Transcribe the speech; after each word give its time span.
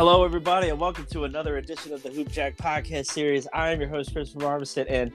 Hello, 0.00 0.24
everybody, 0.24 0.70
and 0.70 0.80
welcome 0.80 1.04
to 1.10 1.24
another 1.24 1.58
edition 1.58 1.92
of 1.92 2.02
the 2.02 2.08
Hoop 2.08 2.32
Jack 2.32 2.56
podcast 2.56 3.04
series. 3.04 3.46
I 3.52 3.70
am 3.70 3.80
your 3.82 3.90
host, 3.90 4.14
Christopher 4.14 4.46
Armistead, 4.46 4.86
and 4.88 5.12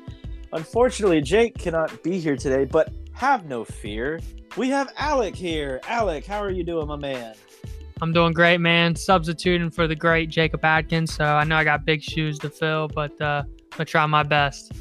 unfortunately, 0.54 1.22
Jake 1.22 1.58
cannot 1.58 2.04
be 2.04 2.20
here 2.20 2.36
today, 2.36 2.66
but 2.66 2.94
have 3.14 3.46
no 3.46 3.66
fear. 3.66 4.20
We 4.58 4.70
have 4.70 4.94
Alec 4.98 5.36
here. 5.36 5.82
Alec, 5.88 6.28
how 6.28 6.38
are 6.38 6.52
you 6.52 6.64
doing, 6.64 6.88
my 6.88 6.98
man? 6.98 7.34
I'm 8.00 8.14
doing 8.14 8.32
great, 8.32 8.60
man. 8.60 8.96
Substituting 8.96 9.72
for 9.72 9.88
the 9.88 9.96
great 9.96 10.30
Jacob 10.30 10.64
Atkins, 10.64 11.16
so 11.16 11.26
I 11.26 11.46
know 11.46 11.56
I 11.56 11.64
got 11.64 11.84
big 11.84 12.04
shoes 12.04 12.38
to 12.38 12.52
fill, 12.52 12.88
but 12.88 13.20
uh, 13.20 13.42
I'm 13.44 13.56
gonna 13.72 13.86
try 13.86 14.06
my 14.06 14.22
best. 14.22 14.72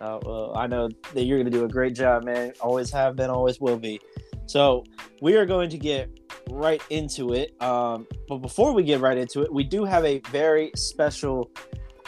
Uh, 0.00 0.18
well, 0.24 0.52
I 0.56 0.66
know 0.66 0.88
that 1.12 1.22
you're 1.22 1.38
going 1.38 1.48
to 1.48 1.56
do 1.56 1.64
a 1.64 1.68
great 1.68 1.94
job, 1.94 2.24
man. 2.24 2.54
Always 2.60 2.90
have 2.90 3.14
been, 3.14 3.30
always 3.30 3.60
will 3.60 3.78
be. 3.78 4.00
So 4.46 4.84
we 5.22 5.36
are 5.36 5.46
going 5.46 5.70
to 5.70 5.78
get 5.78 6.10
right 6.50 6.82
into 6.90 7.32
it. 7.32 7.60
Um, 7.62 8.06
but 8.28 8.38
before 8.38 8.72
we 8.72 8.82
get 8.82 9.00
right 9.00 9.16
into 9.16 9.42
it, 9.42 9.52
we 9.52 9.64
do 9.64 9.84
have 9.84 10.04
a 10.04 10.20
very 10.30 10.70
special 10.74 11.50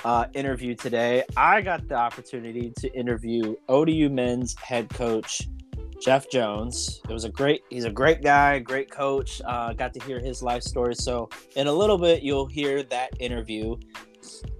uh, 0.04 0.26
interview 0.34 0.74
today. 0.74 1.24
I 1.36 1.60
got 1.60 1.88
the 1.88 1.96
opportunity 1.96 2.72
to 2.78 2.92
interview 2.92 3.56
ODU 3.68 4.08
men's 4.08 4.54
head 4.58 4.88
coach 4.90 5.48
Jeff 6.00 6.30
Jones. 6.30 7.00
It 7.08 7.12
was 7.12 7.24
a 7.24 7.30
great. 7.30 7.62
He's 7.70 7.84
a 7.84 7.90
great 7.90 8.22
guy, 8.22 8.58
great 8.58 8.90
coach. 8.90 9.40
Uh, 9.44 9.72
got 9.72 9.94
to 9.94 10.00
hear 10.00 10.20
his 10.20 10.42
life 10.42 10.62
story. 10.62 10.94
So 10.94 11.28
in 11.56 11.66
a 11.66 11.72
little 11.72 11.98
bit, 11.98 12.22
you'll 12.22 12.46
hear 12.46 12.82
that 12.84 13.10
interview 13.20 13.76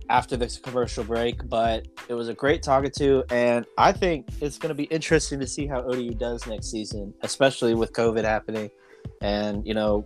after 0.09 0.37
this 0.37 0.59
commercial 0.59 1.05
break. 1.05 1.49
But 1.49 1.87
it 2.09 2.15
was 2.15 2.29
a 2.29 2.35
great 2.35 2.63
talking 2.63 2.91
to, 2.99 3.25
and 3.31 3.67
I 3.79 3.93
think 3.93 4.29
it's 4.41 4.59
going 4.59 4.71
to 4.71 4.75
be 4.75 4.85
interesting 4.85 5.41
to 5.41 5.47
see 5.47 5.67
how 5.67 5.83
ODU 5.83 6.15
does 6.15 6.47
next 6.47 6.71
season, 6.71 7.13
especially 7.23 7.75
with 7.75 7.93
COVID 7.93 8.25
happening. 8.25 8.71
And 9.21 9.67
you 9.67 9.75
know, 9.75 10.05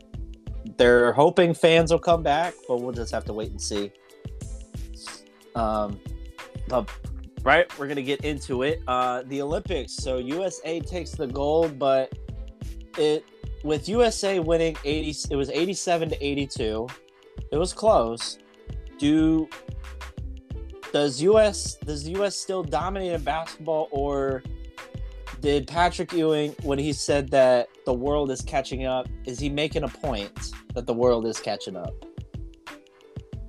they're 0.76 1.12
hoping 1.12 1.54
fans 1.54 1.90
will 1.90 1.98
come 1.98 2.22
back, 2.22 2.54
but 2.68 2.80
we'll 2.80 2.92
just 2.92 3.12
have 3.12 3.24
to 3.26 3.32
wait 3.32 3.50
and 3.50 3.60
see. 3.60 3.92
Um, 5.54 6.00
but 6.68 6.90
right, 7.42 7.66
we're 7.78 7.88
gonna 7.88 8.02
get 8.02 8.24
into 8.24 8.62
it. 8.62 8.82
Uh, 8.86 9.22
the 9.26 9.42
Olympics. 9.42 9.92
So 9.92 10.18
USA 10.18 10.80
takes 10.80 11.12
the 11.12 11.26
gold, 11.26 11.78
but 11.78 12.12
it 12.98 13.24
with 13.64 13.88
USA 13.88 14.38
winning 14.38 14.76
eighty, 14.84 15.14
it 15.30 15.36
was 15.36 15.50
eighty-seven 15.50 16.10
to 16.10 16.24
eighty-two. 16.24 16.86
It 17.52 17.56
was 17.56 17.72
close. 17.72 18.38
Do 18.98 19.48
does 20.92 21.22
US 21.22 21.76
does 21.76 22.04
the 22.04 22.20
US 22.22 22.36
still 22.36 22.62
dominate 22.62 23.12
in 23.12 23.22
basketball, 23.22 23.88
or 23.90 24.42
did 25.40 25.66
Patrick 25.66 26.12
Ewing 26.12 26.54
when 26.62 26.78
he 26.78 26.92
said 26.92 27.30
that 27.30 27.68
the 27.84 27.94
world 27.94 28.30
is 28.30 28.40
catching 28.42 28.86
up? 28.86 29.08
Is 29.24 29.38
he 29.38 29.48
making 29.48 29.84
a 29.84 29.88
point 29.88 30.52
that 30.74 30.86
the 30.86 30.94
world 30.94 31.26
is 31.26 31.40
catching 31.40 31.76
up? 31.76 31.92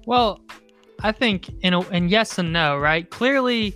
Well, 0.05 0.39
I 1.03 1.11
think 1.11 1.49
in 1.61 1.73
a, 1.73 1.81
and 1.89 2.09
yes 2.09 2.37
and 2.37 2.53
no, 2.53 2.77
right? 2.77 3.09
Clearly, 3.09 3.75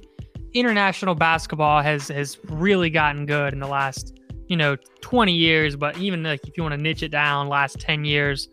international 0.53 1.15
basketball 1.15 1.81
has 1.81 2.07
has 2.07 2.37
really 2.45 2.89
gotten 2.89 3.25
good 3.25 3.53
in 3.53 3.59
the 3.59 3.67
last 3.67 4.19
you 4.47 4.57
know 4.57 4.75
20 5.01 5.33
years, 5.33 5.75
but 5.75 5.97
even 5.97 6.23
like 6.23 6.47
if 6.47 6.57
you 6.57 6.63
want 6.63 6.73
to 6.73 6.81
niche 6.81 7.03
it 7.03 7.09
down, 7.09 7.47
last 7.47 7.79
10 7.79 8.05
years, 8.05 8.49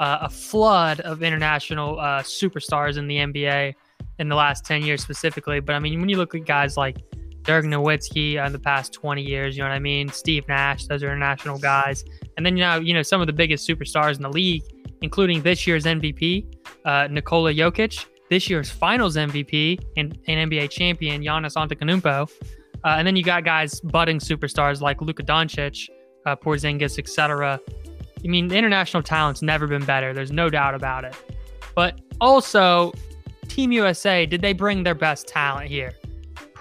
uh, 0.00 0.18
a 0.22 0.28
flood 0.28 1.00
of 1.00 1.22
international 1.22 1.98
uh, 1.98 2.22
superstars 2.22 2.98
in 2.98 3.06
the 3.06 3.16
NBA 3.16 3.74
in 4.18 4.28
the 4.28 4.34
last 4.34 4.64
10 4.64 4.82
years 4.82 5.02
specifically. 5.02 5.60
But 5.60 5.74
I 5.74 5.78
mean, 5.78 6.00
when 6.00 6.08
you 6.08 6.16
look 6.16 6.34
at 6.34 6.44
guys 6.44 6.76
like 6.76 6.98
Dirk 7.44 7.64
Nowitzki 7.64 8.44
in 8.44 8.52
the 8.52 8.58
past 8.58 8.92
20 8.92 9.22
years, 9.22 9.56
you 9.56 9.62
know 9.62 9.68
what 9.68 9.74
I 9.74 9.78
mean? 9.78 10.08
Steve 10.08 10.48
Nash, 10.48 10.86
those 10.86 11.02
are 11.02 11.08
international 11.08 11.58
guys. 11.58 12.04
And 12.36 12.44
then, 12.44 12.56
you 12.56 12.64
know, 12.64 12.80
you 12.80 12.94
know, 12.94 13.02
some 13.02 13.20
of 13.20 13.26
the 13.26 13.32
biggest 13.32 13.68
superstars 13.68 14.16
in 14.16 14.22
the 14.22 14.30
league, 14.30 14.62
including 15.02 15.42
this 15.42 15.66
year's 15.66 15.84
MVP, 15.84 16.46
uh, 16.84 17.08
Nikola 17.10 17.52
Jokic, 17.52 18.06
this 18.30 18.48
year's 18.48 18.70
finals 18.70 19.16
MVP 19.16 19.78
and 19.96 20.18
an 20.26 20.50
NBA 20.50 20.70
champion, 20.70 21.22
Giannis 21.22 21.54
Antetokounmpo. 21.54 22.30
Uh, 22.84 22.96
and 22.98 23.06
then 23.06 23.16
you 23.16 23.22
got 23.22 23.44
guys, 23.44 23.80
budding 23.80 24.18
superstars 24.18 24.80
like 24.80 25.00
Luka 25.00 25.22
Doncic, 25.22 25.88
uh, 26.26 26.34
Porzingis, 26.36 26.98
etc. 26.98 27.60
I 28.24 28.26
mean, 28.26 28.50
international 28.52 29.02
talent's 29.02 29.42
never 29.42 29.66
been 29.66 29.84
better. 29.84 30.14
There's 30.14 30.32
no 30.32 30.48
doubt 30.48 30.74
about 30.74 31.04
it. 31.04 31.14
But 31.74 32.00
also, 32.20 32.92
Team 33.48 33.72
USA, 33.72 34.26
did 34.26 34.40
they 34.40 34.52
bring 34.52 34.82
their 34.82 34.94
best 34.94 35.28
talent 35.28 35.68
here? 35.68 35.92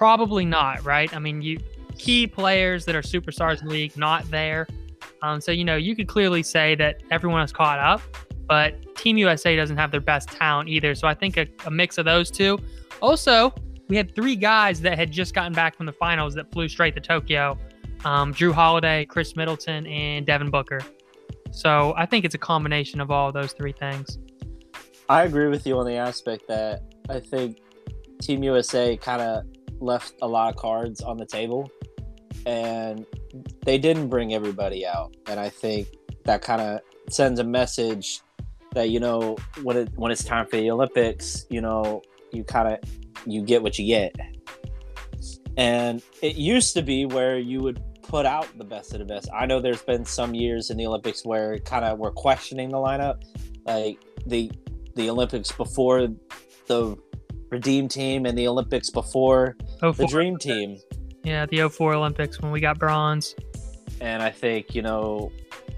Probably 0.03 0.43
not, 0.43 0.83
right? 0.83 1.15
I 1.15 1.19
mean, 1.19 1.41
you 1.41 1.59
key 1.97 2.27
players 2.27 2.83
that 2.83 2.93
are 2.93 3.01
superstars 3.01 3.61
in 3.61 3.67
the 3.67 3.73
league 3.73 3.95
not 3.95 4.29
there. 4.29 4.67
Um, 5.21 5.39
so 5.39 5.53
you 5.53 5.63
know, 5.63 5.77
you 5.77 5.95
could 5.95 6.09
clearly 6.09 6.43
say 6.43 6.75
that 6.75 7.01
everyone 7.09 7.39
has 7.39 7.53
caught 7.53 7.79
up, 7.79 8.01
but 8.45 8.97
Team 8.97 9.17
USA 9.17 9.55
doesn't 9.55 9.77
have 9.77 9.91
their 9.91 10.01
best 10.01 10.27
talent 10.27 10.67
either. 10.67 10.93
So 10.93 11.07
I 11.07 11.13
think 11.13 11.37
a, 11.37 11.47
a 11.65 11.71
mix 11.71 11.97
of 11.97 12.03
those 12.03 12.29
two. 12.29 12.59
Also, 13.01 13.53
we 13.87 13.95
had 13.95 14.13
three 14.13 14.35
guys 14.35 14.81
that 14.81 14.99
had 14.99 15.09
just 15.09 15.33
gotten 15.33 15.53
back 15.53 15.77
from 15.77 15.85
the 15.85 15.93
finals 15.93 16.33
that 16.33 16.51
flew 16.51 16.67
straight 16.67 16.95
to 16.95 16.99
Tokyo. 16.99 17.57
Um, 18.03 18.33
Jrue 18.33 18.51
Holiday, 18.51 19.05
Khris 19.05 19.37
Middleton, 19.37 19.87
and 19.87 20.25
Devin 20.25 20.51
Booker. 20.51 20.81
So 21.51 21.93
I 21.95 22.05
think 22.07 22.25
it's 22.25 22.35
a 22.35 22.39
combination 22.39 22.99
of 22.99 23.09
all 23.09 23.29
of 23.29 23.33
those 23.33 23.53
three 23.53 23.71
things. 23.71 24.19
I 25.07 25.23
agree 25.23 25.47
with 25.47 25.65
you 25.65 25.77
on 25.77 25.85
the 25.85 25.95
aspect 25.95 26.45
that 26.49 26.81
I 27.07 27.21
think 27.21 27.61
Team 28.19 28.43
USA 28.43 28.97
kind 28.97 29.21
of 29.21 29.45
left 29.83 30.13
a 30.21 30.27
lot 30.27 30.53
of 30.53 30.59
cards 30.59 31.01
on 31.01 31.17
the 31.17 31.25
table 31.25 31.69
and 32.45 33.05
they 33.65 33.77
didn't 33.77 34.09
bring 34.09 34.33
everybody 34.33 34.85
out. 34.85 35.15
And 35.27 35.39
I 35.39 35.49
think 35.49 35.87
that 36.25 36.41
kind 36.41 36.61
of 36.61 36.79
sends 37.09 37.39
a 37.39 37.43
message 37.43 38.21
that, 38.73 38.89
you 38.89 38.99
know, 38.99 39.37
when 39.61 39.77
it 39.77 39.89
when 39.95 40.11
it's 40.11 40.23
time 40.23 40.47
for 40.47 40.57
the 40.57 40.71
Olympics, 40.71 41.45
you 41.49 41.61
know, 41.61 42.01
you 42.31 42.43
kind 42.43 42.73
of 42.73 42.79
you 43.25 43.41
get 43.41 43.61
what 43.61 43.77
you 43.77 43.85
get. 43.85 44.15
And 45.55 46.01
it 46.21 46.35
used 46.35 46.73
to 46.73 46.81
be 46.81 47.05
where 47.05 47.37
you 47.37 47.61
would 47.61 47.81
put 48.01 48.25
out 48.25 48.47
the 48.57 48.63
best 48.63 48.93
of 48.93 48.99
the 48.99 49.05
best. 49.05 49.29
I 49.33 49.45
know 49.45 49.59
there's 49.59 49.83
been 49.83 50.05
some 50.05 50.33
years 50.33 50.69
in 50.69 50.77
the 50.77 50.87
Olympics 50.87 51.23
where 51.25 51.59
kind 51.59 51.85
of 51.85 51.99
we're 51.99 52.11
questioning 52.11 52.69
the 52.69 52.77
lineup. 52.77 53.21
Like 53.65 53.99
the 54.25 54.51
the 54.95 55.09
Olympics 55.09 55.51
before 55.51 56.07
the 56.67 56.97
Redeem 57.53 57.87
team 57.87 58.25
and 58.25 58.35
the 58.35 58.47
Olympics 58.47 58.89
before 58.89 59.55
the 59.79 60.07
Dream 60.09 60.37
team. 60.37 60.79
Yeah, 61.23 61.45
the 61.45 61.69
04 61.69 61.93
Olympics 61.93 62.41
when 62.41 62.51
we 62.51 62.59
got 62.59 62.79
bronze. 62.79 63.35
And 64.01 64.23
I 64.23 64.31
think, 64.31 64.73
you 64.73 64.81
know, 64.81 65.31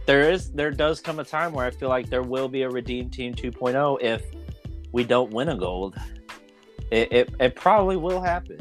there 0.06 0.32
is 0.32 0.52
there 0.54 0.72
does 0.72 1.02
come 1.02 1.20
a 1.20 1.26
time 1.26 1.52
where 1.52 1.66
I 1.66 1.72
feel 1.72 1.90
like 1.90 2.10
there 2.10 2.24
will 2.24 2.48
be 2.48 2.62
a 2.62 2.70
Redeem 2.70 3.10
Team 3.10 3.36
2.0 3.36 4.02
if 4.02 4.24
we 4.94 5.04
don't 5.04 5.32
win 5.32 5.50
a 5.50 5.58
gold. 5.58 5.98
It, 6.92 7.12
it, 7.12 7.36
it 7.42 7.56
probably 7.56 7.98
will 7.98 8.22
happen 8.22 8.60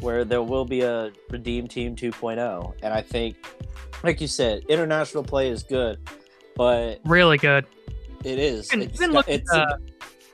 where 0.00 0.24
there 0.24 0.42
will 0.42 0.64
be 0.64 0.80
a 0.80 1.12
Redeem 1.28 1.68
Team 1.68 1.94
2.0. 1.94 2.72
And 2.82 2.94
I 2.94 3.02
think, 3.02 3.36
like 4.02 4.22
you 4.22 4.26
said, 4.26 4.64
international 4.70 5.22
play 5.22 5.50
is 5.50 5.62
good, 5.62 5.98
but 6.56 6.98
really 7.04 7.36
good. 7.36 7.66
It 8.24 8.38
is. 8.38 8.72
Even, 8.72 8.90
even 8.90 9.10
look, 9.12 9.28
at, 9.28 9.42
uh, 9.52 9.76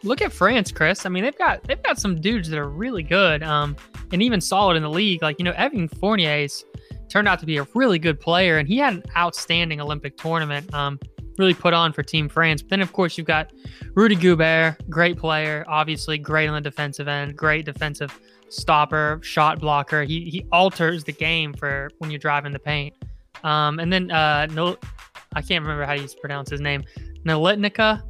look 0.03 0.23
at 0.23 0.33
France, 0.33 0.73
Chris. 0.73 1.07
I 1.07 1.09
mean, 1.09 1.25
they've 1.25 1.39
got 1.39 1.65
they've 1.65 1.83
got 1.83 1.99
some 1.99 2.21
dudes 2.21 2.49
that 2.51 2.59
are 2.59 2.69
really 2.69 3.03
good, 3.03 3.43
um, 3.43 3.77
and 4.13 4.23
even 4.23 4.41
solid 4.41 4.77
in 4.77 4.83
the 4.83 4.91
league. 4.91 5.23
Like 5.23 5.39
you 5.39 5.45
know, 5.45 5.53
Evan 5.53 5.89
Fournier's 5.89 6.65
turned 7.09 7.29
out 7.29 7.39
to 7.41 7.47
be 7.47 7.59
a 7.59 7.67
really 7.75 7.99
good 7.99 8.21
player, 8.21 8.59
and 8.59 8.69
he 8.69 8.79
had 8.79 8.95
an 8.95 9.03
outstanding 9.17 9.81
Olympic 9.81 10.17
tournament. 10.17 10.73
Um, 10.75 10.99
really 11.39 11.55
put 11.55 11.73
on 11.73 11.93
for 11.93 12.03
Team 12.03 12.29
France. 12.29 12.63
But 12.63 12.71
then, 12.71 12.81
of 12.81 12.93
course, 12.93 13.17
you've 13.17 13.27
got 13.27 13.53
Rudy 13.95 14.17
Gobert, 14.17 14.77
great 14.91 15.17
player, 15.17 15.65
obviously 15.69 16.19
great 16.19 16.49
on 16.49 16.55
the 16.55 16.61
defensive 16.61 17.07
end, 17.09 17.37
great 17.37 17.65
defensive 17.65 18.19
stopper, 18.49 19.21
shot 19.23 19.61
blocker. 19.61 20.03
He 20.03 20.25
he 20.25 20.47
alters 20.53 21.05
the 21.05 21.13
game 21.13 21.55
for 21.55 21.91
when 21.99 22.11
you're 22.11 22.19
driving 22.19 22.53
the 22.53 22.59
paint. 22.59 22.95
Um, 23.45 23.79
and 23.79 23.93
then 23.93 24.11
uh, 24.11 24.47
no, 24.47 24.77
I 25.35 25.43
can't 25.43 25.63
remember 25.63 25.85
how 25.85 25.93
you 25.93 26.09
pronounce 26.21 26.51
his 26.51 26.61
name. 26.61 26.85
Nalitnica. 27.25 28.03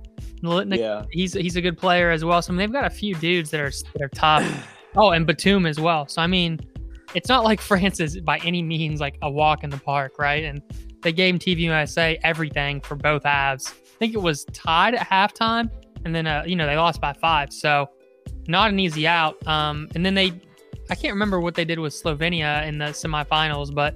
Yeah. 0.78 1.04
He's 1.10 1.32
he's 1.34 1.56
a 1.56 1.60
good 1.60 1.78
player 1.78 2.10
as 2.10 2.24
well. 2.24 2.40
So 2.42 2.52
I 2.52 2.56
mean, 2.56 2.58
they've 2.58 2.72
got 2.72 2.84
a 2.84 2.94
few 2.94 3.14
dudes 3.14 3.50
that 3.50 3.60
are 3.60 3.70
that 3.70 4.02
are 4.02 4.08
tough. 4.08 4.76
oh, 4.96 5.10
and 5.10 5.26
Batum 5.26 5.66
as 5.66 5.80
well. 5.80 6.06
So 6.08 6.22
I 6.22 6.26
mean, 6.26 6.60
it's 7.14 7.28
not 7.28 7.44
like 7.44 7.60
France 7.72 8.00
is 8.00 8.20
by 8.20 8.38
any 8.38 8.62
means 8.62 9.00
like 9.00 9.18
a 9.22 9.30
walk 9.30 9.64
in 9.64 9.70
the 9.70 9.78
park, 9.78 10.18
right? 10.18 10.44
And 10.44 10.62
they 11.02 11.12
gave 11.12 11.38
Team 11.38 11.58
USA 11.58 12.18
everything 12.22 12.80
for 12.80 12.94
both 12.94 13.24
halves. 13.24 13.72
I 13.86 13.98
think 13.98 14.14
it 14.14 14.22
was 14.22 14.44
tied 14.52 14.94
at 14.94 15.08
halftime, 15.08 15.70
and 16.04 16.14
then 16.14 16.26
uh, 16.26 16.44
you 16.46 16.56
know 16.56 16.66
they 16.66 16.76
lost 16.76 17.00
by 17.00 17.12
five. 17.12 17.52
So 17.52 17.90
not 18.48 18.70
an 18.70 18.80
easy 18.80 19.06
out. 19.06 19.46
Um, 19.46 19.88
and 19.94 20.04
then 20.04 20.14
they, 20.14 20.32
I 20.90 20.94
can't 20.94 21.12
remember 21.12 21.38
what 21.38 21.54
they 21.54 21.64
did 21.64 21.78
with 21.78 21.92
Slovenia 21.92 22.66
in 22.66 22.78
the 22.78 22.86
semifinals, 22.86 23.72
but 23.72 23.94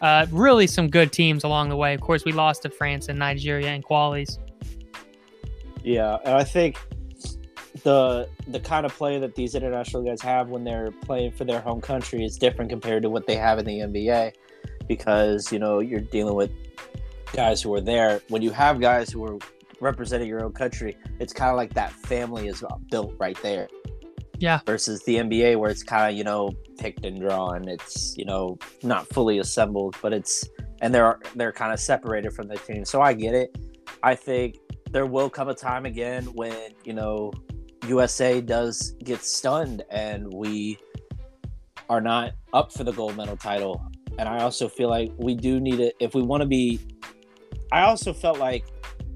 uh, 0.00 0.26
really 0.30 0.66
some 0.66 0.88
good 0.88 1.12
teams 1.12 1.44
along 1.44 1.68
the 1.68 1.76
way. 1.76 1.94
Of 1.94 2.00
course, 2.00 2.24
we 2.24 2.32
lost 2.32 2.62
to 2.62 2.70
France 2.70 3.08
and 3.08 3.18
Nigeria 3.18 3.72
in 3.72 3.82
qualies. 3.82 4.38
Yeah, 5.82 6.18
and 6.24 6.34
I 6.34 6.44
think 6.44 6.78
the 7.82 8.28
the 8.48 8.60
kind 8.60 8.84
of 8.84 8.92
play 8.94 9.18
that 9.18 9.34
these 9.34 9.54
international 9.54 10.02
guys 10.02 10.20
have 10.20 10.48
when 10.48 10.64
they're 10.64 10.90
playing 10.90 11.32
for 11.32 11.44
their 11.44 11.60
home 11.60 11.80
country 11.80 12.24
is 12.24 12.36
different 12.36 12.70
compared 12.70 13.02
to 13.02 13.10
what 13.10 13.26
they 13.26 13.36
have 13.36 13.58
in 13.58 13.64
the 13.64 13.78
NBA 13.78 14.32
because 14.88 15.52
you 15.52 15.58
know 15.58 15.78
you're 15.78 16.00
dealing 16.00 16.34
with 16.34 16.50
guys 17.32 17.62
who 17.62 17.72
are 17.74 17.80
there 17.80 18.20
when 18.28 18.42
you 18.42 18.50
have 18.50 18.80
guys 18.80 19.10
who 19.10 19.24
are 19.24 19.38
representing 19.80 20.28
your 20.28 20.44
own 20.44 20.52
country, 20.52 20.96
it's 21.18 21.32
kind 21.32 21.50
of 21.50 21.56
like 21.56 21.74
that 21.74 21.92
family 21.92 22.48
is 22.48 22.62
built 22.90 23.14
right 23.18 23.40
there. 23.42 23.68
Yeah. 24.38 24.60
Versus 24.64 25.02
the 25.04 25.16
NBA, 25.16 25.58
where 25.58 25.70
it's 25.70 25.82
kind 25.82 26.10
of 26.10 26.16
you 26.16 26.24
know 26.24 26.52
picked 26.78 27.04
and 27.04 27.20
drawn. 27.20 27.68
It's 27.68 28.16
you 28.16 28.24
know 28.24 28.58
not 28.82 29.06
fully 29.08 29.38
assembled, 29.38 29.96
but 30.00 30.12
it's 30.12 30.48
and 30.80 30.94
they're 30.94 31.18
they're 31.34 31.52
kind 31.52 31.72
of 31.72 31.80
separated 31.80 32.32
from 32.32 32.48
the 32.48 32.56
team. 32.56 32.84
So 32.84 33.02
I 33.02 33.12
get 33.12 33.34
it. 33.34 33.56
I 34.02 34.14
think 34.14 34.56
there 34.90 35.06
will 35.06 35.30
come 35.30 35.48
a 35.48 35.54
time 35.54 35.86
again 35.86 36.24
when 36.34 36.72
you 36.84 36.92
know 36.92 37.32
USA 37.86 38.40
does 38.40 38.92
get 39.04 39.24
stunned 39.24 39.82
and 39.90 40.32
we 40.32 40.78
are 41.88 42.00
not 42.00 42.32
up 42.52 42.72
for 42.72 42.84
the 42.84 42.92
gold 42.92 43.16
medal 43.16 43.36
title. 43.36 43.84
And 44.18 44.28
I 44.28 44.42
also 44.42 44.68
feel 44.68 44.88
like 44.88 45.12
we 45.16 45.34
do 45.34 45.60
need 45.60 45.80
it 45.80 45.96
if 45.98 46.14
we 46.14 46.22
want 46.22 46.42
to 46.42 46.46
be. 46.46 46.78
I 47.72 47.82
also 47.82 48.12
felt 48.12 48.38
like, 48.38 48.64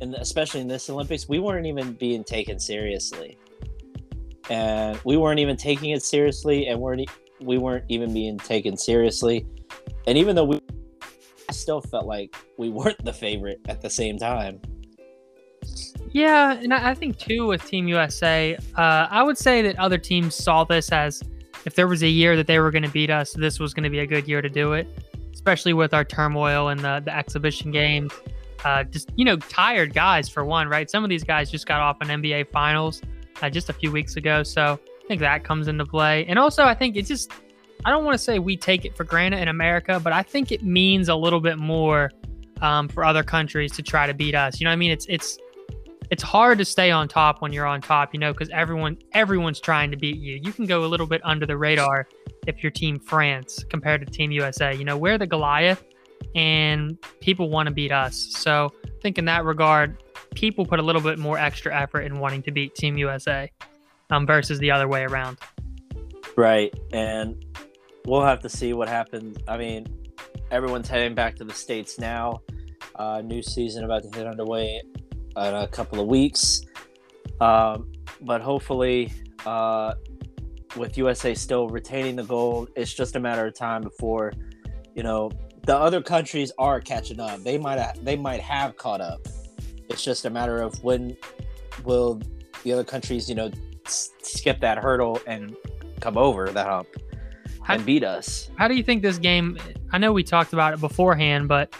and 0.00 0.14
especially 0.14 0.60
in 0.60 0.68
this 0.68 0.88
Olympics, 0.88 1.28
we 1.28 1.38
weren't 1.38 1.66
even 1.66 1.92
being 1.94 2.24
taken 2.24 2.58
seriously, 2.58 3.36
and 4.48 4.98
we 5.04 5.16
weren't 5.16 5.40
even 5.40 5.56
taking 5.56 5.90
it 5.90 6.02
seriously, 6.02 6.68
and 6.68 6.80
weren't 6.80 7.08
we 7.40 7.58
weren't 7.58 7.84
even 7.88 8.14
being 8.14 8.38
taken 8.38 8.76
seriously, 8.76 9.46
and 10.06 10.16
even 10.16 10.34
though 10.36 10.44
we, 10.44 10.60
I 11.48 11.52
still 11.52 11.80
felt 11.80 12.06
like 12.06 12.34
we 12.56 12.70
weren't 12.70 13.04
the 13.04 13.12
favorite 13.12 13.60
at 13.68 13.82
the 13.82 13.90
same 13.90 14.18
time. 14.18 14.60
Yeah, 16.14 16.52
and 16.52 16.72
I 16.72 16.94
think 16.94 17.18
too 17.18 17.44
with 17.48 17.64
Team 17.64 17.88
USA, 17.88 18.56
uh, 18.76 19.08
I 19.10 19.24
would 19.24 19.36
say 19.36 19.62
that 19.62 19.76
other 19.80 19.98
teams 19.98 20.36
saw 20.36 20.62
this 20.62 20.92
as 20.92 21.24
if 21.64 21.74
there 21.74 21.88
was 21.88 22.04
a 22.04 22.08
year 22.08 22.36
that 22.36 22.46
they 22.46 22.60
were 22.60 22.70
going 22.70 22.84
to 22.84 22.88
beat 22.88 23.10
us, 23.10 23.32
this 23.32 23.58
was 23.58 23.74
going 23.74 23.82
to 23.82 23.90
be 23.90 23.98
a 23.98 24.06
good 24.06 24.28
year 24.28 24.40
to 24.40 24.48
do 24.48 24.74
it, 24.74 24.86
especially 25.32 25.72
with 25.72 25.92
our 25.92 26.04
turmoil 26.04 26.68
and 26.68 26.78
the, 26.78 27.02
the 27.04 27.12
exhibition 27.12 27.72
games. 27.72 28.12
Uh, 28.64 28.84
just, 28.84 29.10
you 29.16 29.24
know, 29.24 29.36
tired 29.36 29.92
guys 29.92 30.28
for 30.28 30.44
one, 30.44 30.68
right? 30.68 30.88
Some 30.88 31.02
of 31.02 31.10
these 31.10 31.24
guys 31.24 31.50
just 31.50 31.66
got 31.66 31.80
off 31.80 31.96
an 32.00 32.06
NBA 32.06 32.52
finals 32.52 33.02
uh, 33.42 33.50
just 33.50 33.68
a 33.68 33.72
few 33.72 33.90
weeks 33.90 34.14
ago. 34.14 34.44
So 34.44 34.78
I 35.04 35.08
think 35.08 35.20
that 35.20 35.42
comes 35.42 35.66
into 35.66 35.84
play. 35.84 36.26
And 36.26 36.38
also, 36.38 36.62
I 36.62 36.74
think 36.74 36.94
it 36.94 37.06
just, 37.06 37.32
I 37.84 37.90
don't 37.90 38.04
want 38.04 38.14
to 38.14 38.22
say 38.22 38.38
we 38.38 38.56
take 38.56 38.84
it 38.84 38.96
for 38.96 39.02
granted 39.02 39.40
in 39.40 39.48
America, 39.48 39.98
but 39.98 40.12
I 40.12 40.22
think 40.22 40.52
it 40.52 40.62
means 40.62 41.08
a 41.08 41.16
little 41.16 41.40
bit 41.40 41.58
more 41.58 42.12
um, 42.62 42.86
for 42.86 43.04
other 43.04 43.24
countries 43.24 43.72
to 43.72 43.82
try 43.82 44.06
to 44.06 44.14
beat 44.14 44.36
us. 44.36 44.60
You 44.60 44.66
know 44.66 44.70
I 44.70 44.76
mean? 44.76 44.92
It's, 44.92 45.06
it's, 45.06 45.38
it's 46.10 46.22
hard 46.22 46.58
to 46.58 46.64
stay 46.64 46.90
on 46.90 47.08
top 47.08 47.40
when 47.40 47.52
you're 47.52 47.66
on 47.66 47.80
top, 47.80 48.12
you 48.12 48.20
know, 48.20 48.32
because 48.32 48.50
everyone 48.50 48.98
everyone's 49.12 49.60
trying 49.60 49.90
to 49.90 49.96
beat 49.96 50.16
you. 50.16 50.40
You 50.42 50.52
can 50.52 50.66
go 50.66 50.84
a 50.84 50.86
little 50.86 51.06
bit 51.06 51.20
under 51.24 51.46
the 51.46 51.56
radar 51.56 52.06
if 52.46 52.62
you're 52.62 52.72
Team 52.72 52.98
France 52.98 53.64
compared 53.64 54.04
to 54.04 54.12
Team 54.12 54.30
USA. 54.30 54.74
You 54.74 54.84
know, 54.84 54.96
we're 54.96 55.18
the 55.18 55.26
Goliath, 55.26 55.82
and 56.34 56.98
people 57.20 57.48
want 57.50 57.68
to 57.68 57.74
beat 57.74 57.92
us. 57.92 58.28
So 58.36 58.72
I 58.84 59.00
think 59.02 59.18
in 59.18 59.24
that 59.26 59.44
regard, 59.44 60.02
people 60.34 60.66
put 60.66 60.78
a 60.78 60.82
little 60.82 61.02
bit 61.02 61.18
more 61.18 61.38
extra 61.38 61.74
effort 61.74 62.02
in 62.02 62.18
wanting 62.18 62.42
to 62.42 62.50
beat 62.50 62.74
Team 62.74 62.98
USA 62.98 63.50
um, 64.10 64.26
versus 64.26 64.58
the 64.58 64.70
other 64.70 64.88
way 64.88 65.04
around. 65.04 65.38
Right, 66.36 66.74
and 66.92 67.44
we'll 68.06 68.24
have 68.24 68.40
to 68.40 68.48
see 68.48 68.72
what 68.72 68.88
happens. 68.88 69.36
I 69.48 69.56
mean, 69.56 69.86
everyone's 70.50 70.88
heading 70.88 71.14
back 71.14 71.36
to 71.36 71.44
the 71.44 71.54
states 71.54 71.98
now. 71.98 72.40
Uh, 72.96 73.22
new 73.24 73.42
season 73.42 73.84
about 73.84 74.02
to 74.02 74.16
hit 74.16 74.26
underway 74.26 74.80
in 75.36 75.54
a 75.54 75.66
couple 75.68 76.00
of 76.00 76.06
weeks. 76.06 76.62
Um, 77.40 77.92
but 78.20 78.40
hopefully, 78.40 79.12
uh, 79.44 79.94
with 80.76 80.96
USA 80.98 81.34
still 81.34 81.68
retaining 81.68 82.16
the 82.16 82.24
gold, 82.24 82.70
it's 82.76 82.92
just 82.92 83.16
a 83.16 83.20
matter 83.20 83.46
of 83.46 83.54
time 83.54 83.82
before, 83.82 84.32
you 84.94 85.02
know, 85.02 85.30
the 85.66 85.76
other 85.76 86.02
countries 86.02 86.52
are 86.58 86.80
catching 86.80 87.20
up. 87.20 87.42
They 87.42 87.58
might 87.58 87.78
have, 87.78 88.04
they 88.04 88.16
might 88.16 88.40
have 88.40 88.76
caught 88.76 89.00
up. 89.00 89.20
It's 89.88 90.02
just 90.02 90.24
a 90.24 90.30
matter 90.30 90.60
of 90.62 90.82
when 90.82 91.16
will 91.84 92.20
the 92.62 92.72
other 92.72 92.84
countries, 92.84 93.28
you 93.28 93.34
know, 93.34 93.50
skip 93.86 94.60
that 94.60 94.78
hurdle 94.78 95.20
and 95.26 95.56
come 96.00 96.16
over 96.16 96.48
the 96.48 96.64
hump 96.64 96.88
how, 97.62 97.74
and 97.74 97.84
beat 97.84 98.04
us. 98.04 98.50
How 98.56 98.68
do 98.68 98.74
you 98.74 98.82
think 98.82 99.02
this 99.02 99.18
game? 99.18 99.58
I 99.92 99.98
know 99.98 100.12
we 100.12 100.22
talked 100.22 100.52
about 100.52 100.74
it 100.74 100.80
beforehand, 100.80 101.48
but 101.48 101.74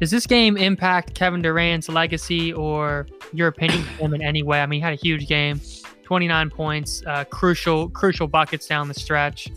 does 0.00 0.10
this 0.10 0.26
game 0.26 0.56
impact 0.56 1.14
Kevin 1.14 1.42
Durant's 1.42 1.88
legacy 1.88 2.52
or 2.52 3.06
your 3.32 3.48
opinion 3.48 3.80
of 3.80 3.86
him 3.86 4.14
in 4.14 4.22
any 4.22 4.42
way? 4.42 4.62
I 4.62 4.66
mean, 4.66 4.78
he 4.78 4.84
had 4.84 4.92
a 4.92 4.96
huge 4.96 5.26
game, 5.26 5.60
29 6.04 6.50
points, 6.50 7.02
uh, 7.06 7.24
crucial 7.24 7.88
crucial 7.90 8.28
buckets 8.28 8.66
down 8.66 8.86
the 8.88 8.94
stretch. 8.94 9.48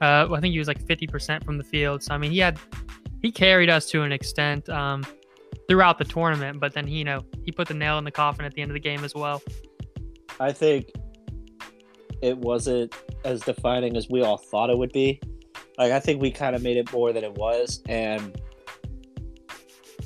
Uh, 0.00 0.28
I 0.30 0.40
think 0.40 0.52
he 0.52 0.58
was 0.58 0.68
like 0.68 0.84
50% 0.84 1.44
from 1.44 1.56
the 1.56 1.64
field. 1.64 2.02
So 2.02 2.14
I 2.14 2.18
mean, 2.18 2.30
he 2.30 2.38
had 2.38 2.58
he 3.22 3.32
carried 3.32 3.70
us 3.70 3.88
to 3.90 4.02
an 4.02 4.12
extent 4.12 4.68
um, 4.68 5.04
throughout 5.68 5.98
the 5.98 6.04
tournament, 6.04 6.60
but 6.60 6.74
then 6.74 6.86
he, 6.86 6.98
you 6.98 7.04
know 7.04 7.24
he 7.44 7.50
put 7.50 7.66
the 7.66 7.74
nail 7.74 7.96
in 7.98 8.04
the 8.04 8.10
coffin 8.10 8.44
at 8.44 8.52
the 8.52 8.60
end 8.60 8.70
of 8.70 8.74
the 8.74 8.80
game 8.80 9.02
as 9.02 9.14
well. 9.14 9.42
I 10.38 10.52
think 10.52 10.90
it 12.20 12.36
wasn't 12.36 12.94
as 13.24 13.40
defining 13.40 13.96
as 13.96 14.10
we 14.10 14.22
all 14.22 14.36
thought 14.36 14.68
it 14.68 14.76
would 14.76 14.92
be. 14.92 15.20
Like 15.78 15.92
I 15.92 16.00
think 16.00 16.20
we 16.20 16.30
kind 16.30 16.54
of 16.54 16.62
made 16.62 16.76
it 16.76 16.92
more 16.92 17.14
than 17.14 17.24
it 17.24 17.32
was, 17.34 17.82
and 17.88 18.38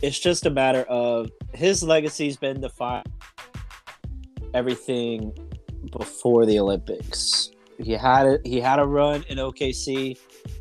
it's 0.03 0.19
just 0.19 0.47
a 0.47 0.51
matter 0.51 0.83
of 0.83 1.31
his 1.53 1.83
legacy's 1.83 2.37
been 2.37 2.61
defined 2.61 3.07
everything 4.55 5.33
before 5.97 6.47
the 6.47 6.59
Olympics. 6.59 7.51
He 7.79 7.93
had 7.93 8.27
it. 8.27 8.41
He 8.47 8.61
had 8.61 8.79
a 8.79 8.85
run 8.85 9.25
in 9.29 9.39
OKC. 9.39 10.19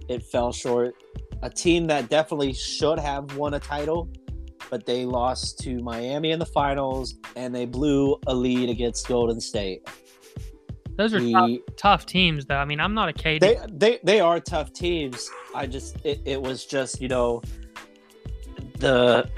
It 0.08 0.24
fell 0.24 0.52
short. 0.52 0.96
A 1.42 1.50
team 1.50 1.88
that 1.88 2.10
definitely 2.10 2.54
should 2.54 3.00
have 3.00 3.36
won 3.38 3.54
a 3.54 3.60
title, 3.60 4.10
but 4.70 4.86
they 4.86 5.06
lost 5.06 5.60
to 5.60 5.80
Miami 5.80 6.32
in 6.32 6.40
the 6.40 6.46
finals, 6.46 7.16
and 7.36 7.54
they 7.54 7.66
blew 7.66 8.18
a 8.28 8.34
lead 8.34 8.70
against 8.70 9.08
Golden 9.08 9.40
State. 9.40 9.88
Those 10.96 11.14
are 11.14 11.32
tough, 11.32 11.50
tough, 11.78 12.06
teams, 12.06 12.46
though. 12.46 12.58
I 12.58 12.66
mean, 12.66 12.82
I'm 12.82 12.94
not 12.94 13.08
a 13.08 13.14
KD. 13.14 13.40
They 13.40 13.58
they, 13.72 14.00
they 14.04 14.20
are 14.20 14.40
tough 14.42 14.74
teams. 14.74 15.30
I 15.56 15.66
just 15.66 15.96
it, 16.04 16.20
it 16.26 16.42
was 16.42 16.66
just 16.66 17.02
you 17.02 17.08
know 17.08 17.42
the 18.80 19.30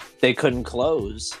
they 0.20 0.34
couldn't 0.34 0.64
close. 0.64 1.36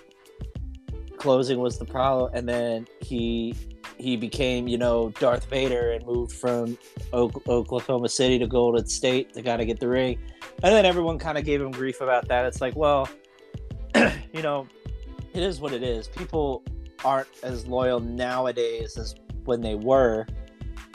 Closing 1.16 1.58
was 1.58 1.78
the 1.78 1.84
problem, 1.84 2.30
and 2.34 2.48
then 2.48 2.86
he 3.00 3.54
he 3.98 4.16
became 4.16 4.68
you 4.68 4.78
know 4.78 5.10
Darth 5.18 5.46
Vader 5.46 5.92
and 5.92 6.06
moved 6.06 6.32
from 6.32 6.78
Oklahoma 7.12 8.08
City 8.08 8.38
to 8.38 8.46
Golden 8.46 8.86
State 8.86 9.34
to 9.34 9.40
of 9.40 9.66
get 9.66 9.80
the 9.80 9.88
ring, 9.88 10.18
and 10.62 10.74
then 10.74 10.86
everyone 10.86 11.18
kind 11.18 11.36
of 11.36 11.44
gave 11.44 11.60
him 11.60 11.70
grief 11.70 12.00
about 12.00 12.28
that. 12.28 12.46
It's 12.46 12.60
like, 12.60 12.76
well, 12.76 13.08
you 13.94 14.42
know, 14.42 14.66
it 15.34 15.42
is 15.42 15.60
what 15.60 15.72
it 15.72 15.82
is. 15.82 16.08
People 16.08 16.62
aren't 17.04 17.28
as 17.42 17.66
loyal 17.66 18.00
nowadays 18.00 18.96
as 18.96 19.14
when 19.44 19.60
they 19.60 19.74
were. 19.74 20.26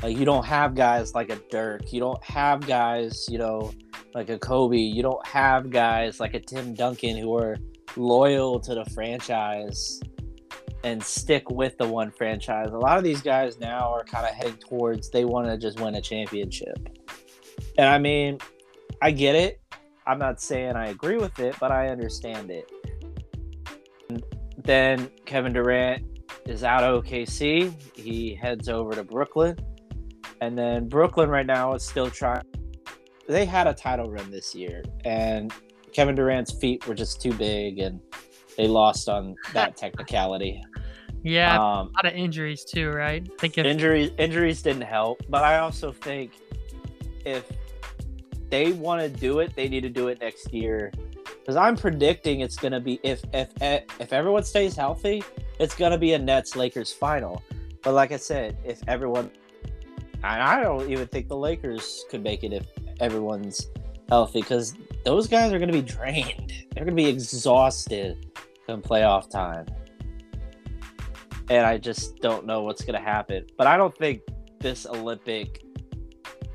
Like 0.03 0.17
you 0.17 0.25
don't 0.25 0.45
have 0.45 0.75
guys 0.75 1.15
like 1.15 1.29
a 1.29 1.37
Dirk. 1.49 1.93
You 1.93 1.99
don't 1.99 2.23
have 2.23 2.65
guys, 2.67 3.27
you 3.29 3.37
know, 3.37 3.73
like 4.15 4.29
a 4.29 4.39
Kobe. 4.39 4.77
You 4.77 5.03
don't 5.03 5.27
have 5.27 5.69
guys 5.69 6.19
like 6.19 6.33
a 6.33 6.39
Tim 6.39 6.73
Duncan 6.73 7.17
who 7.17 7.35
are 7.35 7.57
loyal 7.97 8.59
to 8.61 8.73
the 8.73 8.85
franchise 8.85 9.99
and 10.83 11.03
stick 11.03 11.49
with 11.49 11.77
the 11.77 11.87
one 11.87 12.11
franchise. 12.11 12.69
A 12.71 12.77
lot 12.77 12.97
of 12.97 13.03
these 13.03 13.21
guys 13.21 13.59
now 13.59 13.91
are 13.91 14.05
kind 14.05 14.25
of 14.25 14.33
heading 14.33 14.57
towards 14.57 15.09
they 15.09 15.25
want 15.25 15.47
to 15.47 15.57
just 15.57 15.79
win 15.81 15.95
a 15.95 16.01
championship. 16.01 16.77
And 17.77 17.87
I 17.87 17.99
mean, 17.99 18.39
I 19.01 19.11
get 19.11 19.35
it. 19.35 19.61
I'm 20.07 20.19
not 20.19 20.39
saying 20.39 20.75
I 20.75 20.87
agree 20.87 21.17
with 21.17 21.39
it, 21.39 21.55
but 21.59 21.71
I 21.71 21.89
understand 21.89 22.51
it. 22.51 22.71
And 24.09 24.23
then 24.63 25.09
Kevin 25.25 25.51
Durant 25.51 26.05
is 26.45 26.63
out 26.63 26.83
of 26.83 27.03
OKC. 27.03 27.73
He 27.97 28.33
heads 28.33 28.69
over 28.69 28.93
to 28.93 29.03
Brooklyn. 29.03 29.57
And 30.39 30.57
then 30.57 30.87
Brooklyn 30.87 31.29
right 31.29 31.45
now 31.45 31.73
is 31.73 31.83
still 31.83 32.09
trying 32.09 32.43
they 33.27 33.45
had 33.45 33.67
a 33.67 33.73
title 33.73 34.09
run 34.09 34.29
this 34.31 34.53
year, 34.53 34.83
and 35.03 35.51
Kevin 35.93 36.15
Durant's 36.15 36.51
feet 36.51 36.87
were 36.87 36.95
just 36.95 37.21
too 37.21 37.33
big, 37.33 37.79
and 37.79 37.99
they 38.57 38.67
lost 38.67 39.09
on 39.09 39.35
that 39.53 39.77
technicality. 39.83 40.61
Yeah, 41.23 41.55
um, 41.55 41.61
a 41.61 41.91
lot 41.95 42.05
of 42.05 42.13
injuries 42.13 42.63
too, 42.63 42.89
right? 42.89 43.27
I 43.37 43.41
think 43.41 43.57
if- 43.57 43.65
injuries 43.65 44.11
injuries 44.17 44.61
didn't 44.61 44.83
help, 44.83 45.23
but 45.29 45.43
I 45.43 45.59
also 45.59 45.91
think 45.91 46.33
if 47.25 47.43
they 48.49 48.73
want 48.73 49.01
to 49.01 49.09
do 49.09 49.39
it, 49.39 49.55
they 49.55 49.67
need 49.67 49.81
to 49.81 49.89
do 49.89 50.07
it 50.09 50.21
next 50.21 50.53
year. 50.53 50.91
Because 51.39 51.55
I'm 51.55 51.75
predicting 51.75 52.41
it's 52.41 52.57
going 52.57 52.73
to 52.73 52.79
be 52.79 52.99
if 53.03 53.23
if 53.33 53.49
if 53.99 54.13
everyone 54.13 54.43
stays 54.43 54.75
healthy, 54.75 55.23
it's 55.59 55.75
going 55.75 55.91
to 55.91 55.97
be 55.97 56.13
a 56.13 56.19
Nets 56.19 56.55
Lakers 56.55 56.91
final. 56.91 57.41
But 57.81 57.93
like 57.93 58.11
I 58.11 58.17
said, 58.17 58.57
if 58.65 58.81
everyone, 58.87 59.29
I 60.23 60.61
don't 60.61 60.89
even 60.89 61.07
think 61.07 61.27
the 61.27 61.37
Lakers 61.37 62.03
could 62.09 62.23
make 62.23 62.43
it 62.43 62.51
if 62.51 62.65
everyone's 62.99 63.67
healthy 64.09 64.41
because 64.41 64.75
those 65.03 65.27
guys 65.27 65.51
are 65.51 65.59
going 65.59 65.71
to 65.71 65.73
be 65.73 65.81
drained. 65.81 66.53
They're 66.73 66.85
going 66.85 66.95
to 66.95 67.03
be 67.03 67.09
exhausted 67.09 68.25
come 68.65 68.81
playoff 68.81 69.29
time. 69.29 69.65
And 71.49 71.65
I 71.65 71.77
just 71.77 72.17
don't 72.17 72.45
know 72.45 72.63
what's 72.63 72.83
going 72.83 72.99
to 72.99 73.05
happen. 73.05 73.45
But 73.57 73.67
I 73.67 73.77
don't 73.77 73.95
think 73.95 74.21
this 74.59 74.85
Olympic 74.85 75.63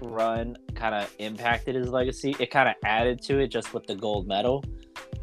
run 0.02 0.56
kind 0.75 0.94
of 0.94 1.14
impacted 1.18 1.75
his 1.75 1.88
legacy. 1.88 2.35
It 2.40 2.50
kind 2.50 2.68
of 2.68 2.75
added 2.85 3.23
to 3.23 3.38
it 3.38 3.49
just 3.49 3.73
with 3.73 3.87
the 3.87 3.94
gold 3.94 4.26
medal. 4.26 4.64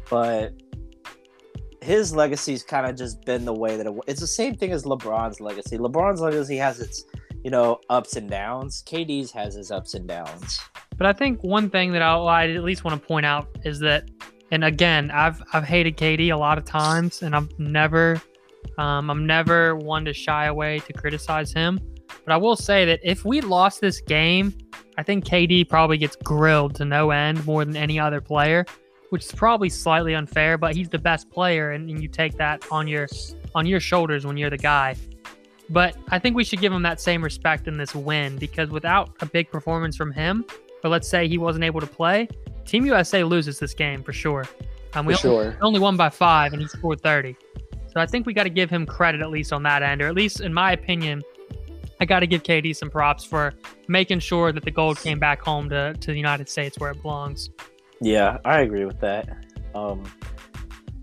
But 0.08 0.54
his 1.82 2.14
legacy's 2.14 2.62
kind 2.62 2.86
of 2.86 2.96
just 2.96 3.24
been 3.24 3.44
the 3.44 3.52
way 3.52 3.76
that 3.76 3.86
it, 3.86 3.94
was. 3.94 4.04
it's 4.06 4.20
the 4.20 4.26
same 4.26 4.56
thing 4.56 4.72
as 4.72 4.84
LeBron's 4.84 5.40
legacy. 5.40 5.76
LeBron's 5.76 6.20
legacy 6.20 6.56
has 6.56 6.80
its 6.80 7.04
you 7.48 7.50
know 7.50 7.80
ups 7.88 8.14
and 8.16 8.28
downs. 8.28 8.84
KD's 8.86 9.30
has 9.30 9.54
his 9.54 9.70
ups 9.70 9.94
and 9.94 10.06
downs. 10.06 10.60
But 10.98 11.06
I 11.06 11.14
think 11.14 11.42
one 11.42 11.70
thing 11.70 11.92
that 11.92 12.02
I'll, 12.02 12.28
I 12.28 12.46
at 12.46 12.62
least 12.62 12.84
want 12.84 13.00
to 13.00 13.08
point 13.08 13.24
out 13.24 13.48
is 13.64 13.78
that, 13.78 14.10
and 14.50 14.64
again, 14.64 15.10
I've 15.10 15.42
I've 15.54 15.64
hated 15.64 15.96
KD 15.96 16.30
a 16.30 16.36
lot 16.36 16.58
of 16.58 16.66
times, 16.66 17.22
and 17.22 17.34
I'm 17.34 17.48
never, 17.56 18.20
um, 18.76 19.08
I'm 19.08 19.24
never 19.26 19.76
one 19.76 20.04
to 20.04 20.12
shy 20.12 20.44
away 20.44 20.80
to 20.80 20.92
criticize 20.92 21.50
him. 21.50 21.80
But 22.26 22.34
I 22.34 22.36
will 22.36 22.54
say 22.54 22.84
that 22.84 23.00
if 23.02 23.24
we 23.24 23.40
lost 23.40 23.80
this 23.80 24.02
game, 24.02 24.52
I 24.98 25.02
think 25.02 25.24
KD 25.24 25.70
probably 25.70 25.96
gets 25.96 26.16
grilled 26.16 26.74
to 26.74 26.84
no 26.84 27.12
end 27.12 27.46
more 27.46 27.64
than 27.64 27.76
any 27.76 27.98
other 27.98 28.20
player, 28.20 28.66
which 29.08 29.24
is 29.24 29.32
probably 29.32 29.70
slightly 29.70 30.14
unfair. 30.14 30.58
But 30.58 30.76
he's 30.76 30.90
the 30.90 30.98
best 30.98 31.30
player, 31.30 31.70
and, 31.70 31.88
and 31.88 32.02
you 32.02 32.10
take 32.10 32.36
that 32.36 32.66
on 32.70 32.86
your 32.86 33.08
on 33.54 33.64
your 33.64 33.80
shoulders 33.80 34.26
when 34.26 34.36
you're 34.36 34.50
the 34.50 34.58
guy. 34.58 34.96
But 35.70 35.96
I 36.08 36.18
think 36.18 36.36
we 36.36 36.44
should 36.44 36.60
give 36.60 36.72
him 36.72 36.82
that 36.82 37.00
same 37.00 37.22
respect 37.22 37.68
in 37.68 37.76
this 37.76 37.94
win 37.94 38.36
because 38.36 38.70
without 38.70 39.10
a 39.20 39.26
big 39.26 39.50
performance 39.50 39.96
from 39.96 40.12
him, 40.12 40.44
but 40.82 40.90
let's 40.90 41.08
say 41.08 41.28
he 41.28 41.38
wasn't 41.38 41.64
able 41.64 41.80
to 41.80 41.86
play, 41.86 42.28
Team 42.64 42.86
USA 42.86 43.24
loses 43.24 43.58
this 43.58 43.74
game 43.74 44.02
for 44.02 44.12
sure. 44.12 44.44
Um, 44.94 45.06
we 45.06 45.14
for 45.14 45.28
only, 45.28 45.56
only 45.60 45.80
won 45.80 45.96
by 45.96 46.08
five, 46.08 46.52
and 46.52 46.62
he 46.62 46.68
scored 46.68 47.00
30. 47.00 47.36
So 47.88 48.00
I 48.00 48.06
think 48.06 48.26
we 48.26 48.32
got 48.32 48.44
to 48.44 48.50
give 48.50 48.70
him 48.70 48.86
credit 48.86 49.20
at 49.20 49.30
least 49.30 49.52
on 49.52 49.62
that 49.64 49.82
end, 49.82 50.02
or 50.02 50.08
at 50.08 50.14
least 50.14 50.40
in 50.40 50.52
my 50.52 50.72
opinion, 50.72 51.22
I 52.00 52.04
got 52.04 52.20
to 52.20 52.26
give 52.26 52.42
KD 52.42 52.76
some 52.76 52.90
props 52.90 53.24
for 53.24 53.54
making 53.88 54.20
sure 54.20 54.52
that 54.52 54.64
the 54.64 54.70
gold 54.70 54.98
came 54.98 55.18
back 55.18 55.40
home 55.42 55.68
to, 55.70 55.94
to 55.94 56.10
the 56.10 56.16
United 56.16 56.48
States 56.48 56.78
where 56.78 56.90
it 56.90 57.02
belongs. 57.02 57.50
Yeah, 58.00 58.38
I 58.44 58.60
agree 58.60 58.84
with 58.84 59.00
that. 59.00 59.28
Um, 59.74 60.04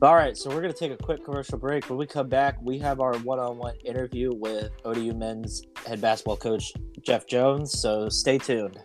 all 0.06 0.16
right, 0.16 0.38
so 0.38 0.52
we're 0.52 0.62
going 0.62 0.72
to 0.72 0.78
take 0.78 0.92
a 0.92 1.04
quick 1.04 1.26
commercial 1.26 1.58
break. 1.58 1.90
When 1.90 1.98
we 1.98 2.06
come 2.06 2.30
back, 2.30 2.58
we 2.62 2.78
have 2.78 3.00
our 3.00 3.18
one 3.20 3.40
on 3.40 3.58
one 3.58 3.74
interview 3.84 4.32
with 4.36 4.70
ODU 4.86 5.16
men's 5.16 5.64
head 5.84 6.00
basketball 6.00 6.38
coach, 6.38 6.74
Jeff 7.02 7.26
Jones. 7.26 7.82
So 7.82 8.08
stay 8.10 8.38
tuned. 8.38 8.78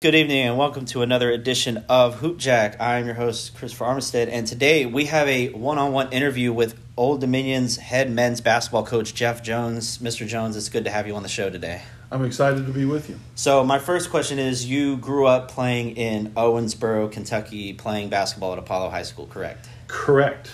Good 0.00 0.14
evening 0.14 0.46
and 0.46 0.56
welcome 0.56 0.84
to 0.86 1.02
another 1.02 1.32
edition 1.32 1.84
of 1.88 2.20
Hoop 2.20 2.38
Jack. 2.38 2.80
I'm 2.80 3.06
your 3.06 3.16
host, 3.16 3.56
Christopher 3.56 3.86
Armistead, 3.86 4.28
and 4.30 4.46
today 4.46 4.86
we 4.86 5.06
have 5.06 5.26
a 5.26 5.48
one 5.48 5.78
on 5.78 5.92
one 5.92 6.12
interview 6.12 6.52
with 6.52 6.78
Old 6.96 7.22
Dominion's 7.22 7.76
head 7.76 8.08
men's 8.08 8.40
basketball 8.40 8.86
coach, 8.86 9.14
Jeff 9.14 9.42
Jones. 9.42 9.98
Mr. 9.98 10.28
Jones, 10.28 10.56
it's 10.56 10.68
good 10.68 10.84
to 10.84 10.90
have 10.92 11.08
you 11.08 11.16
on 11.16 11.24
the 11.24 11.28
show 11.28 11.50
today. 11.50 11.82
I'm 12.12 12.24
excited 12.24 12.66
to 12.66 12.72
be 12.72 12.84
with 12.84 13.08
you. 13.08 13.18
So, 13.36 13.62
my 13.62 13.78
first 13.78 14.10
question 14.10 14.38
is 14.38 14.66
you 14.66 14.96
grew 14.96 15.26
up 15.26 15.48
playing 15.48 15.96
in 15.96 16.32
Owensboro, 16.32 17.10
Kentucky, 17.10 17.72
playing 17.72 18.08
basketball 18.08 18.52
at 18.52 18.58
Apollo 18.58 18.90
High 18.90 19.04
School, 19.04 19.26
correct? 19.26 19.68
Correct. 19.86 20.50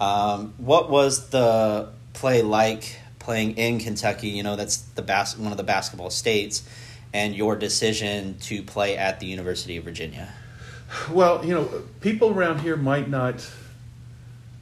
Um, 0.00 0.54
what 0.58 0.90
was 0.90 1.30
the 1.30 1.90
play 2.12 2.42
like 2.42 2.98
playing 3.18 3.56
in 3.56 3.80
Kentucky? 3.80 4.28
You 4.28 4.44
know, 4.44 4.54
that's 4.54 4.76
the 4.76 5.02
bas- 5.02 5.36
one 5.36 5.50
of 5.50 5.58
the 5.58 5.64
basketball 5.64 6.10
states 6.10 6.62
and 7.12 7.34
your 7.34 7.56
decision 7.56 8.38
to 8.40 8.62
play 8.62 8.96
at 8.96 9.20
the 9.20 9.26
University 9.26 9.76
of 9.76 9.84
Virginia? 9.84 10.32
Well, 11.10 11.44
you 11.44 11.54
know, 11.54 11.64
people 12.00 12.30
around 12.30 12.60
here 12.60 12.76
might 12.76 13.08
not 13.08 13.48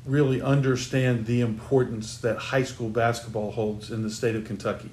really 0.06 0.40
understand 0.40 1.26
the 1.26 1.40
importance 1.40 2.18
that 2.18 2.36
high 2.36 2.62
school 2.62 2.88
basketball 2.88 3.52
holds 3.52 3.90
in 3.90 4.02
the 4.02 4.10
state 4.10 4.34
of 4.34 4.44
Kentucky. 4.44 4.90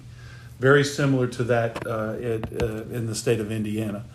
Very 0.59 0.83
similar 0.83 1.27
to 1.27 1.43
that 1.45 1.85
uh, 1.85 2.15
it, 2.19 2.61
uh, 2.61 2.83
in 2.91 3.05
the 3.05 3.15
state 3.15 3.39
of 3.39 3.51
Indiana. 3.51 4.05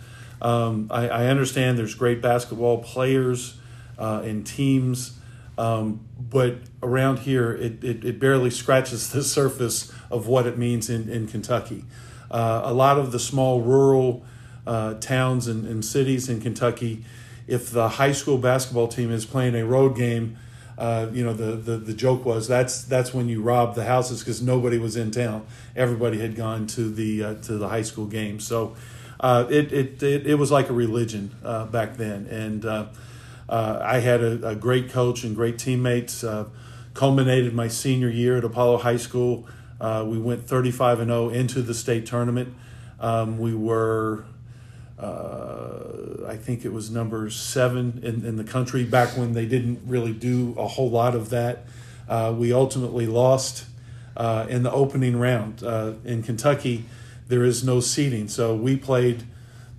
Um, 0.40 0.88
I, 0.90 1.08
I, 1.08 1.26
understand 1.26 1.78
there's 1.78 1.94
great 1.94 2.20
basketball 2.20 2.78
players 2.78 3.58
uh, 3.96 4.22
and 4.24 4.44
teams, 4.44 5.16
um, 5.56 6.00
but 6.18 6.56
around 6.82 7.20
here 7.20 7.52
it, 7.52 7.84
it, 7.84 8.04
it, 8.04 8.18
barely 8.18 8.50
scratches 8.50 9.10
the 9.10 9.22
surface 9.38 9.92
of 10.10 10.26
what 10.26 10.48
it 10.48 10.58
means 10.58 10.90
in, 10.90 11.08
in 11.08 11.28
Kentucky. 11.28 11.84
Uh, 12.28 12.62
a 12.64 12.74
lot 12.74 12.98
of 12.98 13.12
the 13.12 13.20
small 13.20 13.60
rural 13.60 14.24
uh, 14.66 14.94
towns 14.94 15.46
and, 15.46 15.64
and, 15.64 15.84
cities 15.84 16.28
in 16.28 16.40
Kentucky, 16.40 17.04
if 17.46 17.70
the 17.70 17.88
high 17.90 18.12
school 18.12 18.38
basketball 18.38 18.88
team 18.88 19.12
is 19.12 19.24
playing 19.24 19.54
a 19.54 19.64
road 19.64 19.94
game, 19.94 20.36
uh, 20.82 21.08
you 21.12 21.24
know 21.24 21.32
the, 21.32 21.52
the 21.52 21.76
the 21.76 21.94
joke 21.94 22.24
was 22.24 22.48
that's 22.48 22.82
that's 22.82 23.14
when 23.14 23.28
you 23.28 23.40
rob 23.40 23.76
the 23.76 23.84
houses 23.84 24.18
because 24.18 24.42
nobody 24.42 24.78
was 24.78 24.96
in 24.96 25.12
town. 25.12 25.46
Everybody 25.76 26.18
had 26.18 26.34
gone 26.34 26.66
to 26.68 26.90
the 26.90 27.22
uh, 27.22 27.34
to 27.42 27.56
the 27.56 27.68
high 27.68 27.82
school 27.82 28.06
game, 28.06 28.40
so 28.40 28.74
uh, 29.20 29.46
it, 29.48 29.72
it, 29.72 30.02
it 30.02 30.26
it 30.26 30.34
was 30.34 30.50
like 30.50 30.68
a 30.70 30.72
religion 30.72 31.36
uh, 31.44 31.66
back 31.66 31.98
then. 31.98 32.26
And 32.26 32.64
I 33.48 34.00
had 34.00 34.22
a, 34.22 34.48
a, 34.48 34.54
great 34.56 34.90
coach 34.90 35.22
and 35.22 35.36
great 35.36 35.56
teammates. 35.56 36.24
culminated 36.94 37.54
my 37.54 37.68
senior 37.68 38.10
year 38.10 38.36
at 38.36 38.44
Apollo 38.44 38.78
High 38.78 38.96
School. 38.96 39.46
Uh, 39.80 40.04
we 40.04 40.18
went 40.18 40.48
35 40.48 40.98
and 40.98 41.10
0 41.10 41.28
into 41.28 41.62
the 41.62 41.74
state 41.74 42.06
tournament. 42.06 42.54
Um, 42.98 43.38
we 43.38 43.54
were, 43.54 44.24
uh, 44.98 46.26
I 46.26 46.36
think 46.36 46.64
it 46.64 46.72
was 46.72 46.90
number 46.90 47.28
seven 47.30 48.00
in, 48.02 48.24
in 48.24 48.36
the 48.36 48.44
country 48.44 48.84
back 48.84 49.16
when 49.16 49.32
they 49.32 49.46
didn't 49.46 49.80
really 49.86 50.12
do 50.12 50.54
a 50.58 50.66
whole 50.66 50.90
lot 50.90 51.14
of 51.14 51.30
that. 51.30 51.64
Uh, 52.08 52.34
we 52.36 52.52
ultimately 52.52 53.06
lost 53.06 53.66
uh, 54.16 54.46
in 54.48 54.62
the 54.62 54.70
opening 54.72 55.18
round. 55.18 55.62
Uh, 55.62 55.94
in 56.04 56.22
Kentucky, 56.22 56.84
there 57.28 57.42
is 57.42 57.64
no 57.64 57.80
seeding, 57.80 58.28
so 58.28 58.54
we 58.54 58.76
played 58.76 59.24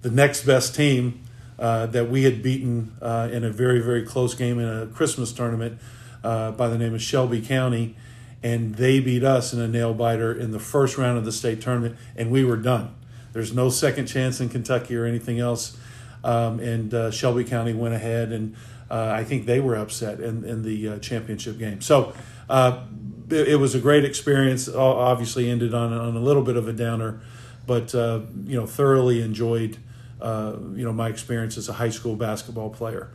the 0.02 0.12
next 0.12 0.46
best 0.46 0.76
team 0.76 1.22
uh, 1.60 1.86
that 1.88 2.10
we 2.10 2.24
had 2.24 2.42
beaten 2.42 2.94
in 3.02 3.44
a 3.44 3.50
very, 3.50 3.80
very 3.80 4.04
close 4.04 4.34
game 4.34 4.60
in 4.60 4.68
a 4.68 4.88
Christmas 4.88 5.32
tournament 5.32 5.80
by 6.22 6.68
the 6.68 6.78
name 6.78 6.94
of 6.94 7.02
Shelby 7.02 7.42
County 7.42 7.96
and 8.44 8.76
they 8.76 9.00
beat 9.00 9.24
us 9.24 9.54
in 9.54 9.62
a 9.62 9.68
nail 9.68 9.94
biter 9.94 10.38
in 10.38 10.52
the 10.52 10.60
first 10.60 10.98
round 10.98 11.18
of 11.18 11.24
the 11.24 11.32
state 11.32 11.62
tournament, 11.62 11.96
and 12.16 12.30
we 12.30 12.44
were 12.44 12.58
done. 12.58 12.94
There's 13.34 13.54
no 13.54 13.70
second 13.70 14.06
chance 14.06 14.40
in 14.40 14.50
Kentucky 14.50 14.96
or 14.96 15.06
anything 15.06 15.40
else. 15.40 15.76
Um, 16.24 16.60
and 16.60 16.94
uh, 16.94 17.12
Shelby 17.12 17.44
County 17.44 17.74
went 17.74 17.94
ahead, 17.94 18.32
and 18.32 18.56
uh, 18.90 19.12
I 19.14 19.24
think 19.24 19.46
they 19.46 19.60
were 19.60 19.76
upset 19.76 20.20
in, 20.22 20.46
in 20.46 20.64
the 20.64 20.90
uh, 20.90 21.00
championship 21.00 21.58
game. 21.58 21.82
So 21.82 22.14
uh, 22.50 22.86
it, 23.30 23.50
it, 23.50 23.56
was 23.58 23.76
a 23.76 23.80
great 23.80 24.06
experience. 24.06 24.70
Obviously, 24.70 25.50
ended 25.50 25.74
on, 25.74 25.92
on 25.92 26.16
a 26.16 26.20
little 26.20 26.44
bit 26.44 26.56
of 26.56 26.68
a 26.68 26.74
downer, 26.74 27.20
but 27.68 27.94
uh, 27.94 28.22
you 28.46 28.58
know, 28.58 28.66
thoroughly 28.66 29.22
enjoyed 29.22 29.78
uh, 30.22 30.56
you 30.76 30.86
know 30.86 30.94
my 30.94 31.10
experience 31.10 31.58
as 31.58 31.68
a 31.68 31.74
high 31.74 31.90
school 31.90 32.16
basketball 32.16 32.70
player. 32.70 33.10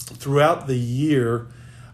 throughout 0.00 0.66
the 0.66 0.76
year, 0.76 1.46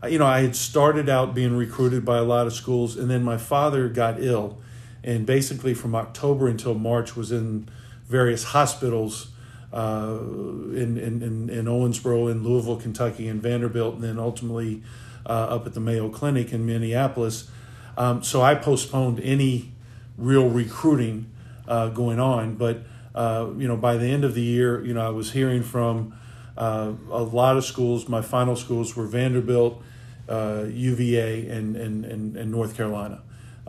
you 0.08 0.18
know, 0.18 0.26
I 0.26 0.40
had 0.40 0.56
started 0.56 1.08
out 1.08 1.32
being 1.32 1.56
recruited 1.56 2.04
by 2.04 2.18
a 2.18 2.24
lot 2.24 2.48
of 2.48 2.52
schools, 2.52 2.96
and 2.96 3.08
then 3.08 3.22
my 3.22 3.36
father 3.36 3.88
got 3.88 4.20
ill, 4.20 4.58
and 5.04 5.26
basically 5.26 5.74
from 5.74 5.94
October 5.94 6.48
until 6.48 6.74
March 6.74 7.16
was 7.16 7.32
in 7.32 7.68
various 8.06 8.44
hospitals 8.44 9.28
uh, 9.72 10.18
in, 10.20 10.98
in, 10.98 11.48
in 11.48 11.64
Owensboro, 11.64 12.30
in 12.30 12.44
Louisville, 12.44 12.76
Kentucky, 12.76 13.26
and 13.28 13.40
Vanderbilt, 13.40 13.94
and 13.94 14.04
then 14.04 14.18
ultimately 14.18 14.82
uh, 15.24 15.28
up 15.28 15.66
at 15.66 15.74
the 15.74 15.80
Mayo 15.80 16.08
Clinic 16.08 16.52
in 16.52 16.66
Minneapolis. 16.66 17.50
Um, 17.96 18.22
so 18.22 18.42
I 18.42 18.54
postponed 18.54 19.20
any 19.20 19.72
real 20.18 20.48
recruiting 20.48 21.30
uh, 21.66 21.88
going 21.88 22.20
on, 22.20 22.56
but 22.56 22.82
uh, 23.14 23.50
you 23.56 23.68
know, 23.68 23.76
by 23.76 23.96
the 23.96 24.06
end 24.06 24.24
of 24.24 24.34
the 24.34 24.42
year, 24.42 24.84
you 24.84 24.94
know, 24.94 25.06
I 25.06 25.10
was 25.10 25.32
hearing 25.32 25.62
from 25.62 26.14
uh, 26.56 26.92
a 27.10 27.22
lot 27.22 27.56
of 27.56 27.64
schools. 27.64 28.08
My 28.08 28.22
final 28.22 28.56
schools 28.56 28.96
were 28.96 29.06
Vanderbilt, 29.06 29.82
uh, 30.28 30.64
UVA, 30.68 31.48
and, 31.48 31.76
and, 31.76 32.04
and, 32.04 32.36
and 32.36 32.50
North 32.50 32.76
Carolina. 32.76 33.22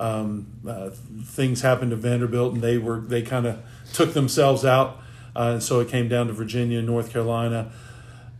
Um, 0.03 0.48
uh, 0.67 0.89
things 1.24 1.62
happened 1.62 1.91
to 1.91 1.95
Vanderbilt, 1.95 2.55
and 2.55 2.62
they 2.62 2.77
were 2.77 3.00
they 3.00 3.22
kind 3.22 3.45
of 3.45 3.63
took 3.93 4.13
themselves 4.13 4.65
out, 4.65 5.00
uh, 5.33 5.51
and 5.53 5.63
so 5.63 5.79
it 5.79 5.88
came 5.88 6.10
down 6.10 6.27
to 6.27 6.33
Virginia 6.33 6.79
and 6.79 6.88
North 6.88 7.10
Carolina. 7.10 7.72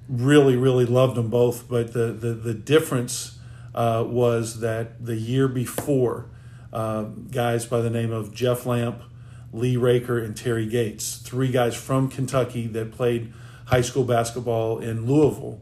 Really, 0.10 0.58
really 0.58 0.86
loved 0.86 1.16
them 1.16 1.30
both, 1.30 1.70
but 1.70 1.94
the 1.94 2.08
the, 2.12 2.34
the 2.34 2.54
difference 2.54 3.40
uh, 3.74 4.04
was 4.06 4.60
that 4.60 5.06
the 5.06 5.16
year 5.16 5.48
before, 5.48 6.26
uh, 6.74 7.04
guys 7.04 7.66
by 7.66 7.80
the 7.80 7.90
name 7.90 8.12
of 8.12 8.34
Jeff 8.34 8.66
Lamp, 8.66 9.02
Lee 9.54 9.78
Raker, 9.78 10.20
and 10.20 10.36
Terry 10.36 10.66
Gates, 10.66 11.16
three 11.16 11.50
guys 11.50 11.76
from 11.76 12.10
Kentucky 12.10 12.68
that 12.68 12.92
played 12.92 13.32
high 13.68 13.82
school 13.82 14.04
basketball 14.04 14.80
in 14.80 15.06
Louisville, 15.06 15.62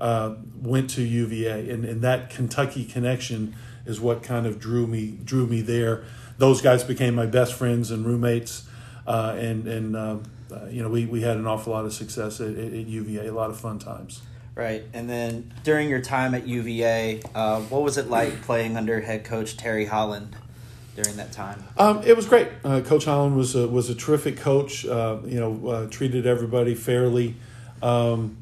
uh, 0.00 0.36
went 0.56 0.88
to 0.90 1.02
UVA, 1.02 1.68
and, 1.68 1.84
and 1.84 2.00
that 2.00 2.30
Kentucky 2.30 2.86
connection 2.86 3.54
is 3.86 4.00
what 4.00 4.22
kind 4.22 4.46
of 4.46 4.58
drew 4.58 4.86
me 4.86 5.18
drew 5.24 5.46
me 5.46 5.60
there. 5.60 6.04
Those 6.38 6.60
guys 6.60 6.84
became 6.84 7.14
my 7.14 7.26
best 7.26 7.54
friends 7.54 7.90
and 7.90 8.04
roommates, 8.04 8.68
uh, 9.06 9.36
and 9.38 9.66
and 9.66 9.96
uh, 9.96 10.18
uh 10.52 10.66
you 10.66 10.82
know 10.82 10.88
we, 10.88 11.06
we 11.06 11.22
had 11.22 11.36
an 11.36 11.46
awful 11.46 11.72
lot 11.72 11.84
of 11.84 11.92
success 11.92 12.40
at, 12.40 12.56
at, 12.56 12.86
UVA, 12.86 13.26
a 13.26 13.32
lot 13.32 13.50
of 13.50 13.58
fun 13.58 13.78
times. 13.78 14.22
Right, 14.54 14.84
and 14.92 15.10
then 15.10 15.52
during 15.64 15.88
your 15.88 16.00
time 16.00 16.34
at 16.34 16.46
UVA, 16.46 17.22
uh, 17.34 17.60
what 17.62 17.82
was 17.82 17.98
it 17.98 18.08
like 18.08 18.42
playing 18.42 18.76
under 18.76 19.00
head 19.00 19.24
coach 19.24 19.56
Terry 19.56 19.86
Holland? 19.86 20.36
during 20.94 21.16
that 21.16 21.32
time? 21.32 21.62
Um, 21.76 22.02
it 22.04 22.16
was 22.16 22.26
great. 22.26 22.48
Uh, 22.62 22.80
coach 22.80 23.04
Holland 23.04 23.36
was 23.36 23.54
a, 23.54 23.66
was 23.66 23.90
a 23.90 23.94
terrific 23.94 24.36
coach. 24.36 24.86
Uh, 24.86 25.18
you 25.24 25.40
know, 25.40 25.68
uh, 25.68 25.86
treated 25.88 26.26
everybody 26.26 26.74
fairly. 26.74 27.34
Um, 27.82 28.36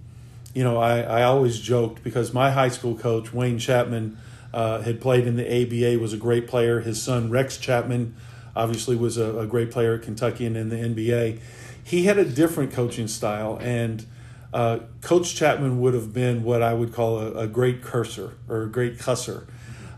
you 0.54 0.62
know, 0.62 0.78
I, 0.78 1.00
I 1.00 1.22
always 1.22 1.58
joked 1.58 2.04
because 2.04 2.32
my 2.32 2.50
high 2.50 2.68
school 2.68 2.94
coach, 2.94 3.32
Wayne 3.32 3.58
Chapman, 3.58 4.18
uh, 4.52 4.82
had 4.82 5.00
played 5.00 5.26
in 5.26 5.36
the 5.36 5.46
ABA, 5.46 6.00
was 6.00 6.12
a 6.12 6.18
great 6.18 6.46
player. 6.46 6.80
His 6.80 7.02
son, 7.02 7.30
Rex 7.30 7.56
Chapman, 7.56 8.14
obviously 8.54 8.96
was 8.96 9.16
a, 9.16 9.38
a 9.38 9.46
great 9.46 9.70
player 9.70 9.94
at 9.94 10.02
Kentucky 10.02 10.46
and 10.46 10.56
in 10.56 10.68
the 10.68 10.76
NBA. 10.76 11.40
He 11.84 12.04
had 12.04 12.18
a 12.18 12.24
different 12.24 12.72
coaching 12.72 13.08
style, 13.08 13.58
and 13.60 14.06
uh, 14.52 14.80
Coach 15.00 15.34
Chapman 15.34 15.80
would 15.80 15.94
have 15.94 16.12
been 16.12 16.44
what 16.44 16.62
I 16.62 16.74
would 16.74 16.92
call 16.92 17.18
a, 17.18 17.32
a 17.32 17.46
great 17.46 17.82
cursor 17.82 18.34
or 18.48 18.62
a 18.62 18.68
great 18.68 18.98
cusser. 18.98 19.46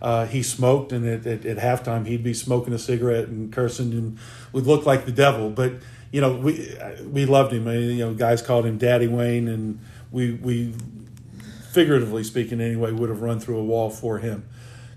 Uh, 0.00 0.26
he 0.26 0.42
smoked, 0.42 0.92
and 0.92 1.06
at, 1.06 1.26
at, 1.26 1.46
at, 1.46 1.56
halftime 1.56 2.06
he'd 2.06 2.22
be 2.22 2.34
smoking 2.34 2.74
a 2.74 2.78
cigarette 2.78 3.28
and 3.28 3.52
cursing, 3.52 3.92
and 3.92 4.18
would 4.52 4.66
look 4.66 4.86
like 4.86 5.06
the 5.06 5.12
devil. 5.12 5.50
But 5.50 5.74
you 6.12 6.20
know, 6.20 6.36
we 6.36 6.76
we 7.04 7.24
loved 7.24 7.52
him. 7.52 7.66
You 7.66 7.96
know, 7.96 8.14
guys 8.14 8.42
called 8.42 8.66
him 8.66 8.78
Daddy 8.78 9.08
Wayne, 9.08 9.48
and 9.48 9.80
we 10.12 10.32
we 10.32 10.74
figuratively 11.74 12.22
speaking 12.22 12.60
anyway 12.60 12.92
would 12.92 13.08
have 13.08 13.20
run 13.20 13.40
through 13.40 13.58
a 13.58 13.64
wall 13.64 13.90
for 13.90 14.18
him. 14.18 14.48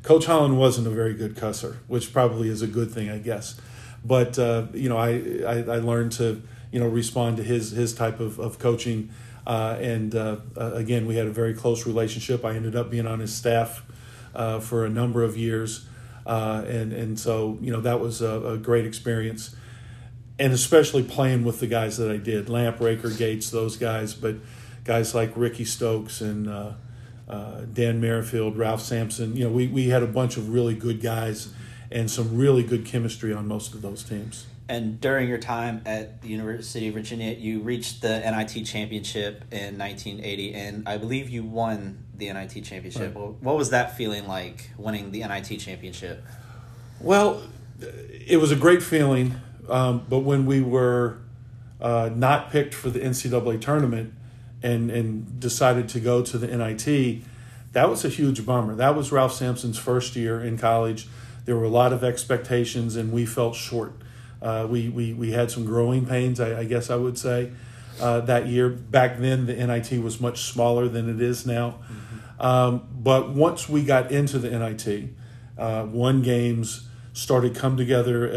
Coach 0.04 0.28
Holland 0.28 0.60
wasn't 0.60 0.86
a 0.86 0.92
very 0.92 1.16
good 1.16 1.36
cusser, 1.36 1.78
which 1.88 2.14
probably 2.14 2.50
is 2.50 2.62
a 2.62 2.68
good 2.68 2.92
thing, 2.92 3.10
I 3.10 3.18
guess. 3.18 3.60
But 4.06 4.38
uh, 4.38 4.68
you 4.74 4.88
know, 4.88 4.98
I, 4.98 5.42
I, 5.46 5.56
I 5.58 5.80
learned 5.80 6.12
to 6.14 6.42
you 6.72 6.80
know 6.80 6.88
respond 6.88 7.38
to 7.38 7.44
his 7.44 7.72
his 7.72 7.94
type 7.94 8.20
of 8.20 8.40
of 8.40 8.60
coaching. 8.60 9.10
Uh, 9.48 9.78
and 9.82 10.14
uh, 10.14 10.38
again, 10.56 11.08
we 11.08 11.16
had 11.16 11.26
a 11.26 11.32
very 11.32 11.54
close 11.54 11.86
relationship. 11.88 12.46
I 12.46 12.56
ended 12.56 12.76
up 12.76 12.92
being 12.92 13.08
on 13.08 13.20
his 13.20 13.34
staff 13.34 13.84
uh, 14.36 14.60
for 14.60 14.86
a 14.86 14.90
number 14.90 15.24
of 15.24 15.36
years, 15.36 15.88
uh, 16.26 16.64
and 16.68 16.94
and 16.94 17.20
so 17.20 17.58
you 17.60 17.72
know 17.72 17.82
that 17.82 18.00
was 18.00 18.22
a, 18.22 18.42
a, 18.46 18.58
great 18.58 18.86
experience, 18.86 19.56
and 20.38 20.54
especially 20.54 21.02
playing 21.02 21.44
with 21.44 21.60
the 21.60 21.68
guys 21.68 21.98
that 21.98 22.12
I 22.12 22.18
did, 22.18 22.50
Lamp, 22.50 22.80
Raker, 22.80 23.10
Gates, 23.10 23.50
those 23.50 23.78
guys, 23.78 24.14
but 24.14 24.36
guys 24.88 25.14
like 25.14 25.32
Ricky 25.36 25.66
Stokes 25.66 26.22
and 26.22 26.48
uh, 26.50 27.62
Dan 27.74 28.00
Merrifield, 28.02 28.58
Ralph 28.58 28.82
Sampson. 28.82 29.36
You 29.36 29.46
know, 29.46 29.52
we 29.52 29.68
we 29.68 29.90
had 29.90 30.02
a 30.02 30.08
bunch 30.08 30.38
of 30.38 30.50
really 30.50 30.74
good 30.74 31.02
guys, 31.02 31.50
and 31.92 32.10
some 32.10 32.38
really 32.38 32.64
good 32.64 32.86
chemistry 32.86 33.34
on 33.34 33.48
most 33.48 33.74
of 33.74 33.82
those 33.82 34.04
teams. 34.04 34.48
And 34.70 35.00
during 35.00 35.30
your 35.30 35.38
time 35.38 35.82
at 35.86 36.22
the 36.22 36.28
University 36.28 36.90
of 36.90 36.94
Virginia, 36.94 37.32
you 37.32 37.62
reached 37.62 38.02
the 38.02 38.20
NIT 38.20 38.66
championship 38.66 39.46
in 39.52 39.78
1980, 39.78 40.54
and 40.54 40.90
I 40.90 40.98
believe 40.98 41.30
you 41.30 41.44
won 41.44 42.04
the 42.14 42.32
NIT 42.34 42.66
championship. 42.66 43.16
Right. 43.16 43.34
What 43.42 43.56
was 43.56 43.70
that 43.70 43.96
feeling 43.96 44.28
like, 44.28 44.72
winning 44.78 45.12
the 45.12 45.20
NIT 45.20 45.62
championship? 45.62 46.22
Well, 47.00 47.44
it 47.80 48.42
was 48.42 48.52
a 48.52 48.58
great 48.58 48.84
feeling, 48.84 49.36
um, 49.70 50.06
but 50.10 50.20
when 50.20 50.46
we 50.46 50.60
were 50.60 51.20
uh, 51.80 52.10
not 52.14 52.52
picked 52.52 52.74
for 52.74 52.90
the 52.90 53.00
NCAA 53.00 53.62
tournament 53.62 54.14
and 54.64 54.90
and 54.90 55.40
decided 55.40 55.90
to 55.90 56.00
go 56.00 56.22
to 56.24 56.38
the 56.38 56.48
NIT, 56.48 57.24
that 57.74 57.90
was 57.90 58.04
a 58.04 58.10
huge 58.10 58.46
bummer. 58.46 58.76
That 58.76 58.96
was 58.96 59.12
Ralph 59.12 59.34
Sampson's 59.34 59.78
first 59.78 60.16
year 60.16 60.44
in 60.44 60.58
college. 60.58 61.08
There 61.46 61.56
were 61.56 61.64
a 61.64 61.70
lot 61.70 61.94
of 61.94 62.04
expectations, 62.04 62.96
and 62.96 63.12
we 63.12 63.26
felt 63.26 63.56
short. 63.56 63.94
Uh, 64.42 64.68
we, 64.70 64.90
we, 64.90 65.14
we 65.14 65.32
had 65.32 65.50
some 65.50 65.66
growing 65.66 66.06
pains, 66.06 66.40
I, 66.40 66.60
I 66.60 66.64
guess 66.66 66.90
I 66.90 66.96
would 66.96 67.18
say, 67.18 67.52
uh, 68.00 68.22
that 68.22 68.48
year. 68.48 68.70
Back 68.70 69.18
then, 69.18 69.46
the 69.46 69.54
NIT 69.54 70.04
was 70.04 70.20
much 70.20 70.44
smaller 70.44 70.88
than 70.88 71.10
it 71.10 71.22
is 71.22 71.46
now. 71.46 71.80
Mm-hmm. 71.90 72.42
Um, 72.42 72.88
but 72.92 73.30
once 73.30 73.68
we 73.68 73.84
got 73.84 74.12
into 74.12 74.38
the 74.40 74.50
NIT, 74.50 75.10
uh, 75.58 75.88
won 75.90 76.22
games, 76.22 76.88
started 77.14 77.56
come 77.56 77.78
together 77.78 78.30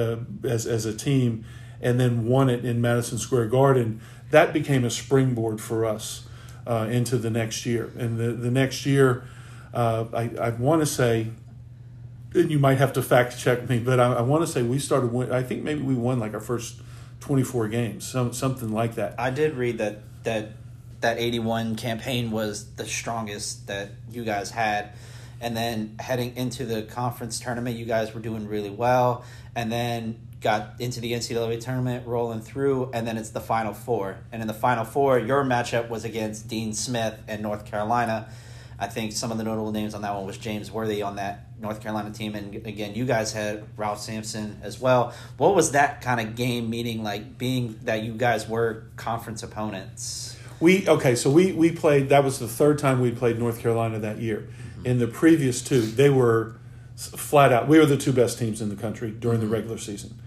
uh, 0.43 0.49
as, 0.49 0.67
as 0.67 0.87
a 0.87 0.97
team, 0.97 1.45
and 1.83 1.99
then 1.99 2.27
won 2.27 2.49
it 2.49 2.65
in 2.65 2.81
Madison 2.81 3.19
Square 3.19 3.47
Garden, 3.47 4.01
that 4.31 4.53
became 4.53 4.85
a 4.85 4.91
springboard 4.91 5.61
for 5.61 5.85
us 5.85 6.27
uh, 6.67 6.89
into 6.91 7.19
the 7.19 7.31
next 7.31 7.67
year. 7.67 7.91
And 7.99 8.19
the, 8.19 8.33
the 8.33 8.51
next 8.51 8.87
year, 8.87 9.25
uh, 9.75 10.05
I, 10.13 10.31
I 10.41 10.51
want 10.51 10.83
to 10.83 10.87
say 10.87 11.31
and 12.35 12.51
you 12.51 12.59
might 12.59 12.79
have 12.79 12.93
to 12.95 13.03
fact 13.03 13.39
check 13.39 13.69
me, 13.69 13.79
but 13.79 13.99
I, 13.99 14.15
I 14.15 14.21
want 14.21 14.43
to 14.43 14.47
say 14.47 14.63
we 14.63 14.79
started. 14.79 15.13
Win, 15.13 15.33
I 15.33 15.43
think 15.43 15.63
maybe 15.63 15.83
we 15.83 15.95
won 15.95 16.19
like 16.19 16.35
our 16.35 16.41
first 16.41 16.81
twenty 17.19 17.43
four 17.43 17.69
games, 17.69 18.07
some 18.07 18.33
something 18.33 18.73
like 18.73 18.95
that. 18.95 19.19
I 19.19 19.31
did 19.31 19.57
read 19.57 19.79
that 19.79 19.99
that 20.25 20.53
that 21.01 21.19
eighty 21.19 21.39
one 21.39 21.77
campaign 21.77 22.31
was 22.31 22.75
the 22.75 22.87
strongest 22.87 23.67
that 23.67 23.91
you 24.11 24.25
guys 24.25 24.51
had, 24.51 24.93
and 25.41 25.57
then 25.57 25.97
heading 25.99 26.37
into 26.37 26.65
the 26.65 26.83
conference 26.83 27.41
tournament, 27.41 27.77
you 27.77 27.85
guys 27.85 28.15
were 28.15 28.21
doing 28.21 28.47
really 28.47 28.71
well, 28.71 29.25
and 29.57 29.73
then 29.73 30.21
got 30.41 30.75
into 30.79 31.01
the 31.01 31.13
NCAA 31.13 31.61
tournament, 31.61 32.07
rolling 32.07 32.41
through, 32.41 32.91
and 32.93 33.07
then 33.07 33.19
it's 33.19 33.31
the 33.31 33.41
Final 33.41 33.75
Four, 33.75 34.19
and 34.33 34.41
in 34.41 34.49
the 34.49 34.55
Final 34.55 34.85
Four, 34.85 35.19
your 35.19 35.45
matchup 35.45 35.89
was 35.89 36.05
against 36.05 36.49
Dean 36.49 36.73
Smith 36.73 37.21
and 37.29 37.43
North 37.43 37.67
Carolina. 37.67 38.29
I 38.79 38.87
think 38.87 39.13
some 39.13 39.31
of 39.31 39.37
the 39.37 39.45
notable 39.45 39.73
names 39.73 39.95
on 39.95 40.01
that 40.03 40.15
one 40.15 40.25
was 40.25 40.39
James 40.39 40.71
Worthy 40.71 41.03
on 41.03 41.17
that 41.17 41.47
North 41.61 41.83
Carolina 41.83 42.11
team, 42.11 42.35
and 42.35 42.55
again, 42.67 42.95
you 42.95 43.05
guys 43.05 43.33
had 43.35 43.65
Ralph 43.77 44.01
Sampson 44.01 44.59
as 44.63 44.81
well. 44.81 45.13
What 45.37 45.55
was 45.55 45.73
that 45.73 46.01
kind 46.01 46.27
of 46.27 46.35
game 46.35 46.71
meeting 46.71 47.03
like? 47.03 47.37
Being 47.37 47.79
that 47.83 48.03
you 48.03 48.15
guys 48.15 48.49
were 48.49 48.85
conference 48.97 49.43
opponents. 49.43 50.39
We 50.59 50.89
okay, 50.89 51.15
so 51.15 51.31
we 51.31 51.53
we 51.53 51.71
played. 51.71 52.09
That 52.09 52.25
was 52.25 52.39
the 52.39 52.49
third 52.49 52.79
time 52.79 53.01
we 53.01 53.11
played 53.11 53.39
North 53.39 53.61
Carolina 53.61 53.99
that 53.99 54.19
year. 54.19 54.49
Mm-hmm. 54.49 54.87
In 54.87 54.99
the 54.99 55.07
previous 55.07 55.61
two, 55.61 55.83
they 55.83 56.09
were 56.09 56.55
flat 56.97 57.53
out. 57.53 57.69
We 57.69 57.79
were 57.79 57.87
the 57.87 57.99
two 57.99 58.13
best 58.13 58.39
teams 58.39 58.63
in 58.63 58.71
the 58.71 58.77
country 58.77 59.11
during 59.11 59.41
mm-hmm. 59.41 59.49
the 59.49 59.55
regular 59.55 59.79
season. 59.79 60.20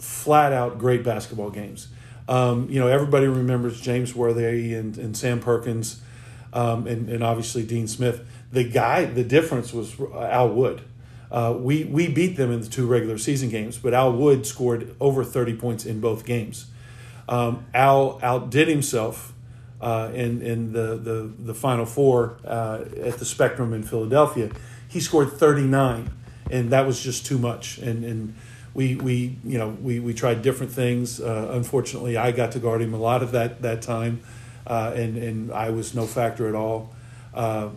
Flat 0.00 0.52
out, 0.52 0.78
great 0.78 1.04
basketball 1.04 1.50
games. 1.50 1.88
Um, 2.28 2.68
you 2.70 2.78
know, 2.78 2.86
everybody 2.86 3.26
remembers 3.26 3.80
James 3.80 4.14
Worthy 4.14 4.74
and, 4.74 4.96
and 4.96 5.16
Sam 5.16 5.40
Perkins, 5.40 6.00
um, 6.52 6.86
and, 6.86 7.08
and 7.08 7.24
obviously 7.24 7.64
Dean 7.64 7.88
Smith 7.88 8.24
the 8.52 8.64
guy, 8.64 9.04
the 9.04 9.24
difference 9.24 9.72
was 9.72 9.98
Al 10.00 10.50
Wood. 10.50 10.82
Uh, 11.30 11.54
we 11.56 11.84
we 11.84 12.08
beat 12.08 12.36
them 12.36 12.50
in 12.50 12.60
the 12.60 12.66
two 12.66 12.86
regular 12.86 13.16
season 13.16 13.48
games, 13.48 13.78
but 13.78 13.94
Al 13.94 14.12
Wood 14.12 14.46
scored 14.46 14.94
over 15.00 15.22
thirty 15.22 15.54
points 15.54 15.86
in 15.86 16.00
both 16.00 16.24
games. 16.24 16.66
Um, 17.28 17.64
Al 17.72 18.18
outdid 18.22 18.66
himself 18.66 19.32
uh, 19.80 20.10
in 20.12 20.42
in 20.42 20.72
the 20.72 20.96
the 20.96 21.30
the 21.38 21.54
final 21.54 21.86
four 21.86 22.38
uh, 22.44 22.84
at 23.00 23.18
the 23.18 23.24
Spectrum 23.24 23.72
in 23.72 23.84
Philadelphia. 23.84 24.50
He 24.88 24.98
scored 24.98 25.32
thirty 25.32 25.62
nine, 25.62 26.10
and 26.50 26.70
that 26.70 26.84
was 26.84 27.00
just 27.00 27.24
too 27.24 27.38
much. 27.38 27.78
And 27.78 28.04
and 28.04 28.34
we 28.74 28.96
we 28.96 29.36
you 29.44 29.58
know 29.58 29.68
we 29.68 30.00
we 30.00 30.14
tried 30.14 30.42
different 30.42 30.72
things. 30.72 31.20
Uh, 31.20 31.50
unfortunately, 31.52 32.16
I 32.16 32.32
got 32.32 32.52
to 32.52 32.58
guard 32.58 32.82
him 32.82 32.94
a 32.94 32.98
lot 32.98 33.22
of 33.22 33.32
that 33.32 33.62
that 33.62 33.82
time, 33.82 34.20
uh, 34.66 34.92
and 34.94 35.16
and 35.16 35.52
I 35.52 35.70
was 35.70 35.94
no 35.94 36.06
factor 36.06 36.48
at 36.48 36.54
all. 36.54 36.92
Uh, 37.34 37.70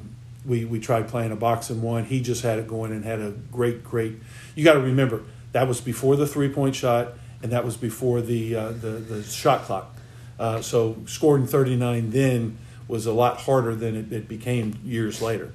we, 0.45 0.65
we 0.65 0.79
tried 0.79 1.07
playing 1.07 1.31
a 1.31 1.35
box 1.35 1.69
and 1.69 1.81
one. 1.81 2.05
He 2.05 2.21
just 2.21 2.43
had 2.43 2.59
it 2.59 2.67
going 2.67 2.91
and 2.91 3.05
had 3.05 3.19
a 3.19 3.31
great, 3.51 3.83
great. 3.83 4.17
You 4.55 4.63
got 4.63 4.73
to 4.73 4.81
remember 4.81 5.23
that 5.53 5.67
was 5.67 5.79
before 5.79 6.15
the 6.15 6.27
three 6.27 6.49
point 6.49 6.75
shot, 6.75 7.13
and 7.41 7.51
that 7.51 7.63
was 7.63 7.77
before 7.77 8.21
the 8.21 8.55
uh, 8.55 8.71
the, 8.71 8.89
the 8.89 9.23
shot 9.23 9.63
clock. 9.63 9.95
Uh, 10.39 10.61
so 10.61 10.97
scoring 11.05 11.45
39 11.47 12.09
then 12.09 12.57
was 12.87 13.05
a 13.05 13.13
lot 13.13 13.37
harder 13.37 13.75
than 13.75 13.95
it, 13.95 14.11
it 14.11 14.27
became 14.27 14.79
years 14.83 15.21
later. 15.21 15.51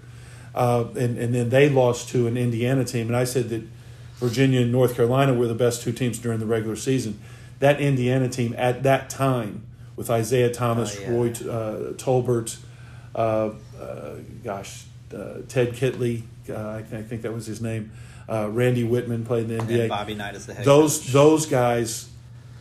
Uh, 0.55 0.85
and, 0.96 1.18
and 1.18 1.35
then 1.35 1.51
they 1.51 1.68
lost 1.68 2.09
to 2.11 2.27
an 2.27 2.37
Indiana 2.37 2.85
team. 2.85 3.09
And 3.09 3.16
I 3.16 3.24
said 3.24 3.48
that 3.51 3.62
Virginia 4.18 4.62
and 4.62 4.72
North 4.72 4.96
Carolina 4.96 5.33
were 5.35 5.46
the 5.46 5.54
best 5.54 5.83
two 5.83 5.92
teams 5.92 6.18
during 6.18 6.40
the 6.40 6.46
regular 6.46 6.76
season. 6.76 7.20
That 7.61 7.81
Indiana 7.81 8.28
team 8.28 8.54
at 8.57 8.83
that 8.83 9.11
time, 9.11 9.66
with 9.96 10.11
Isiah 10.11 10.52
Thomas, 10.52 10.96
oh, 10.96 11.00
yeah. 11.00 11.11
Roy 11.11 11.28
uh, 11.28 11.92
Tolbert, 11.94 12.59
uh, 13.14 13.50
uh, 13.81 14.14
gosh, 14.44 14.85
uh, 15.12 15.40
Ted 15.48 15.72
Kitley, 15.72 16.22
I, 16.44 16.83
th- 16.83 16.92
I, 16.92 17.02
think 17.02 17.22
that 17.22 17.33
was 17.33 17.46
his 17.46 17.61
name. 17.61 17.90
Randy 18.28 18.88
Wittman 18.88 19.24
played 19.26 19.50
in 19.50 19.57
the 19.57 19.64
NBA. 19.64 19.81
And 19.81 19.88
Bobby 19.88 20.14
Knight 20.14 20.35
is 20.35 20.46
the 20.46 20.54
head 20.54 20.64
those 20.64 20.98
coach. 20.98 21.12
those 21.12 21.46
guys 21.46 22.09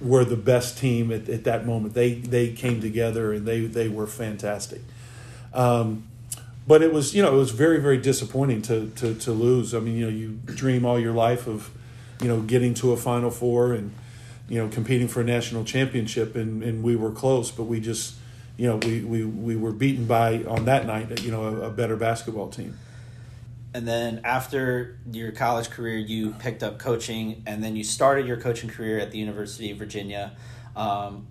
were 0.02 0.26
the 0.26 0.36
best 0.36 0.78
team 0.78 1.12
at, 1.12 1.30
at 1.30 1.44
that 1.44 1.66
moment. 1.66 1.94
They 1.94 2.16
they 2.16 2.52
came 2.52 2.82
together 2.82 3.34
and 3.34 3.48
they 3.48 3.62
they 3.62 3.88
were 3.88 4.08
fantastic. 4.08 4.82
Um, 5.54 6.08
but 6.68 6.82
it 6.82 6.94
was 6.94 7.16
you 7.16 7.22
know 7.24 7.34
it 7.34 7.38
was 7.38 7.52
very 7.52 7.80
very 7.80 7.98
disappointing 7.98 8.62
to, 8.64 8.90
to 8.98 9.16
to 9.16 9.32
lose. 9.32 9.74
I 9.74 9.80
mean 9.80 9.96
you 9.96 10.06
know 10.06 10.12
you 10.12 10.40
dream 10.46 10.86
all 10.86 11.00
your 11.00 11.14
life 11.14 11.48
of 11.48 11.72
you 12.22 12.28
know 12.28 12.42
getting 12.42 12.74
to 12.76 12.92
a 12.92 12.98
Final 12.98 13.32
Four 13.32 13.74
and 13.74 13.94
you 14.50 14.60
know 14.62 14.68
competing 14.68 15.08
for 15.08 15.22
a 15.22 15.24
national 15.24 15.64
championship 15.64 16.36
and 16.36 16.62
and 16.62 16.84
we 16.84 16.96
were 16.96 17.12
close, 17.12 17.52
but 17.52 17.64
we 17.64 17.80
just 17.80 18.16
you 18.58 18.68
know, 18.68 18.78
we, 18.78 19.02
we, 19.02 19.24
we 19.24 19.56
were 19.56 19.72
beaten 19.72 20.06
by, 20.06 20.44
on 20.44 20.66
that 20.66 20.86
night, 20.88 21.22
you 21.22 21.32
know, 21.32 21.46
a, 21.46 21.68
a 21.68 21.70
better 21.70 21.96
basketball 21.96 22.50
team. 22.50 22.78
And 23.74 23.88
then 23.88 24.22
after 24.24 24.98
your 25.12 25.32
college 25.32 25.70
career, 25.70 25.98
you 25.98 26.32
picked 26.32 26.64
up 26.64 26.80
coaching, 26.80 27.44
and 27.46 27.64
then 27.64 27.76
you 27.76 27.84
started 27.84 28.26
your 28.26 28.38
coaching 28.38 28.70
career 28.70 28.98
at 28.98 29.12
the 29.12 29.20
University 29.20 29.70
of 29.70 29.78
Virginia. 29.78 30.36
Um, 30.76 31.28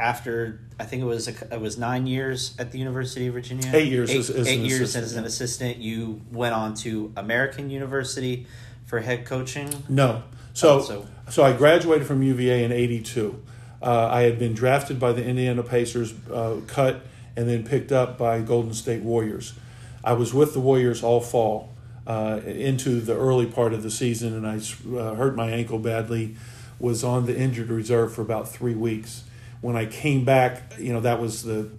after 0.00 0.60
I 0.78 0.84
think 0.84 1.02
it 1.02 1.06
was 1.06 1.28
a, 1.28 1.54
it 1.54 1.60
was 1.60 1.78
nine 1.78 2.06
years 2.06 2.54
at 2.58 2.72
the 2.72 2.78
University 2.78 3.26
of 3.26 3.34
Virginia. 3.34 3.70
Eight 3.72 3.92
years. 3.92 4.10
Eight, 4.10 4.18
as, 4.18 4.30
as 4.30 4.48
eight 4.48 4.60
years 4.60 4.80
assistant. 4.80 5.04
as 5.04 5.16
an 5.16 5.24
assistant. 5.24 5.76
You 5.76 6.22
went 6.32 6.54
on 6.54 6.74
to 6.76 7.12
American 7.16 7.70
University 7.70 8.46
for 8.86 9.00
head 9.00 9.26
coaching. 9.26 9.70
No. 9.88 10.22
So 10.54 10.78
oh, 10.78 10.82
so, 10.82 11.06
so 11.28 11.42
I 11.44 11.52
graduated 11.52 12.06
from 12.06 12.22
UVA 12.22 12.64
in 12.64 12.72
'82. 12.72 13.42
Uh, 13.82 14.08
I 14.10 14.22
had 14.22 14.38
been 14.38 14.54
drafted 14.54 14.98
by 14.98 15.12
the 15.12 15.24
Indiana 15.24 15.62
Pacers, 15.62 16.12
uh, 16.30 16.60
cut, 16.66 17.02
and 17.36 17.48
then 17.48 17.64
picked 17.64 17.92
up 17.92 18.18
by 18.18 18.40
Golden 18.40 18.74
State 18.74 19.02
Warriors. 19.02 19.54
I 20.02 20.14
was 20.14 20.34
with 20.34 20.54
the 20.54 20.60
Warriors 20.60 21.02
all 21.02 21.20
fall 21.20 21.72
uh, 22.06 22.40
into 22.44 23.00
the 23.00 23.16
early 23.16 23.46
part 23.46 23.72
of 23.72 23.82
the 23.82 23.90
season, 23.90 24.34
and 24.34 24.46
I 24.46 24.56
uh, 24.98 25.14
hurt 25.14 25.36
my 25.36 25.50
ankle 25.50 25.78
badly. 25.78 26.36
Was 26.78 27.04
on 27.04 27.26
the 27.26 27.38
injured 27.38 27.68
reserve 27.68 28.14
for 28.14 28.22
about 28.22 28.48
three 28.48 28.74
weeks. 28.74 29.24
When 29.60 29.76
I 29.76 29.86
came 29.86 30.24
back, 30.24 30.74
you 30.78 30.92
know 30.92 31.00
that 31.00 31.20
was 31.20 31.42
the 31.42 31.70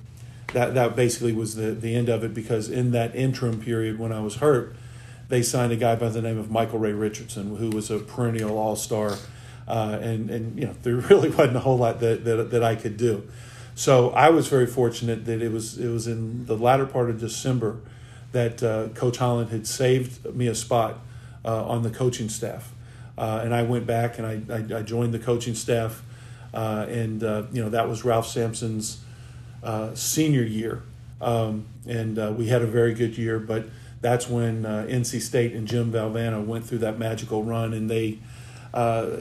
that 0.53 0.73
that 0.73 0.95
basically 0.95 1.33
was 1.33 1.55
the 1.55 1.71
the 1.71 1.95
end 1.95 2.09
of 2.09 2.23
it 2.23 2.33
because 2.33 2.69
in 2.69 2.91
that 2.91 3.15
interim 3.15 3.61
period 3.61 3.99
when 3.99 4.11
I 4.11 4.19
was 4.19 4.35
hurt, 4.35 4.75
they 5.29 5.41
signed 5.41 5.71
a 5.71 5.77
guy 5.77 5.95
by 5.95 6.09
the 6.09 6.21
name 6.21 6.37
of 6.37 6.51
Michael 6.51 6.79
Ray 6.79 6.93
Richardson, 6.93 7.55
who 7.55 7.69
was 7.69 7.89
a 7.89 7.99
perennial 7.99 8.57
All 8.57 8.75
Star, 8.75 9.17
uh, 9.67 9.97
and 10.01 10.29
and 10.29 10.59
you 10.59 10.67
know 10.67 10.75
there 10.83 10.95
really 10.95 11.29
wasn't 11.29 11.55
a 11.55 11.61
whole 11.61 11.77
lot 11.77 11.99
that, 12.01 12.25
that 12.25 12.51
that 12.51 12.63
I 12.63 12.75
could 12.75 12.97
do. 12.97 13.27
So 13.73 14.09
I 14.11 14.29
was 14.29 14.47
very 14.47 14.67
fortunate 14.67 15.25
that 15.25 15.41
it 15.41 15.51
was 15.51 15.77
it 15.77 15.87
was 15.87 16.07
in 16.07 16.45
the 16.45 16.57
latter 16.57 16.85
part 16.85 17.09
of 17.09 17.19
December 17.19 17.79
that 18.31 18.61
uh, 18.61 18.89
Coach 18.89 19.17
Holland 19.17 19.49
had 19.49 19.67
saved 19.67 20.35
me 20.35 20.47
a 20.47 20.55
spot 20.55 20.99
uh, 21.43 21.65
on 21.65 21.83
the 21.83 21.89
coaching 21.89 22.29
staff, 22.29 22.73
uh, 23.17 23.41
and 23.43 23.53
I 23.53 23.63
went 23.63 23.87
back 23.87 24.19
and 24.19 24.27
I, 24.27 24.53
I, 24.53 24.79
I 24.79 24.81
joined 24.83 25.13
the 25.13 25.19
coaching 25.19 25.55
staff, 25.55 26.03
uh, 26.53 26.85
and 26.89 27.23
uh, 27.23 27.43
you 27.51 27.61
know 27.63 27.69
that 27.69 27.87
was 27.87 28.03
Ralph 28.03 28.27
Sampson's 28.27 29.03
uh, 29.63 29.93
senior 29.95 30.43
year, 30.43 30.83
um, 31.19 31.65
and 31.87 32.37
we 32.37 32.47
had 32.47 32.61
a 32.61 32.67
very 32.67 32.93
good 32.93 33.17
year. 33.17 33.39
But 33.39 33.65
that's 34.01 34.27
when 34.27 34.63
NC 34.63 35.21
State 35.21 35.53
and 35.53 35.67
Jim 35.67 35.91
Valvano 35.91 36.45
went 36.45 36.65
through 36.65 36.79
that 36.79 36.97
magical 36.97 37.43
run, 37.43 37.73
and 37.73 37.89
they. 37.89 38.19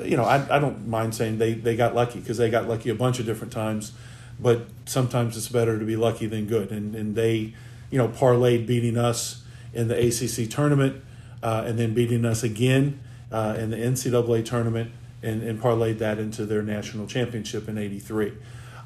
you 0.05 0.17
know, 0.17 0.25
I, 0.25 0.57
I 0.57 0.59
don't 0.59 0.87
mind 0.89 1.15
saying 1.15 1.39
they, 1.39 1.55
they 1.55 1.77
got 1.77 1.95
lucky 1.95 2.21
because 2.21 2.39
they 2.39 2.51
got 2.51 2.69
lucky 2.69 2.91
a 2.91 2.95
bunch 2.95 3.19
of 3.19 3.27
different 3.27 3.53
times, 3.53 3.93
but 4.39 4.63
sometimes 4.87 5.37
it's 5.37 5.49
better 5.49 5.79
to 5.79 5.85
be 5.85 5.97
lucky 5.97 6.27
than 6.27 6.47
good. 6.47 6.71
And, 6.71 6.95
and 6.95 7.15
they, 7.15 7.55
you 7.91 7.99
know, 7.99 8.09
parlayed 8.09 8.67
beating 8.67 8.97
us 8.97 9.43
in 9.73 9.89
the 9.89 9.97
ACC 9.97 10.51
tournament 10.51 11.03
uh, 11.43 11.65
and 11.67 11.79
then 11.79 11.95
beating 11.95 12.25
us 12.25 12.43
again 12.43 13.01
uh, 13.31 13.57
in 13.59 13.71
the 13.71 13.77
NCAA 13.77 14.45
tournament 14.45 14.93
and, 15.23 15.43
and 15.43 15.61
parlayed 15.61 15.99
that 15.99 16.19
into 16.19 16.47
their 16.47 16.63
national 16.63 17.07
championship 17.07 17.69
in 17.69 17.79
83. 17.79 18.33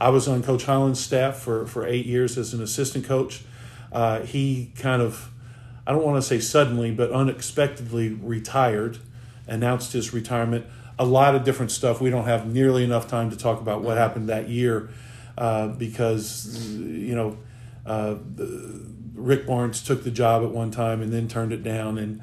I 0.01 0.09
was 0.09 0.27
on 0.27 0.43
Coach 0.43 0.65
Holland's 0.65 1.01
staff 1.01 1.37
for, 1.37 1.67
for 1.67 1.87
eight 1.87 2.07
years 2.07 2.37
as 2.37 2.53
an 2.53 2.63
assistant 2.63 3.05
coach. 3.05 3.43
Uh, 3.93 4.21
he 4.21 4.73
kind 4.77 5.01
of, 5.01 5.31
I 5.87 5.93
don't 5.93 6.03
want 6.03 6.17
to 6.17 6.23
say 6.23 6.41
suddenly, 6.41 6.91
but 6.91 7.13
unexpectedly 7.13 8.11
retired, 8.11 8.99
announced 9.47 9.93
his 9.93 10.13
retirement. 10.13 10.67
A 10.99 11.05
lot 11.05 11.35
of 11.35 11.45
different 11.45 11.71
stuff. 11.71 12.01
We 12.01 12.11
don't 12.11 12.25
have 12.25 12.53
nearly 12.53 12.85
enough 12.85 13.09
time 13.09 13.31
to 13.31 13.37
talk 13.37 13.61
about 13.61 13.83
what 13.83 13.97
happened 13.97 14.29
that 14.29 14.49
year 14.49 14.91
uh, 15.39 15.69
because, 15.69 16.77
you 16.77 17.15
know, 17.15 17.39
uh, 17.87 18.17
Rick 19.15 19.47
Barnes 19.47 19.83
took 19.83 20.05
the 20.05 20.11
job 20.11 20.43
at 20.43 20.51
one 20.51 20.71
time 20.71 21.01
and 21.03 21.13
then 21.13 21.29
turned 21.29 21.53
it 21.53 21.63
down, 21.63 21.99
and 21.99 22.21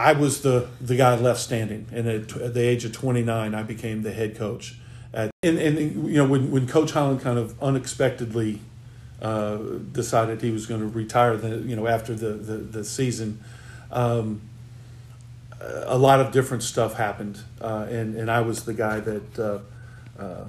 I 0.00 0.12
was 0.14 0.40
the 0.40 0.66
the 0.80 0.96
guy 0.96 1.14
left 1.16 1.40
standing. 1.40 1.86
And 1.92 2.08
at, 2.08 2.34
at 2.36 2.54
the 2.54 2.62
age 2.62 2.86
of 2.86 2.92
29, 2.92 3.54
I 3.54 3.62
became 3.62 4.02
the 4.02 4.12
head 4.12 4.34
coach. 4.34 4.76
At, 5.12 5.30
and, 5.42 5.58
and 5.58 6.08
you 6.08 6.14
know 6.14 6.24
when 6.24 6.50
when 6.50 6.66
Coach 6.66 6.92
Holland 6.92 7.20
kind 7.20 7.38
of 7.38 7.54
unexpectedly 7.62 8.60
uh, 9.20 9.58
decided 9.92 10.40
he 10.40 10.50
was 10.50 10.66
going 10.66 10.80
to 10.80 10.86
retire, 10.86 11.36
the 11.36 11.58
you 11.58 11.76
know 11.76 11.86
after 11.86 12.14
the 12.14 12.32
the, 12.32 12.56
the 12.56 12.84
season. 12.84 13.42
Um, 13.92 14.40
a 15.84 15.98
lot 15.98 16.20
of 16.20 16.32
different 16.32 16.62
stuff 16.62 16.94
happened, 16.94 17.38
uh, 17.60 17.86
and 17.90 18.16
and 18.16 18.30
I 18.30 18.40
was 18.40 18.64
the 18.64 18.72
guy 18.72 19.00
that 19.00 19.38
uh, 19.38 19.58
uh, 20.18 20.44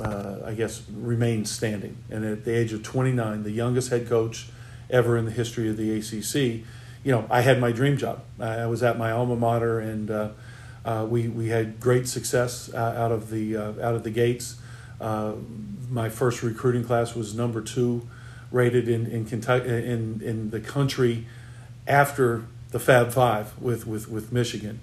uh 0.00 0.40
I 0.44 0.54
guess 0.54 0.82
remained 0.92 1.46
standing. 1.46 1.96
And 2.10 2.24
at 2.24 2.44
the 2.44 2.56
age 2.56 2.72
of 2.72 2.82
29, 2.82 3.44
the 3.44 3.52
youngest 3.52 3.90
head 3.90 4.08
coach 4.08 4.48
ever 4.90 5.16
in 5.16 5.26
the 5.26 5.30
history 5.30 5.68
of 5.68 5.76
the 5.76 5.96
ACC. 5.98 6.64
You 7.04 7.12
know, 7.12 7.26
I 7.30 7.42
had 7.42 7.60
my 7.60 7.72
dream 7.72 7.96
job. 7.96 8.22
I 8.40 8.66
was 8.66 8.82
at 8.82 8.98
my 8.98 9.10
alma 9.12 9.36
mater, 9.36 9.78
and 9.80 10.10
uh, 10.10 10.28
uh, 10.84 11.06
we 11.08 11.28
we 11.28 11.48
had 11.48 11.80
great 11.80 12.08
success 12.08 12.72
uh, 12.72 12.76
out 12.76 13.12
of 13.12 13.30
the 13.30 13.56
uh, 13.56 13.72
out 13.80 13.94
of 13.94 14.04
the 14.04 14.10
gates. 14.10 14.56
Uh, 15.00 15.34
my 15.88 16.08
first 16.08 16.42
recruiting 16.42 16.84
class 16.84 17.14
was 17.14 17.34
number 17.34 17.60
two, 17.60 18.08
rated 18.50 18.88
in 18.88 19.06
in 19.06 19.24
Kentucky 19.24 19.68
in 19.68 20.20
in 20.24 20.50
the 20.50 20.60
country, 20.60 21.26
after 21.86 22.44
the 22.70 22.80
Fab 22.80 23.12
Five 23.12 23.58
with 23.60 23.86
with 23.86 24.08
with 24.08 24.32
Michigan. 24.32 24.80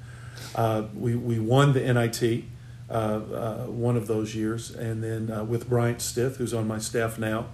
We 0.96 1.16
we 1.16 1.40
won 1.40 1.74
the 1.74 1.82
NIT. 1.94 2.46
one 2.88 3.98
of 3.98 4.08
those 4.08 4.36
years, 4.36 4.72
and 4.72 5.04
then 5.04 5.48
with 5.50 5.68
Bryant 5.68 6.02
Stith, 6.02 6.38
who's 6.38 6.54
on 6.54 6.68
my 6.68 6.80
staff 6.80 7.18
now, 7.20 7.48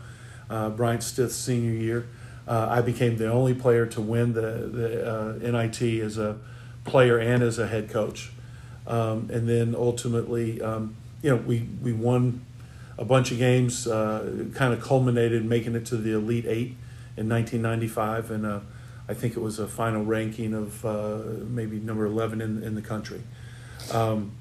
Bryant 0.49 1.03
Stith's 1.03 1.35
senior 1.35 1.73
year, 1.73 2.07
uh, 2.47 2.67
I 2.69 2.81
became 2.81 3.17
the 3.17 3.31
only 3.31 3.53
player 3.53 3.85
to 3.87 4.01
win 4.01 4.33
the, 4.33 4.41
the 4.41 5.11
uh, 5.11 5.51
NIT 5.51 5.81
as 6.01 6.17
a 6.17 6.37
player 6.83 7.17
and 7.17 7.43
as 7.43 7.59
a 7.59 7.67
head 7.67 7.89
coach. 7.89 8.31
Um, 8.87 9.29
and 9.31 9.47
then 9.47 9.75
ultimately, 9.75 10.61
um, 10.61 10.95
you 11.21 11.29
know, 11.29 11.37
we, 11.37 11.67
we 11.81 11.93
won 11.93 12.43
a 12.97 13.05
bunch 13.05 13.31
of 13.31 13.37
games, 13.37 13.87
uh, 13.87 14.47
kind 14.53 14.73
of 14.73 14.81
culminated 14.81 15.45
making 15.45 15.75
it 15.75 15.85
to 15.87 15.97
the 15.97 16.13
Elite 16.13 16.45
Eight 16.45 16.75
in 17.15 17.29
1995. 17.29 18.31
And 18.31 18.45
uh, 18.45 18.59
I 19.07 19.13
think 19.13 19.35
it 19.35 19.39
was 19.39 19.59
a 19.59 19.67
final 19.67 20.03
ranking 20.03 20.53
of 20.53 20.85
uh, 20.85 21.19
maybe 21.47 21.79
number 21.79 22.05
11 22.05 22.41
in, 22.41 22.63
in 22.63 22.75
the 22.75 22.81
country. 22.81 23.21
Um, 23.91 24.31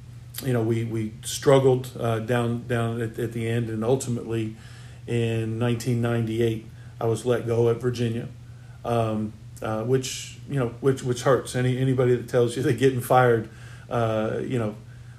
you 0.45 0.53
know, 0.53 0.63
we, 0.63 0.85
we 0.85 1.13
struggled 1.23 1.91
uh, 1.99 2.21
down, 2.21 2.67
down 2.67 3.01
at, 3.03 3.19
at 3.19 3.33
the 3.33 3.49
end, 3.49 3.69
and 3.69 3.85
ultimately 3.85 4.57
in 5.07 5.59
1998, 5.59 6.67
I 7.01 7.07
was 7.07 7.25
let 7.25 7.47
go 7.47 7.71
at 7.71 7.81
Virginia, 7.81 8.29
um, 8.85 9.33
uh, 9.63 9.85
which 9.85 10.39
you 10.49 10.59
know 10.59 10.69
which 10.81 11.03
which 11.03 11.23
hurts. 11.23 11.57
Any 11.57 11.79
anybody 11.79 12.15
that 12.15 12.29
tells 12.29 12.57
you 12.57 12.63
that 12.65 12.75
getting 12.75 13.01
fired, 13.01 13.49
uh, 13.89 14.41
you 14.43 14.59
know, 14.59 14.75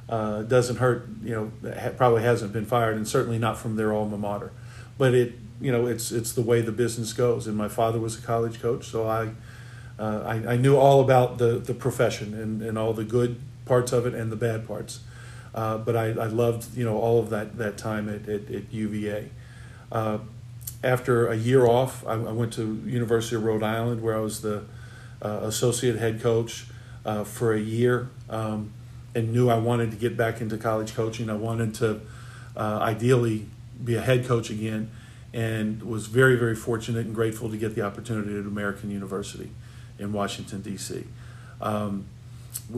uh, 0.08 0.44
doesn't 0.44 0.78
hurt. 0.78 1.08
You 1.24 1.52
know, 1.64 1.92
probably 1.98 2.22
hasn't 2.22 2.54
been 2.54 2.66
fired, 2.66 2.96
and 2.96 3.08
certainly 3.08 3.40
not 3.40 3.58
from 3.58 3.76
their 3.76 3.94
alma 3.94 4.18
mater. 4.18 4.52
But 4.98 5.14
it 5.14 5.34
you 5.60 5.72
know 5.72 5.88
it's 5.88 6.12
it's 6.12 6.34
the 6.34 6.42
way 6.42 6.62
the 6.62 6.72
business 6.72 7.14
goes. 7.14 7.48
And 7.48 7.58
my 7.58 7.68
father 7.68 8.00
was 8.00 8.18
a 8.18 8.22
college 8.22 8.62
coach, 8.62 8.86
so 8.86 9.08
I. 9.08 9.32
Uh, 10.00 10.24
I, 10.26 10.54
I, 10.54 10.56
knew 10.56 10.78
all 10.78 11.02
about 11.02 11.38
the, 11.38 11.60
the 11.60 11.76
profession 11.76 12.34
and, 12.34 12.64
and 12.64 12.76
all 12.76 12.92
the 12.92 13.04
good 13.04 13.40
parts 13.66 13.92
of 13.92 14.08
it 14.08 14.16
and 14.16 14.32
the 14.32 14.36
bad 14.36 14.66
parts. 14.66 15.02
Uh, 15.54 15.78
but 15.78 15.96
I, 15.96 16.06
I 16.08 16.26
loved 16.26 16.76
you 16.76 16.86
know 16.86 16.98
all 16.98 17.20
of 17.20 17.30
that 17.30 17.58
that 17.58 17.78
time 17.78 18.10
at, 18.10 18.28
at, 18.28 18.50
at 18.50 18.74
UVA. 18.74 19.30
Uh, 19.92 20.20
after 20.84 21.28
a 21.28 21.36
year 21.36 21.66
off, 21.66 22.06
I, 22.08 22.14
I, 22.14 22.32
went 22.32 22.54
to 22.54 22.82
University 22.86 23.36
of 23.36 23.44
Rhode 23.44 23.64
Island 23.64 24.02
where 24.02 24.16
I 24.16 24.20
was 24.20 24.42
the 24.42 24.64
uh, 25.22 25.40
associate 25.44 25.98
head 25.98 26.22
coach 26.22 26.66
uh, 27.06 27.24
for 27.24 27.54
a 27.54 27.60
year, 27.60 28.10
um, 28.30 28.72
and 29.14 29.32
knew 29.32 29.50
I 29.50 29.58
wanted 29.58 29.92
to 29.92 29.98
get 29.98 30.18
back 30.18 30.42
into 30.42 30.58
college 30.58 30.96
coaching. 30.96 31.30
I 31.30 31.36
wanted 31.36 31.76
to 31.76 32.02
uh, 32.56 32.80
ideally 32.82 33.46
be 33.84 33.96
a 33.96 34.02
head 34.02 34.26
coach 34.26 34.50
again, 34.50 34.90
and 35.34 35.84
was 35.84 36.08
very 36.08 36.36
very 36.36 36.56
fortunate 36.56 37.06
and 37.06 37.14
grateful 37.14 37.50
to 37.50 37.58
get 37.58 37.76
the 37.76 37.82
opportunity 37.82 38.38
at 38.38 38.46
American 38.46 38.90
University 38.90 39.52
in 40.00 40.14
Washington 40.14 40.62
D.C. 40.62 41.04
Um, 41.62 42.06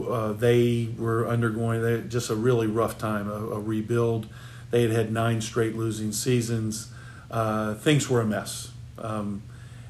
uh, 0.06 0.32
they 0.32 0.88
were 0.98 1.26
undergoing 1.26 1.82
they, 1.82 2.02
just 2.02 2.28
a 2.28 2.34
really 2.34 2.66
rough 2.66 2.98
time, 2.98 3.30
a, 3.30 3.34
a 3.34 3.60
rebuild. 3.60 4.26
They 4.70 4.82
had 4.82 4.90
had 4.90 5.12
nine 5.12 5.40
straight 5.40 5.76
losing 5.76 6.12
seasons 6.12 6.90
uh, 7.34 7.74
things 7.74 8.08
were 8.08 8.20
a 8.20 8.24
mess. 8.24 8.70
Um, 8.96 9.42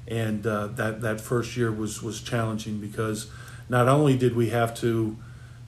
and 0.09 0.47
uh, 0.47 0.69
that 0.69 1.03
that 1.03 1.21
first 1.21 1.57
year 1.57 1.71
was 1.71 2.03
was 2.03 2.21
challenging 2.21 2.81
because 2.81 3.31
not 3.69 3.87
only 3.87 4.17
did 4.17 4.35
we 4.35 4.51
have 4.51 4.75
to 4.81 5.17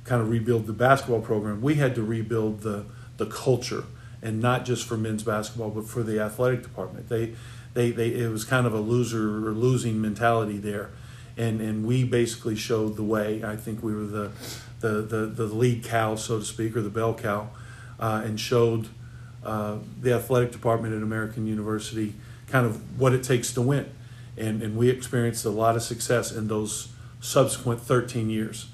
kind 0.04 0.22
of 0.22 0.30
rebuild 0.30 0.66
the 0.66 0.72
basketball 0.72 1.20
program, 1.20 1.60
we 1.60 1.74
had 1.74 1.94
to 1.94 2.02
rebuild 2.02 2.60
the 2.60 2.86
the 3.18 3.26
culture, 3.26 3.84
and 4.22 4.40
not 4.40 4.64
just 4.64 4.86
for 4.86 4.96
men's 4.96 5.22
basketball, 5.22 5.70
but 5.70 5.86
for 5.86 6.02
the 6.02 6.18
athletic 6.18 6.62
department. 6.62 7.08
They 7.08 7.34
they, 7.74 7.90
they 7.90 8.08
it 8.08 8.30
was 8.30 8.44
kind 8.44 8.66
of 8.66 8.72
a 8.72 8.80
loser 8.80 9.46
or 9.46 9.52
losing 9.52 10.00
mentality 10.00 10.58
there, 10.58 10.90
and 11.36 11.60
and 11.60 11.86
we 11.86 12.04
basically 12.04 12.56
showed 12.56 12.96
the 12.96 13.04
way. 13.04 13.44
I 13.44 13.56
think 13.56 13.82
we 13.82 13.94
were 13.94 14.06
the 14.06 14.30
the 14.80 15.02
the, 15.02 15.26
the 15.26 15.44
lead 15.44 15.84
cow, 15.84 16.14
so 16.16 16.38
to 16.38 16.44
speak, 16.44 16.74
or 16.76 16.82
the 16.82 16.90
bell 16.90 17.14
cow, 17.14 17.50
uh, 18.00 18.22
and 18.24 18.40
showed 18.40 18.88
uh, 19.46 19.78
the 20.00 20.12
athletic 20.12 20.50
department 20.50 20.92
at 20.92 21.02
American 21.02 21.46
University 21.46 22.14
kind 22.48 22.66
of 22.66 23.00
what 23.00 23.12
it 23.12 23.22
takes 23.22 23.52
to 23.54 23.62
win. 23.62 23.88
And, 24.36 24.60
and 24.60 24.76
we 24.76 24.90
experienced 24.90 25.44
a 25.44 25.50
lot 25.50 25.76
of 25.76 25.82
success 25.82 26.32
in 26.32 26.48
those 26.48 26.88
subsequent 27.20 27.80
13 27.80 28.28
years. 28.28 28.66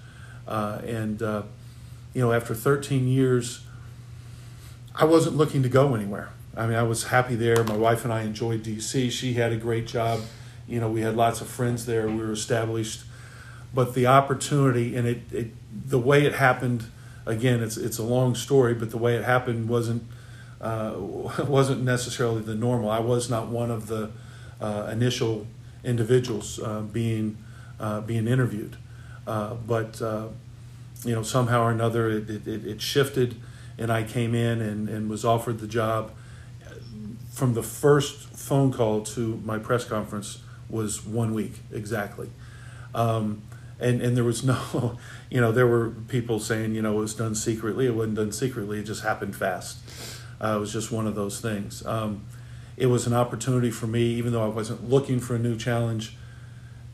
Uh, 0.49 0.81
and, 0.87 1.23
uh, 1.23 1.43
you 2.15 2.23
know, 2.23 2.33
after 2.33 2.55
13 2.55 3.07
years, 3.07 3.67
I 4.95 5.05
wasn't 5.05 5.37
looking 5.37 5.63
to 5.63 5.69
go 5.69 5.95
anywhere. 5.95 6.31
I 6.57 6.67
mean, 6.67 6.77
I 6.77 6.85
was 6.85 7.05
happy 7.05 7.35
there. 7.35 7.63
My 7.65 7.77
wife 7.77 8.05
and 8.05 8.13
I 8.13 8.23
enjoyed 8.23 8.63
DC. 8.63 9.11
She 9.11 9.35
had 9.35 9.53
a 9.53 9.57
great 9.57 9.87
job. 9.87 10.21
You 10.67 10.81
know, 10.81 10.91
we 10.91 11.03
had 11.03 11.17
lots 11.17 11.43
of 11.43 11.49
friends 11.49 11.85
there. 11.85 12.09
We 12.09 12.17
were 12.17 12.33
established. 12.33 13.03
But 13.75 13.95
the 13.95 14.07
opportunity 14.07 14.97
and 14.97 15.07
it, 15.07 15.21
it 15.33 15.51
the 15.87 15.99
way 15.99 16.25
it 16.25 16.35
happened, 16.35 16.87
again, 17.27 17.63
it's, 17.63 17.77
it's 17.77 17.99
a 17.99 18.03
long 18.03 18.35
story, 18.35 18.73
but 18.73 18.91
the 18.91 18.99
way 18.99 19.17
it 19.17 19.25
happened 19.25 19.69
wasn't– 19.69 20.05
uh, 20.62 20.94
wasn't 21.46 21.83
necessarily 21.83 22.40
the 22.40 22.55
normal. 22.55 22.90
I 22.90 23.01
was 23.01 23.29
not 23.29 23.48
one 23.48 23.70
of 23.70 23.88
the 23.88 24.11
uh, 24.61 24.88
initial 24.92 25.46
individuals 25.85 26.61
uh, 26.61 26.81
being 26.81 27.37
uh, 27.81 28.01
being 28.01 28.29
interviewed, 28.29 28.77
uh, 29.27 29.55
but 29.55 30.01
you 31.05 31.14
know 31.14 31.22
somehow 31.22 31.62
or 31.64 31.70
another 31.70 32.09
it, 32.09 32.31
it, 32.31 32.46
it, 32.46 32.81
shifted, 32.81 33.35
and 33.77 33.90
I 33.90 34.05
came 34.05 34.37
in 34.37 34.61
and, 34.61 34.88
and 34.88 35.11
was 35.11 35.25
offered 35.25 35.59
the 35.59 35.66
job. 35.66 36.12
From 37.33 37.55
the 37.55 37.62
first 37.62 38.29
phone 38.29 38.72
call 38.72 39.01
to 39.01 39.40
my 39.44 39.59
press 39.59 39.85
conference 39.85 40.42
was 40.68 41.05
one 41.05 41.35
week 41.35 41.55
exactly. 41.72 42.31
Um, 42.94 43.42
and 43.81 44.01
and 44.01 44.16
there 44.16 44.22
was 44.22 44.44
no, 44.44 44.98
you 45.31 45.40
know, 45.40 45.51
there 45.51 45.66
were 45.66 45.90
people 46.07 46.38
saying, 46.38 46.75
you 46.75 46.83
know, 46.83 46.92
it 46.98 47.01
was 47.01 47.14
done 47.14 47.35
secretly. 47.35 47.87
It 47.87 47.94
wasn't 47.94 48.14
done 48.14 48.33
secretly. 48.33 48.79
It 48.79 48.85
just 48.85 49.03
happened 49.03 49.35
fast. 49.35 49.79
Uh, 50.43 50.57
it 50.57 50.61
was 50.61 50.73
just 50.73 50.91
one 50.91 51.07
of 51.07 51.15
those 51.15 51.41
things. 51.41 51.85
Um, 51.87 52.25
it 52.77 52.87
was 52.87 53.07
an 53.07 53.15
opportunity 53.15 53.71
for 53.71 53.87
me, 53.87 54.03
even 54.15 54.33
though 54.33 54.45
I 54.45 54.49
wasn't 54.49 54.89
looking 54.89 55.21
for 55.21 55.35
a 55.37 55.39
new 55.39 55.57
challenge, 55.57 56.17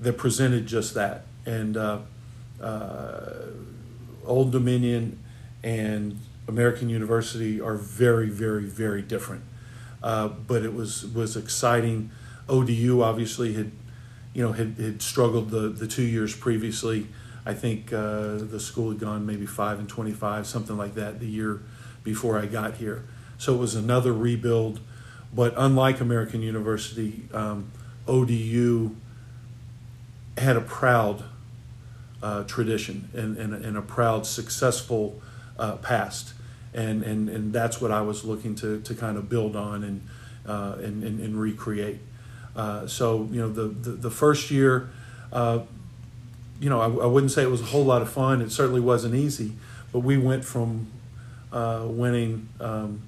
that 0.00 0.18
presented 0.18 0.66
just 0.66 0.94
that. 0.94 1.24
And 1.46 1.76
uh, 1.76 2.00
uh, 2.60 3.46
Old 4.24 4.52
Dominion 4.52 5.18
and 5.62 6.18
American 6.46 6.88
University 6.88 7.60
are 7.60 7.76
very, 7.76 8.28
very, 8.28 8.64
very 8.64 9.02
different. 9.02 9.42
Uh, 10.02 10.28
but 10.28 10.62
it 10.62 10.74
was 10.74 11.06
was 11.06 11.36
exciting. 11.36 12.10
ODU 12.48 13.02
obviously 13.02 13.54
had 13.54 13.72
you 14.38 14.44
know, 14.44 14.52
had, 14.52 14.76
had 14.78 15.02
struggled 15.02 15.50
the, 15.50 15.68
the 15.68 15.88
two 15.88 16.04
years 16.04 16.36
previously. 16.36 17.08
I 17.44 17.54
think 17.54 17.92
uh, 17.92 18.36
the 18.36 18.60
school 18.60 18.90
had 18.90 19.00
gone 19.00 19.26
maybe 19.26 19.46
five 19.46 19.80
and 19.80 19.88
25, 19.88 20.46
something 20.46 20.76
like 20.76 20.94
that, 20.94 21.18
the 21.18 21.26
year 21.26 21.60
before 22.04 22.38
I 22.38 22.46
got 22.46 22.74
here. 22.74 23.04
So 23.38 23.54
it 23.54 23.58
was 23.58 23.74
another 23.74 24.12
rebuild. 24.12 24.80
But 25.32 25.54
unlike 25.56 26.00
American 26.00 26.42
University, 26.42 27.22
um, 27.32 27.70
ODU 28.06 28.94
had 30.36 30.56
a 30.56 30.60
proud 30.60 31.24
uh, 32.22 32.44
tradition 32.44 33.08
and, 33.14 33.36
and, 33.36 33.54
and, 33.54 33.76
a 33.76 33.82
proud, 33.82 34.26
successful 34.26 35.20
uh, 35.58 35.76
past. 35.76 36.34
And, 36.74 37.02
and, 37.02 37.28
and 37.28 37.52
that's 37.52 37.80
what 37.80 37.90
I 37.92 38.00
was 38.00 38.24
looking 38.24 38.54
to, 38.56 38.80
to 38.80 38.94
kind 38.94 39.16
of 39.16 39.28
build 39.28 39.54
on 39.54 39.84
and, 39.84 40.06
uh, 40.46 40.76
and, 40.78 41.04
and, 41.04 41.20
and 41.20 41.40
recreate. 41.40 42.00
Uh, 42.58 42.88
so 42.88 43.28
you 43.30 43.40
know 43.40 43.48
the 43.48 43.68
the, 43.68 43.90
the 43.90 44.10
first 44.10 44.50
year, 44.50 44.90
uh, 45.32 45.60
you 46.60 46.68
know 46.68 46.80
I, 46.80 46.86
I, 46.86 47.06
wouldn't 47.06 47.30
say 47.30 47.44
it 47.44 47.50
was 47.50 47.60
a 47.60 47.66
whole 47.66 47.84
lot 47.84 48.02
of 48.02 48.10
fun. 48.10 48.42
It 48.42 48.50
certainly 48.50 48.80
wasn't 48.80 49.14
easy, 49.14 49.52
but 49.92 50.00
we 50.00 50.18
went 50.18 50.44
from 50.44 50.88
uh, 51.52 51.84
winning 51.86 52.48
um, 52.60 53.02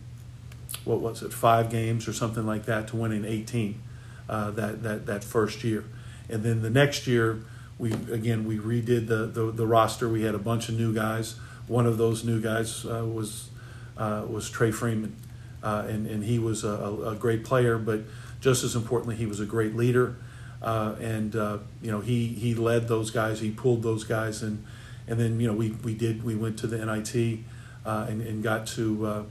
what 0.85 1.01
was 1.01 1.23
it 1.23 1.33
five 1.33 1.71
games 1.71 2.09
or 2.09 2.13
something 2.13 2.47
like 2.47 2.67
that 2.67 2.89
to 2.89 2.97
winning 2.97 3.25
18 3.25 3.81
uh, 4.29 4.51
that 4.53 4.83
that 4.83 5.07
that 5.07 5.25
first 5.25 5.65
year, 5.65 5.85
and 6.29 6.43
then 6.43 6.63
the 6.63 6.71
next 6.71 7.07
year 7.07 7.43
we 7.79 7.93
again 7.93 8.47
we 8.47 8.59
redid 8.59 9.09
the, 9.09 9.27
the, 9.27 9.51
the 9.51 9.67
roster. 9.67 10.09
We 10.09 10.23
had 10.23 10.35
a 10.35 10.39
bunch 10.39 10.69
of 10.69 10.77
new 10.77 10.95
guys. 10.95 11.37
One 11.67 11.87
of 11.87 11.99
those 11.99 12.25
new 12.25 12.41
guys 12.41 12.85
uh, 12.85 13.05
was 13.05 13.51
was 13.97 14.49
Trey 14.49 14.71
Freeman, 14.71 15.17
and 15.63 16.07
and 16.07 16.25
he 16.25 16.39
was 16.39 16.65
a, 16.65 17.03
a 17.07 17.17
great 17.17 17.45
player, 17.45 17.79
but 17.79 18.01
just 18.41 18.65
as 18.65 18.75
importantly, 18.75 19.17
he 19.17 19.27
was 19.27 19.41
a 19.41 19.47
great 19.47 19.77
leader, 19.77 20.17
uh, 20.63 20.95
and 21.01 21.37
uh, 21.37 21.59
you 21.83 21.91
know 21.91 22.01
he 22.01 22.29
he 22.29 22.55
led 22.55 22.89
those 22.89 23.11
guys, 23.11 23.41
he 23.41 23.51
pulled 23.51 23.83
those 23.83 24.05
guys, 24.05 24.43
and 24.43 24.65
and 25.07 25.21
then 25.21 25.41
you 25.41 25.47
know 25.47 25.55
we 25.55 25.71
we 25.85 25.95
did 25.95 26.25
we 26.25 26.35
went 26.35 26.59
to 26.59 26.67
the 26.67 26.85
NIT 26.85 27.41
uh, 27.85 28.07
and 28.09 28.23
and 28.23 28.43
got 28.43 28.67
to 28.69 29.27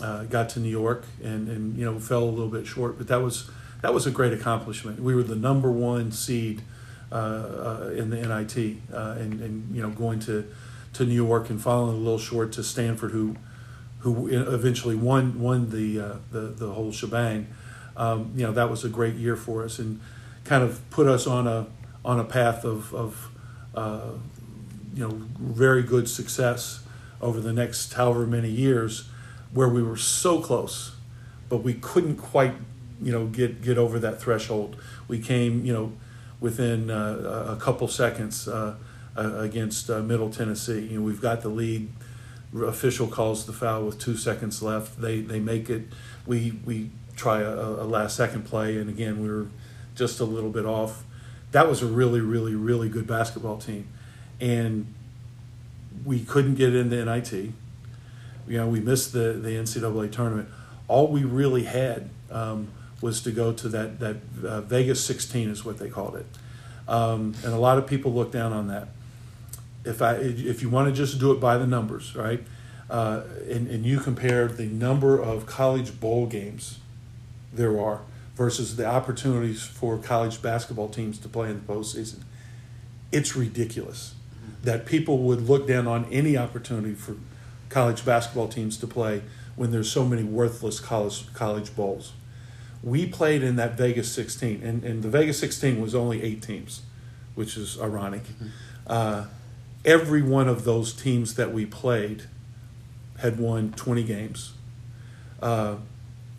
uh, 0.00 0.04
uh, 0.04 0.24
got 0.24 0.48
to 0.50 0.60
New 0.60 0.70
York 0.70 1.04
and 1.22 1.48
and 1.48 1.76
you 1.76 1.84
know 1.84 1.98
fell 1.98 2.24
a 2.24 2.30
little 2.30 2.48
bit 2.48 2.66
short, 2.66 2.98
but 2.98 3.08
that 3.08 3.22
was 3.22 3.50
that 3.82 3.92
was 3.92 4.06
a 4.06 4.10
great 4.10 4.32
accomplishment. 4.32 5.00
We 5.00 5.14
were 5.14 5.22
the 5.22 5.36
number 5.36 5.70
one 5.70 6.12
seed 6.12 6.62
uh, 7.12 7.90
in 7.94 8.10
the 8.10 8.16
NIT, 8.16 8.56
and 8.90 9.40
and 9.40 9.74
you 9.74 9.82
know 9.82 9.90
going 9.90 10.20
to 10.20 10.50
to 10.94 11.04
New 11.04 11.14
York 11.14 11.50
and 11.50 11.60
falling 11.60 11.94
a 11.94 11.98
little 11.98 12.18
short 12.18 12.52
to 12.52 12.64
Stanford, 12.64 13.10
who 13.12 13.36
who 14.00 14.28
eventually 14.28 14.94
won 14.94 15.40
won 15.40 15.70
the 15.70 16.18
the 16.30 16.40
the 16.40 16.72
whole 16.72 16.92
shebang 16.92 17.46
um, 17.96 18.32
you 18.36 18.44
know 18.44 18.52
that 18.52 18.70
was 18.70 18.84
a 18.84 18.88
great 18.88 19.14
year 19.14 19.36
for 19.36 19.64
us 19.64 19.78
and 19.78 20.00
kind 20.44 20.62
of 20.62 20.88
put 20.90 21.06
us 21.06 21.26
on 21.26 21.46
a 21.46 21.66
on 22.04 22.20
a 22.20 22.24
path 22.24 22.64
of, 22.64 22.94
of 22.94 23.30
uh, 23.74 24.10
you 24.94 25.06
know 25.06 25.14
very 25.38 25.82
good 25.82 26.08
success 26.08 26.84
over 27.20 27.40
the 27.40 27.52
next 27.52 27.94
however 27.94 28.26
many 28.26 28.50
years 28.50 29.08
where 29.56 29.68
we 29.68 29.82
were 29.82 29.96
so 29.96 30.40
close 30.40 30.96
but 31.48 31.58
we 31.58 31.74
couldn't 31.74 32.16
quite 32.16 32.54
you 33.00 33.12
know 33.12 33.26
get 33.26 33.62
get 33.62 33.78
over 33.78 33.98
that 33.98 34.20
threshold. 34.20 34.76
We 35.08 35.18
came 35.18 35.64
you 35.64 35.72
know 35.72 35.92
within 36.40 36.90
uh, 36.90 37.56
a 37.56 37.60
couple 37.60 37.88
seconds 37.88 38.48
uh, 38.48 38.76
against 39.16 39.90
uh, 39.90 40.00
middle 40.00 40.30
tennessee. 40.30 40.86
You 40.86 40.98
know 40.98 41.04
we've 41.04 41.20
got 41.20 41.42
the 41.42 41.48
lead. 41.48 41.88
Official 42.54 43.08
calls 43.08 43.44
the 43.44 43.52
foul 43.52 43.84
with 43.84 43.98
two 43.98 44.16
seconds 44.16 44.62
left. 44.62 45.00
They 45.00 45.20
they 45.20 45.40
make 45.40 45.68
it. 45.68 45.82
We 46.26 46.58
we 46.64 46.90
try 47.14 47.40
a, 47.40 47.54
a 47.54 47.86
last 47.86 48.16
second 48.16 48.44
play, 48.44 48.76
and 48.78 48.88
again 48.88 49.22
we 49.22 49.28
were 49.28 49.48
just 49.94 50.20
a 50.20 50.24
little 50.24 50.50
bit 50.50 50.64
off. 50.64 51.04
That 51.52 51.68
was 51.68 51.82
a 51.82 51.86
really, 51.86 52.20
really, 52.20 52.54
really 52.54 52.88
good 52.88 53.06
basketball 53.06 53.58
team, 53.58 53.88
and 54.40 54.92
we 56.04 56.20
couldn't 56.20 56.54
get 56.54 56.74
into 56.74 57.04
NIT. 57.04 57.52
You 58.48 58.58
know, 58.58 58.68
we 58.68 58.80
missed 58.80 59.12
the 59.12 59.32
the 59.32 59.50
NCAA 59.50 60.12
tournament. 60.12 60.48
All 60.88 61.08
we 61.08 61.24
really 61.24 61.64
had 61.64 62.10
um, 62.30 62.68
was 63.00 63.20
to 63.22 63.30
go 63.30 63.52
to 63.52 63.68
that 63.68 64.00
that 64.00 64.16
uh, 64.44 64.60
Vegas 64.62 65.04
16 65.04 65.48
is 65.48 65.64
what 65.64 65.78
they 65.78 65.88
called 65.88 66.16
it, 66.16 66.26
um, 66.88 67.34
and 67.44 67.52
a 67.52 67.58
lot 67.58 67.78
of 67.78 67.86
people 67.86 68.12
look 68.12 68.32
down 68.32 68.52
on 68.52 68.68
that. 68.68 68.88
If 69.84 70.02
I 70.02 70.14
if 70.14 70.62
you 70.62 70.70
want 70.70 70.88
to 70.88 70.94
just 70.94 71.18
do 71.18 71.32
it 71.32 71.40
by 71.40 71.58
the 71.58 71.66
numbers, 71.66 72.14
right? 72.14 72.42
Uh, 72.88 73.22
and, 73.50 73.66
and 73.68 73.84
you 73.84 73.98
compare 73.98 74.46
the 74.46 74.66
number 74.66 75.20
of 75.20 75.44
college 75.44 75.98
bowl 75.98 76.26
games 76.26 76.78
there 77.52 77.80
are 77.80 78.02
versus 78.36 78.76
the 78.76 78.86
opportunities 78.86 79.62
for 79.62 79.98
college 79.98 80.40
basketball 80.40 80.88
teams 80.88 81.18
to 81.18 81.28
play 81.28 81.50
in 81.50 81.54
the 81.66 81.72
postseason. 81.72 82.22
It's 83.10 83.34
ridiculous 83.34 84.14
that 84.62 84.84
people 84.84 85.18
would 85.18 85.48
look 85.48 85.66
down 85.66 85.86
on 85.86 86.04
any 86.12 86.36
opportunity 86.36 86.94
for 86.94 87.16
college 87.68 88.04
basketball 88.04 88.48
teams 88.48 88.76
to 88.78 88.86
play 88.86 89.22
when 89.56 89.70
there's 89.70 89.90
so 89.90 90.04
many 90.04 90.22
worthless 90.22 90.80
college 90.80 91.32
college 91.34 91.74
bowls. 91.74 92.12
We 92.82 93.06
played 93.06 93.42
in 93.42 93.56
that 93.56 93.76
Vegas 93.76 94.12
16, 94.12 94.62
and, 94.62 94.84
and 94.84 95.02
the 95.02 95.08
Vegas 95.08 95.38
16 95.40 95.80
was 95.80 95.94
only 95.94 96.22
eight 96.22 96.42
teams, 96.42 96.82
which 97.34 97.56
is 97.56 97.80
ironic. 97.80 98.24
Mm-hmm. 98.24 98.46
Uh, 98.86 99.24
every 99.84 100.22
one 100.22 100.48
of 100.48 100.64
those 100.64 100.92
teams 100.92 101.34
that 101.34 101.52
we 101.52 101.66
played 101.66 102.24
had 103.18 103.38
won 103.38 103.72
20 103.72 104.04
games. 104.04 104.52
Uh, 105.42 105.76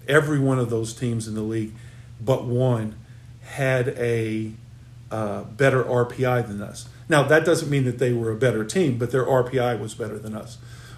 every 0.07 0.39
one 0.39 0.59
of 0.59 0.69
those 0.69 0.93
teams 0.93 1.27
in 1.27 1.35
the 1.35 1.41
league, 1.41 1.73
but 2.21 2.45
one, 2.45 2.95
had 3.41 3.89
a 3.97 4.51
uh, 5.09 5.43
better 5.43 5.83
RPI 5.83 6.47
than 6.47 6.61
us. 6.61 6.89
Now 7.09 7.23
that 7.23 7.45
doesn't 7.45 7.69
mean 7.69 7.85
that 7.85 7.97
they 7.97 8.11
were 8.11 8.31
a 8.31 8.35
better 8.35 8.65
team, 8.65 8.97
but 8.97 9.11
their 9.11 9.25
RPI 9.25 9.79
was 9.79 9.93
better 9.93 10.19
than 10.19 10.35
us. 10.35 10.57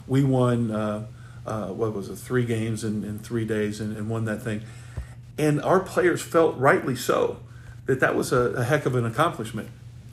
We 0.10 0.24
won 0.24 0.72
uh, 0.72 1.08
uh, 1.46 1.68
what 1.68 1.94
was 1.94 2.10
it, 2.10 2.18
three 2.18 2.46
games 2.46 2.84
in, 2.84 3.06
in 3.06 3.20
three 3.20 3.46
days, 3.46 3.80
and, 3.80 3.96
and, 3.96 4.10
won 4.10 4.26
that 4.26 4.42
thing. 4.42 4.62
And 5.38 5.62
our 5.62 5.80
players 5.80 6.22
felt 6.22 6.58
rightly 6.58 6.96
so 6.96 7.38
that 7.86 8.02
that 8.02 8.16
was 8.16 8.34
a, 8.34 8.52
a 8.54 8.64
heck 8.66 8.86
of 8.86 8.96
an 8.96 9.06
accomplishment. 9.06 9.70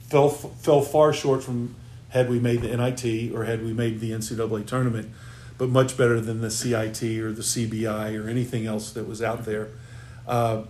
Fell 0.09 0.29
fell 0.29 0.81
far 0.81 1.11
short 1.11 1.43
from 1.43 1.75
had 2.09 2.29
we 2.29 2.39
made 2.39 2.61
the 2.61 2.75
NIT 2.75 3.33
or 3.33 3.43
had 3.43 3.61
we 3.61 3.73
made 3.73 3.99
the 3.99 4.11
NCAA 4.11 4.65
tournament 4.65 5.11
but 5.57 5.69
much 5.69 5.97
better 5.97 6.21
than 6.21 6.41
the 6.41 6.51
CIT 6.51 7.01
or 7.19 7.31
the 7.31 7.41
CBI 7.41 8.23
or 8.23 8.29
anything 8.29 8.65
else 8.65 8.91
that 8.91 9.07
was 9.07 9.21
out 9.21 9.45
there. 9.45 9.69
Uh, 10.27 10.63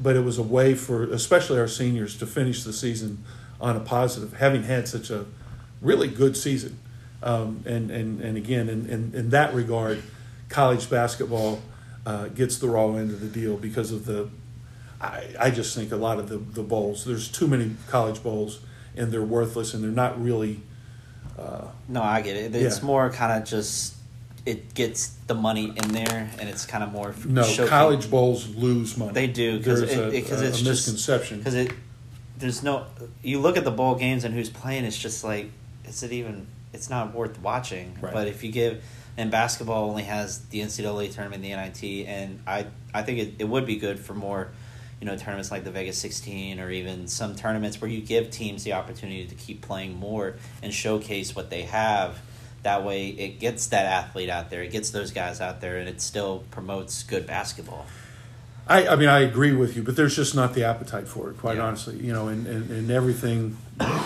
but 0.00 0.16
it 0.16 0.24
was 0.24 0.38
a 0.38 0.42
way 0.42 0.74
for, 0.74 1.04
especially 1.04 1.58
our 1.58 1.68
seniors, 1.68 2.16
to 2.18 2.26
finish 2.26 2.64
the 2.64 2.72
season 2.72 3.22
on 3.60 3.76
a 3.76 3.80
positive, 3.80 4.34
having 4.34 4.64
had 4.64 4.88
such 4.88 5.10
a 5.10 5.26
really 5.80 6.08
good 6.08 6.36
season. 6.36 6.78
Um, 7.22 7.62
and, 7.66 7.90
and, 7.90 8.20
and 8.20 8.36
again, 8.36 8.68
in, 8.68 8.88
in, 8.88 9.12
in, 9.14 9.30
that 9.30 9.54
regard, 9.54 10.02
college 10.48 10.90
basketball 10.90 11.62
uh, 12.04 12.26
gets 12.28 12.58
the 12.58 12.68
raw 12.68 12.94
end 12.94 13.12
of 13.12 13.20
the 13.20 13.28
deal 13.28 13.56
because 13.56 13.92
of 13.92 14.06
the, 14.06 14.28
I, 15.00 15.26
I 15.38 15.50
just 15.50 15.76
think 15.76 15.92
a 15.92 15.96
lot 15.96 16.18
of 16.18 16.28
the, 16.28 16.38
the 16.38 16.64
bowls, 16.64 17.04
there's 17.04 17.28
too 17.28 17.46
many 17.46 17.76
college 17.88 18.22
bowls 18.24 18.58
and 18.96 19.12
they're 19.12 19.22
worthless 19.22 19.74
and 19.74 19.84
they're 19.84 19.90
not 19.90 20.22
really. 20.22 20.60
Uh, 21.38 21.68
no, 21.88 22.02
I 22.02 22.20
get 22.22 22.36
it. 22.36 22.54
It's 22.54 22.80
yeah. 22.80 22.84
more 22.84 23.10
kind 23.10 23.40
of 23.40 23.48
just 23.48 23.94
it 24.44 24.74
gets 24.74 25.08
the 25.26 25.34
money 25.34 25.66
in 25.66 25.92
there, 25.92 26.30
and 26.38 26.48
it's 26.48 26.66
kind 26.66 26.82
of 26.82 26.92
more. 26.92 27.14
No, 27.24 27.42
showcase. 27.42 27.70
college 27.70 28.10
bowls 28.10 28.48
lose 28.54 28.96
money. 28.96 29.12
They 29.12 29.26
do 29.26 29.58
because 29.58 29.82
it, 29.82 29.90
it, 29.90 30.14
it's 30.14 30.30
a 30.30 30.40
just, 30.40 30.64
misconception. 30.64 31.38
Because 31.38 31.54
it, 31.54 31.72
there's 32.38 32.62
no. 32.62 32.86
You 33.22 33.40
look 33.40 33.56
at 33.56 33.64
the 33.64 33.70
bowl 33.70 33.94
games 33.94 34.24
and 34.24 34.34
who's 34.34 34.50
playing. 34.50 34.84
It's 34.84 34.98
just 34.98 35.22
like, 35.22 35.50
is 35.86 36.02
it 36.02 36.12
even? 36.12 36.46
It's 36.72 36.88
not 36.90 37.14
worth 37.14 37.40
watching. 37.40 37.96
Right. 38.00 38.12
But 38.12 38.28
if 38.28 38.42
you 38.44 38.52
give 38.52 38.82
and 39.16 39.30
basketball 39.30 39.90
only 39.90 40.04
has 40.04 40.40
the 40.46 40.60
NCAA 40.60 41.12
tournament, 41.14 41.42
the 41.42 41.50
NIT, 41.50 42.06
and 42.06 42.40
I 42.46 42.66
I 42.94 43.02
think 43.02 43.18
it, 43.18 43.34
it 43.40 43.48
would 43.48 43.66
be 43.66 43.76
good 43.76 43.98
for 44.00 44.14
more, 44.14 44.48
you 45.00 45.06
know, 45.06 45.16
tournaments 45.16 45.50
like 45.50 45.64
the 45.64 45.70
Vegas 45.70 45.98
16 45.98 46.60
or 46.60 46.70
even 46.70 47.06
some 47.08 47.34
tournaments 47.36 47.80
where 47.80 47.90
you 47.90 48.00
give 48.00 48.30
teams 48.30 48.64
the 48.64 48.72
opportunity 48.72 49.26
to 49.26 49.34
keep 49.34 49.60
playing 49.62 49.96
more 49.98 50.36
and 50.62 50.72
showcase 50.72 51.34
what 51.36 51.50
they 51.50 51.62
have. 51.62 52.18
That 52.62 52.84
way, 52.84 53.08
it 53.08 53.40
gets 53.40 53.66
that 53.68 53.86
athlete 53.86 54.28
out 54.30 54.48
there, 54.50 54.62
it 54.62 54.70
gets 54.70 54.90
those 54.90 55.10
guys 55.10 55.40
out 55.40 55.60
there, 55.60 55.78
and 55.78 55.88
it 55.88 56.00
still 56.00 56.44
promotes 56.52 57.02
good 57.02 57.26
basketball. 57.26 57.86
I, 58.68 58.86
I 58.86 58.94
mean, 58.96 59.08
I 59.08 59.18
agree 59.20 59.52
with 59.52 59.76
you, 59.76 59.82
but 59.82 59.96
there's 59.96 60.14
just 60.14 60.36
not 60.36 60.54
the 60.54 60.62
appetite 60.64 61.08
for 61.08 61.30
it, 61.30 61.38
quite 61.38 61.56
Yeah. 61.56 61.64
honestly. 61.64 61.96
You 61.98 62.12
know, 62.12 62.28
and, 62.28 62.46
and, 62.46 62.70
and 62.70 62.90
everything, 62.92 63.56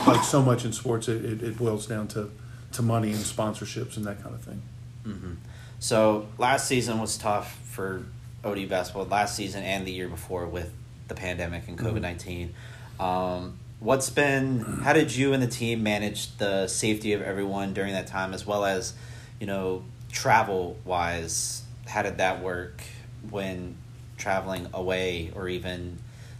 like 0.06 0.24
so 0.24 0.40
much 0.40 0.64
in 0.64 0.72
sports, 0.72 1.06
it, 1.08 1.22
it, 1.24 1.42
it 1.42 1.58
boils 1.58 1.86
down 1.86 2.08
to, 2.08 2.30
to 2.76 2.82
money 2.82 3.10
and 3.10 3.18
sponsorships 3.18 3.96
and 3.96 4.06
that 4.06 4.22
kind 4.22 4.34
of 4.34 4.42
thing. 4.42 4.62
hmm 5.04 5.34
So 5.78 6.28
last 6.38 6.66
season 6.66 7.00
was 7.00 7.18
tough 7.18 7.58
for 7.64 8.04
OD 8.44 8.68
basketball. 8.68 9.04
Last 9.06 9.36
season 9.36 9.62
and 9.62 9.86
the 9.86 9.92
year 9.92 10.08
before 10.08 10.46
with 10.46 10.72
the 11.08 11.14
pandemic 11.14 11.68
and 11.68 11.78
COVID 11.78 12.00
19 12.00 12.54
Um, 12.98 13.58
what's 13.80 14.10
been? 14.10 14.60
How 14.60 14.92
did 14.92 15.14
you 15.14 15.32
and 15.32 15.42
the 15.42 15.46
team 15.48 15.82
manage 15.82 16.36
the 16.38 16.66
safety 16.66 17.12
of 17.12 17.22
everyone 17.22 17.74
during 17.74 17.92
that 17.92 18.06
time, 18.06 18.32
as 18.32 18.46
well 18.46 18.64
as, 18.64 18.94
you 19.40 19.46
know, 19.46 19.84
travel 20.10 20.76
wise? 20.84 21.62
How 21.86 22.02
did 22.02 22.18
that 22.18 22.42
work 22.42 22.82
when 23.30 23.76
traveling 24.16 24.68
away, 24.72 25.30
or 25.34 25.48
even 25.48 25.98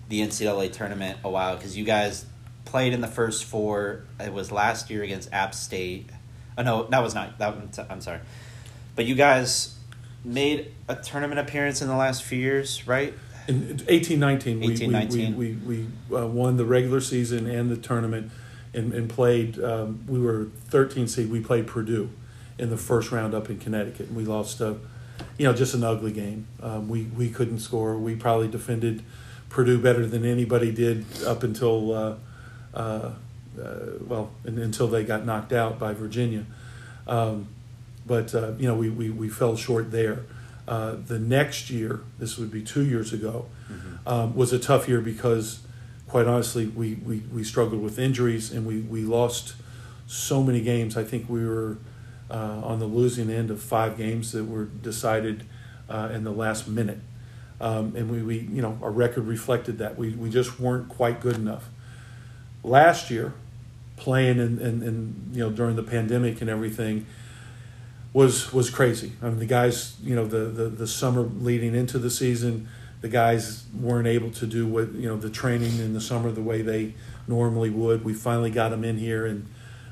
the 0.08 0.20
NCAA 0.20 0.72
tournament 0.72 1.18
a 1.24 1.30
while? 1.30 1.56
Because 1.56 1.76
you 1.76 1.84
guys 1.84 2.24
played 2.64 2.92
in 2.92 3.00
the 3.00 3.08
first 3.08 3.44
four. 3.44 4.02
It 4.18 4.32
was 4.32 4.50
last 4.50 4.90
year 4.90 5.02
against 5.02 5.32
App 5.32 5.54
State. 5.54 6.08
Oh 6.58 6.62
no, 6.62 6.84
that 6.84 7.02
was 7.02 7.14
not. 7.14 7.38
That 7.38 7.54
I'm 7.90 8.00
sorry. 8.00 8.20
But 8.94 9.04
you 9.04 9.14
guys 9.14 9.74
made 10.24 10.72
a 10.88 10.96
tournament 10.96 11.38
appearance 11.38 11.82
in 11.82 11.88
the 11.88 11.96
last 11.96 12.22
few 12.22 12.38
years, 12.38 12.86
right? 12.86 13.14
In 13.48 13.80
eighteen 13.88 14.18
nineteen, 14.18 14.60
we, 14.60 14.72
18, 14.72 14.88
we, 14.88 14.92
19. 14.92 15.36
we, 15.36 15.52
we, 15.52 15.86
we 16.10 16.16
uh, 16.16 16.26
won 16.26 16.56
the 16.56 16.64
regular 16.64 17.00
season 17.00 17.46
and 17.46 17.70
the 17.70 17.76
tournament 17.76 18.32
and, 18.76 18.92
and 18.92 19.08
played, 19.08 19.58
um, 19.58 20.04
we 20.06 20.20
were 20.20 20.48
13 20.68 21.08
seed. 21.08 21.30
We 21.30 21.40
played 21.40 21.66
Purdue 21.66 22.10
in 22.58 22.70
the 22.70 22.76
first 22.76 23.10
round 23.10 23.34
up 23.34 23.48
in 23.48 23.58
Connecticut. 23.58 24.08
And 24.08 24.16
we 24.16 24.24
lost, 24.24 24.60
uh, 24.60 24.74
you 25.38 25.46
know, 25.46 25.54
just 25.54 25.74
an 25.74 25.82
ugly 25.82 26.12
game. 26.12 26.46
Um, 26.62 26.88
we, 26.88 27.04
we 27.04 27.30
couldn't 27.30 27.60
score. 27.60 27.96
We 27.96 28.14
probably 28.14 28.48
defended 28.48 29.02
Purdue 29.48 29.78
better 29.78 30.06
than 30.06 30.24
anybody 30.24 30.70
did 30.70 31.06
up 31.24 31.42
until, 31.42 31.94
uh, 31.94 32.14
uh, 32.74 33.12
well, 34.00 34.30
and, 34.44 34.58
until 34.58 34.88
they 34.88 35.04
got 35.04 35.24
knocked 35.24 35.52
out 35.52 35.78
by 35.78 35.92
Virginia. 35.94 36.44
Um, 37.06 37.48
but, 38.06 38.34
uh, 38.34 38.52
you 38.58 38.68
know, 38.68 38.74
we, 38.74 38.88
we, 38.88 39.10
we 39.10 39.28
fell 39.28 39.56
short 39.56 39.90
there. 39.90 40.24
Uh, 40.68 40.96
the 41.06 41.18
next 41.18 41.70
year, 41.70 42.00
this 42.18 42.38
would 42.38 42.50
be 42.50 42.62
two 42.62 42.84
years 42.84 43.12
ago, 43.12 43.46
um, 44.06 44.34
was 44.34 44.52
a 44.52 44.58
tough 44.58 44.88
year 44.88 45.00
because, 45.00 45.60
quite 46.08 46.26
honestly, 46.26 46.66
we, 46.66 46.94
we, 46.94 47.18
we 47.32 47.42
struggled 47.44 47.82
with 47.82 47.98
injuries 47.98 48.52
and 48.52 48.66
we, 48.66 48.80
we 48.80 49.02
lost 49.02 49.54
so 50.06 50.42
many 50.42 50.60
games. 50.60 50.96
I 50.96 51.04
think 51.04 51.28
we 51.28 51.44
were 51.46 51.78
uh, 52.30 52.60
on 52.64 52.78
the 52.78 52.86
losing 52.86 53.30
end 53.30 53.50
of 53.50 53.62
five 53.62 53.96
games 53.96 54.32
that 54.32 54.44
were 54.44 54.64
decided 54.64 55.44
uh, 55.88 56.10
in 56.12 56.24
the 56.24 56.32
last 56.32 56.68
minute. 56.68 56.98
Um, 57.60 57.94
and 57.96 58.10
we, 58.10 58.22
we, 58.22 58.38
you 58.38 58.62
know, 58.62 58.78
our 58.82 58.90
record 58.90 59.26
reflected 59.26 59.78
that. 59.78 59.96
We, 59.96 60.10
we 60.10 60.30
just 60.30 60.60
weren't 60.60 60.88
quite 60.88 61.20
good 61.20 61.36
enough. 61.36 61.68
Last 62.62 63.10
year, 63.10 63.32
playing 63.96 64.38
and, 64.38 64.60
and, 64.60 64.82
and 64.82 65.36
you 65.36 65.42
know, 65.42 65.50
during 65.50 65.76
the 65.76 65.82
pandemic 65.82 66.40
and 66.40 66.50
everything, 66.50 67.06
was 68.12 68.52
was 68.52 68.70
crazy. 68.70 69.12
I 69.22 69.28
mean, 69.28 69.38
the 69.38 69.46
guys, 69.46 69.96
you 70.02 70.14
know, 70.14 70.26
the, 70.26 70.46
the, 70.46 70.68
the 70.68 70.86
summer 70.86 71.22
leading 71.22 71.74
into 71.74 71.98
the 71.98 72.10
season, 72.10 72.68
the 73.02 73.08
guys 73.08 73.64
weren't 73.78 74.06
able 74.08 74.30
to 74.30 74.46
do 74.46 74.66
what 74.66 74.92
you 74.92 75.08
know 75.08 75.16
the 75.16 75.30
training 75.30 75.78
in 75.78 75.92
the 75.92 76.00
summer 76.00 76.30
the 76.30 76.42
way 76.42 76.62
they 76.62 76.94
normally 77.28 77.70
would. 77.70 78.04
We 78.04 78.14
finally 78.14 78.50
got 78.50 78.70
them 78.70 78.84
in 78.84 78.98
here, 78.98 79.26
and 79.26 79.46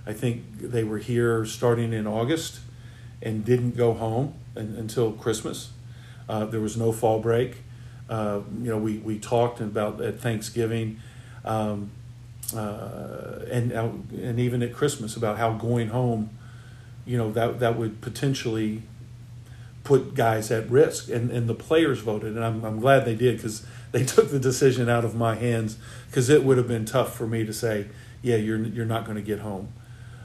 I 0.06 0.12
think 0.12 0.58
they 0.58 0.84
were 0.84 0.98
here 0.98 1.44
starting 1.44 1.92
in 1.92 2.06
August, 2.06 2.60
and 3.20 3.44
didn't 3.44 3.76
go 3.76 3.92
home 3.94 4.34
un 4.56 4.74
until 4.78 5.12
Christmas. 5.12 5.70
Uh, 6.28 6.46
there 6.46 6.60
was 6.60 6.76
no 6.76 6.92
fall 6.92 7.20
break. 7.20 7.58
Uh, 8.08 8.40
you 8.62 8.70
know, 8.70 8.78
we, 8.78 8.98
we 8.98 9.18
talked 9.18 9.60
about 9.60 10.00
at 10.00 10.20
Thanksgiving, 10.20 11.00
um, 11.44 11.90
uh, 12.52 13.44
and 13.50 13.72
uh, 13.72 13.90
and 14.20 14.38
even 14.38 14.62
at 14.62 14.72
Christmas 14.72 15.16
about 15.16 15.38
how 15.38 15.52
going 15.52 15.88
home 15.88 16.30
you 17.06 17.18
know 17.18 17.30
that 17.32 17.60
that 17.60 17.76
would 17.76 18.00
potentially 18.00 18.82
put 19.82 20.14
guys 20.14 20.50
at 20.50 20.68
risk. 20.70 21.08
And 21.08 21.30
and 21.30 21.48
the 21.48 21.54
players 21.54 22.00
voted 22.00 22.34
and 22.34 22.44
I'm 22.44 22.64
I'm 22.64 22.80
glad 22.80 23.04
they 23.04 23.14
did 23.14 23.40
cuz 23.40 23.64
they 23.92 24.04
took 24.14 24.30
the 24.30 24.40
decision 24.40 24.88
out 24.88 25.04
of 25.04 25.14
my 25.14 25.34
hands 25.34 25.78
cuz 26.10 26.28
it 26.28 26.44
would 26.44 26.56
have 26.58 26.68
been 26.68 26.84
tough 26.84 27.16
for 27.16 27.26
me 27.26 27.44
to 27.44 27.52
say 27.52 27.86
yeah 28.22 28.36
you're 28.36 28.58
you're 28.58 28.86
not 28.86 29.04
going 29.04 29.16
to 29.16 29.22
get 29.22 29.40
home 29.40 29.68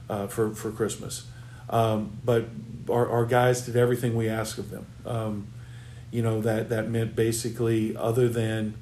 uh, 0.10 0.27
for 0.27 0.51
for 0.51 0.71
Christmas. 0.71 1.27
Um, 1.69 2.17
but 2.25 2.45
our, 2.89 3.08
our 3.08 3.25
guys 3.25 3.62
did 3.62 3.75
everything 3.75 4.15
we 4.15 4.27
asked 4.27 4.58
of 4.58 4.71
them. 4.71 4.88
Um, 5.05 5.47
you 6.12 6.23
know 6.23 6.41
that 6.41 6.69
that 6.69 6.89
meant 6.89 7.15
basically 7.15 7.95
other 7.95 8.27
than 8.27 8.73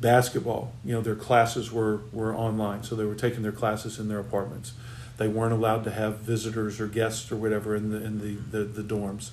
basketball 0.00 0.72
you 0.84 0.92
know 0.92 1.00
their 1.00 1.14
classes 1.14 1.72
were 1.72 2.02
were 2.12 2.34
online 2.34 2.82
so 2.82 2.94
they 2.94 3.04
were 3.04 3.14
taking 3.14 3.42
their 3.42 3.52
classes 3.52 3.98
in 3.98 4.08
their 4.08 4.18
apartments 4.18 4.72
they 5.16 5.28
weren't 5.28 5.52
allowed 5.52 5.84
to 5.84 5.90
have 5.90 6.18
visitors 6.18 6.80
or 6.80 6.86
guests 6.86 7.30
or 7.32 7.36
whatever 7.36 7.74
in 7.74 7.90
the 7.90 8.04
in 8.04 8.18
the, 8.18 8.58
the, 8.58 8.82
the 8.82 8.94
dorms. 8.94 9.30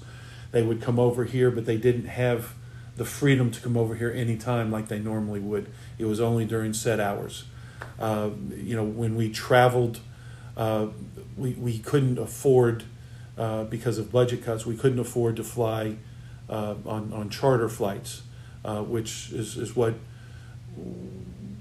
They 0.52 0.64
would 0.64 0.82
come 0.82 1.00
over 1.00 1.26
here, 1.26 1.52
but 1.52 1.66
they 1.66 1.78
didn't 1.78 2.06
have 2.06 2.54
the 2.96 3.06
freedom 3.06 3.52
to 3.52 3.60
come 3.60 3.76
over 3.76 3.96
here 3.96 4.12
anytime 4.12 4.72
like 4.72 4.88
they 4.88 5.00
normally 5.00 5.40
would. 5.40 5.72
It 5.98 6.06
was 6.06 6.20
only 6.20 6.46
during 6.46 6.74
set 6.74 7.00
hours. 7.00 7.46
Uh, 8.00 8.30
you 8.56 8.76
know, 8.76 8.84
when 8.84 9.16
we 9.16 9.30
traveled, 9.30 10.00
uh, 10.56 10.88
we, 11.36 11.54
we 11.54 11.80
couldn't 11.80 12.20
afford, 12.20 12.84
uh, 13.38 13.64
because 13.64 13.98
of 13.98 14.12
budget 14.12 14.44
cuts, 14.44 14.66
we 14.66 14.78
couldn't 14.78 15.00
afford 15.00 15.36
to 15.38 15.44
fly 15.44 15.96
uh, 16.50 16.76
on, 16.86 17.12
on 17.12 17.30
charter 17.32 17.68
flights, 17.68 18.22
uh, 18.64 18.84
which 18.84 19.32
is, 19.32 19.58
is 19.58 19.76
what 19.76 19.96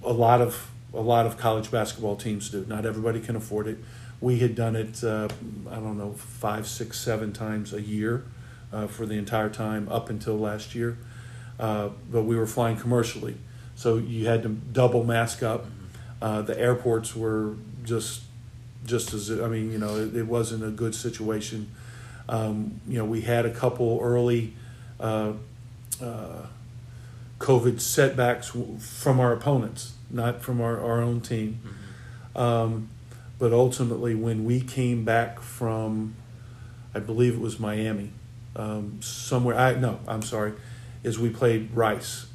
a 0.04 0.12
lot 0.12 0.40
of 0.40 0.70
a 0.94 1.00
lot 1.00 1.26
of 1.26 1.38
college 1.38 1.70
basketball 1.70 2.16
teams 2.16 2.50
do. 2.50 2.64
Not 2.68 2.84
everybody 2.84 3.20
can 3.20 3.36
afford 3.36 3.66
it. 3.66 3.78
We 4.20 4.38
had 4.38 4.54
done 4.54 4.76
it, 4.76 5.02
uh, 5.02 5.28
I 5.70 5.76
don't 5.76 5.98
know, 5.98 6.12
five, 6.12 6.66
six, 6.66 6.98
seven 6.98 7.32
times 7.32 7.72
a 7.72 7.80
year 7.80 8.24
uh, 8.72 8.86
for 8.86 9.06
the 9.06 9.14
entire 9.14 9.48
time 9.48 9.88
up 9.88 10.10
until 10.10 10.38
last 10.38 10.74
year. 10.74 10.98
Uh, 11.58 11.90
but 12.10 12.22
we 12.22 12.36
were 12.36 12.46
flying 12.46 12.76
commercially, 12.76 13.36
so 13.74 13.96
you 13.96 14.26
had 14.26 14.42
to 14.42 14.48
double 14.48 15.04
mask 15.04 15.42
up. 15.42 15.66
Uh, 16.20 16.42
the 16.42 16.58
airports 16.58 17.16
were 17.16 17.54
just, 17.84 18.22
just 18.84 19.12
as 19.12 19.30
I 19.30 19.48
mean, 19.48 19.72
you 19.72 19.78
know, 19.78 19.96
it, 19.96 20.14
it 20.14 20.26
wasn't 20.26 20.64
a 20.64 20.70
good 20.70 20.94
situation. 20.94 21.70
Um, 22.28 22.80
you 22.86 22.98
know, 22.98 23.04
we 23.04 23.22
had 23.22 23.44
a 23.44 23.50
couple 23.50 23.98
early 24.02 24.54
uh, 25.00 25.32
uh, 26.00 26.46
COVID 27.42 27.80
setbacks 27.80 28.52
from 28.78 29.18
our 29.18 29.32
opponents, 29.32 29.94
not 30.10 30.42
from 30.42 30.60
our, 30.60 30.80
our 30.80 31.02
own 31.02 31.20
team. 31.20 31.60
Um, 32.36 32.88
but 33.38 33.52
ultimately, 33.52 34.14
when 34.14 34.44
we 34.44 34.60
came 34.60 35.04
back 35.04 35.40
from, 35.40 36.14
I 36.94 37.00
believe 37.00 37.34
it 37.34 37.40
was 37.40 37.58
Miami, 37.58 38.12
um, 38.54 39.00
somewhere, 39.02 39.58
I 39.58 39.74
no, 39.74 39.98
I'm 40.06 40.22
sorry, 40.22 40.52
is 41.02 41.18
we 41.18 41.30
played 41.30 41.70
Rice. 41.74 42.26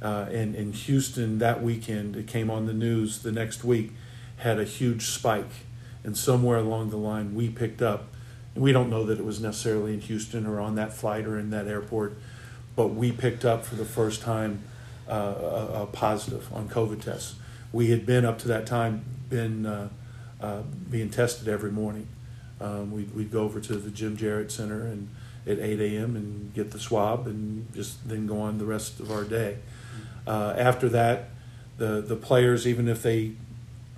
Uh, 0.00 0.26
and 0.30 0.54
in 0.54 0.72
Houston 0.72 1.38
that 1.38 1.62
weekend, 1.62 2.16
it 2.16 2.26
came 2.28 2.48
on 2.48 2.66
the 2.66 2.72
news 2.72 3.22
the 3.22 3.32
next 3.32 3.64
week, 3.64 3.92
had 4.38 4.60
a 4.60 4.64
huge 4.64 5.06
spike. 5.06 5.66
And 6.04 6.16
somewhere 6.16 6.58
along 6.58 6.90
the 6.90 6.96
line, 6.96 7.34
we 7.34 7.48
picked 7.48 7.82
up, 7.82 8.04
and 8.54 8.62
we 8.62 8.72
don't 8.72 8.90
know 8.90 9.04
that 9.04 9.18
it 9.18 9.24
was 9.24 9.40
necessarily 9.40 9.94
in 9.94 10.00
Houston 10.00 10.46
or 10.46 10.60
on 10.60 10.76
that 10.76 10.92
flight 10.92 11.24
or 11.26 11.38
in 11.38 11.50
that 11.50 11.66
airport, 11.66 12.16
but 12.76 12.88
we 12.88 13.12
picked 13.12 13.44
up 13.44 13.64
for 13.64 13.74
the 13.74 13.84
first 13.84 14.22
time 14.22 14.62
uh, 15.08 15.14
a, 15.14 15.82
a 15.82 15.86
positive 15.86 16.52
on 16.52 16.68
COVID 16.68 17.02
tests. 17.02 17.34
We 17.72 17.90
had 17.90 18.06
been 18.06 18.24
up 18.24 18.38
to 18.40 18.48
that 18.48 18.66
time 18.66 19.04
been 19.28 19.64
uh, 19.64 19.88
uh, 20.40 20.62
being 20.90 21.10
tested 21.10 21.48
every 21.48 21.72
morning. 21.72 22.06
Um, 22.60 22.92
we'd, 22.92 23.14
we'd 23.14 23.32
go 23.32 23.42
over 23.42 23.60
to 23.60 23.74
the 23.74 23.90
Jim 23.90 24.16
Jarrett 24.16 24.52
Center 24.52 24.82
and 24.86 25.08
at 25.46 25.58
8 25.58 25.80
a.m. 25.80 26.14
and 26.14 26.54
get 26.54 26.70
the 26.70 26.78
swab 26.78 27.26
and 27.26 27.72
just 27.74 28.08
then 28.08 28.26
go 28.26 28.40
on 28.40 28.58
the 28.58 28.64
rest 28.64 29.00
of 29.00 29.10
our 29.10 29.24
day. 29.24 29.56
Uh, 30.26 30.54
after 30.56 30.88
that, 30.90 31.30
the 31.78 32.00
the 32.00 32.14
players, 32.14 32.66
even 32.66 32.86
if 32.86 33.02
they 33.02 33.32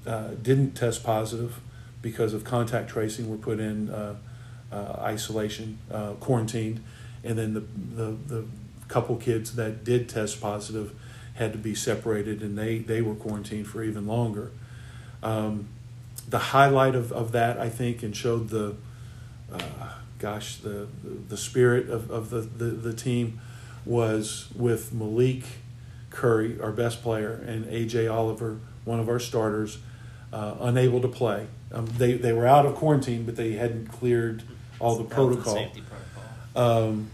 uh, 0.07 0.29
didn't 0.43 0.73
test 0.73 1.05
positive 1.05 1.61
because 2.01 2.33
of 2.33 2.45
contact 2.45 2.89
tracing, 2.89 3.29
were 3.29 3.37
put 3.37 3.61
in 3.61 3.91
uh, 3.91 4.15
isolation, 4.73 5.79
quarantined, 6.21 6.83
and 7.23 7.37
then 7.37 7.53
the, 7.53 7.61
the 7.61 8.17
the 8.27 8.45
couple 8.89 9.17
kids 9.17 9.57
that 9.57 9.85
did 9.85 10.09
test 10.09 10.41
positive 10.41 10.95
had 11.35 11.53
to 11.53 11.59
be 11.59 11.75
separated, 11.75 12.43
and 12.43 12.57
they 12.57 12.79
they 12.79 13.03
were 13.03 13.15
quarantined 13.15 13.67
for 13.67 13.83
even 13.83 14.07
longer. 14.07 14.51
Um, 15.23 15.69
the 16.29 16.39
highlight 16.39 16.95
of, 16.95 17.13
of 17.13 17.33
that, 17.33 17.59
I 17.59 17.69
think, 17.69 18.03
and 18.03 18.17
showed 18.17 18.49
the 18.49 18.77
uh, 19.53 19.59
gosh, 20.19 20.57
the, 20.57 20.89
the, 21.29 21.37
spirit 21.37 21.91
of, 21.91 22.11
of 22.11 22.31
the, 22.31 22.41
the, 22.41 22.65
the 22.65 22.93
team 22.95 23.41
was 23.85 24.49
with 24.55 24.93
Malik 24.93 25.45
Curry, 26.09 26.59
our 26.61 26.73
best 26.73 27.03
player, 27.03 27.45
and 27.47 27.67
AJ 27.67 28.11
Oliver, 28.11 28.59
one 28.87 29.01
of 29.01 29.09
our 29.09 29.19
starters, 29.19 29.79
uh, 30.33 30.55
unable 30.61 31.01
to 31.03 31.09
play. 31.09 31.47
Um, 31.73 31.87
they, 31.99 32.15
they 32.15 32.33
were 32.33 32.47
out 32.47 32.65
of 32.65 32.75
quarantine, 32.75 33.25
but 33.25 33.37
they 33.37 33.53
hadn't 33.53 33.89
cleared 33.89 34.43
all 34.81 34.97
the 34.97 35.05
protocol. 35.05 35.71
Um, 36.57 37.11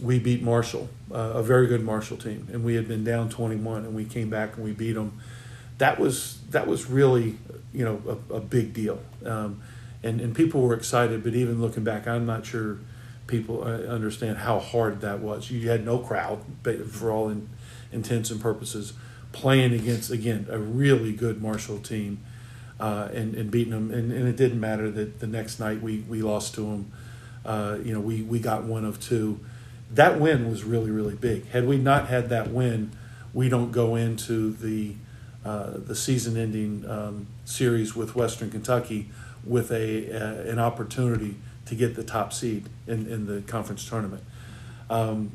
we 0.00 0.18
beat 0.18 0.42
Marshall, 0.42 0.88
uh, 1.12 1.16
a 1.16 1.42
very 1.42 1.66
good 1.66 1.82
Marshall 1.82 2.16
team, 2.16 2.48
and 2.52 2.64
we 2.64 2.74
had 2.74 2.88
been 2.88 3.04
down 3.04 3.28
21, 3.28 3.84
and 3.84 3.94
we 3.94 4.04
came 4.04 4.30
back 4.30 4.56
and 4.56 4.64
we 4.64 4.72
beat 4.72 4.92
them. 4.92 5.20
That 5.78 5.98
was 5.98 6.38
that 6.50 6.66
was 6.66 6.88
really, 6.88 7.36
you 7.72 7.84
know, 7.84 8.18
a, 8.30 8.34
a 8.34 8.40
big 8.40 8.72
deal, 8.72 9.00
um, 9.24 9.62
and 10.02 10.20
and 10.20 10.34
people 10.34 10.62
were 10.62 10.74
excited. 10.74 11.22
But 11.22 11.34
even 11.34 11.60
looking 11.60 11.84
back, 11.84 12.06
I'm 12.06 12.26
not 12.26 12.46
sure 12.46 12.78
people 13.26 13.62
uh, 13.62 13.82
understand 13.92 14.38
how 14.38 14.58
hard 14.58 15.00
that 15.00 15.20
was. 15.20 15.50
You 15.50 15.68
had 15.68 15.84
no 15.84 15.98
crowd, 15.98 16.44
for 16.90 17.10
all 17.10 17.28
in, 17.28 17.48
intents 17.92 18.30
and 18.30 18.40
purposes, 18.40 18.92
playing 19.32 19.72
against 19.72 20.10
again 20.10 20.46
a 20.50 20.58
really 20.58 21.12
good 21.12 21.42
Marshall 21.42 21.78
team, 21.78 22.20
uh, 22.78 23.08
and 23.12 23.34
and 23.34 23.50
beating 23.50 23.72
them. 23.72 23.90
And, 23.90 24.12
and 24.12 24.28
it 24.28 24.36
didn't 24.36 24.60
matter 24.60 24.90
that 24.90 25.20
the 25.20 25.26
next 25.26 25.58
night 25.58 25.82
we 25.82 26.00
we 26.00 26.22
lost 26.22 26.54
to 26.54 26.60
them. 26.62 26.92
Uh, 27.44 27.78
you 27.84 27.92
know, 27.92 28.00
we 28.00 28.22
we 28.22 28.38
got 28.38 28.64
one 28.64 28.84
of 28.84 29.00
two 29.00 29.40
that 29.94 30.20
win 30.20 30.50
was 30.50 30.64
really 30.64 30.90
really 30.90 31.14
big. 31.14 31.48
Had 31.48 31.66
we 31.66 31.78
not 31.78 32.08
had 32.08 32.28
that 32.28 32.50
win, 32.50 32.92
we 33.32 33.48
don't 33.48 33.72
go 33.72 33.94
into 33.94 34.52
the 34.52 34.94
uh, 35.44 35.72
the 35.76 35.94
season 35.94 36.36
ending 36.36 36.88
um, 36.88 37.26
series 37.44 37.94
with 37.94 38.14
Western 38.14 38.50
Kentucky 38.50 39.10
with 39.44 39.70
a 39.70 40.10
uh, 40.10 40.50
an 40.50 40.58
opportunity 40.58 41.36
to 41.66 41.74
get 41.74 41.94
the 41.94 42.04
top 42.04 42.32
seed 42.32 42.68
in, 42.86 43.06
in 43.06 43.26
the 43.26 43.42
conference 43.42 43.88
tournament. 43.88 44.22
Um, 44.90 45.32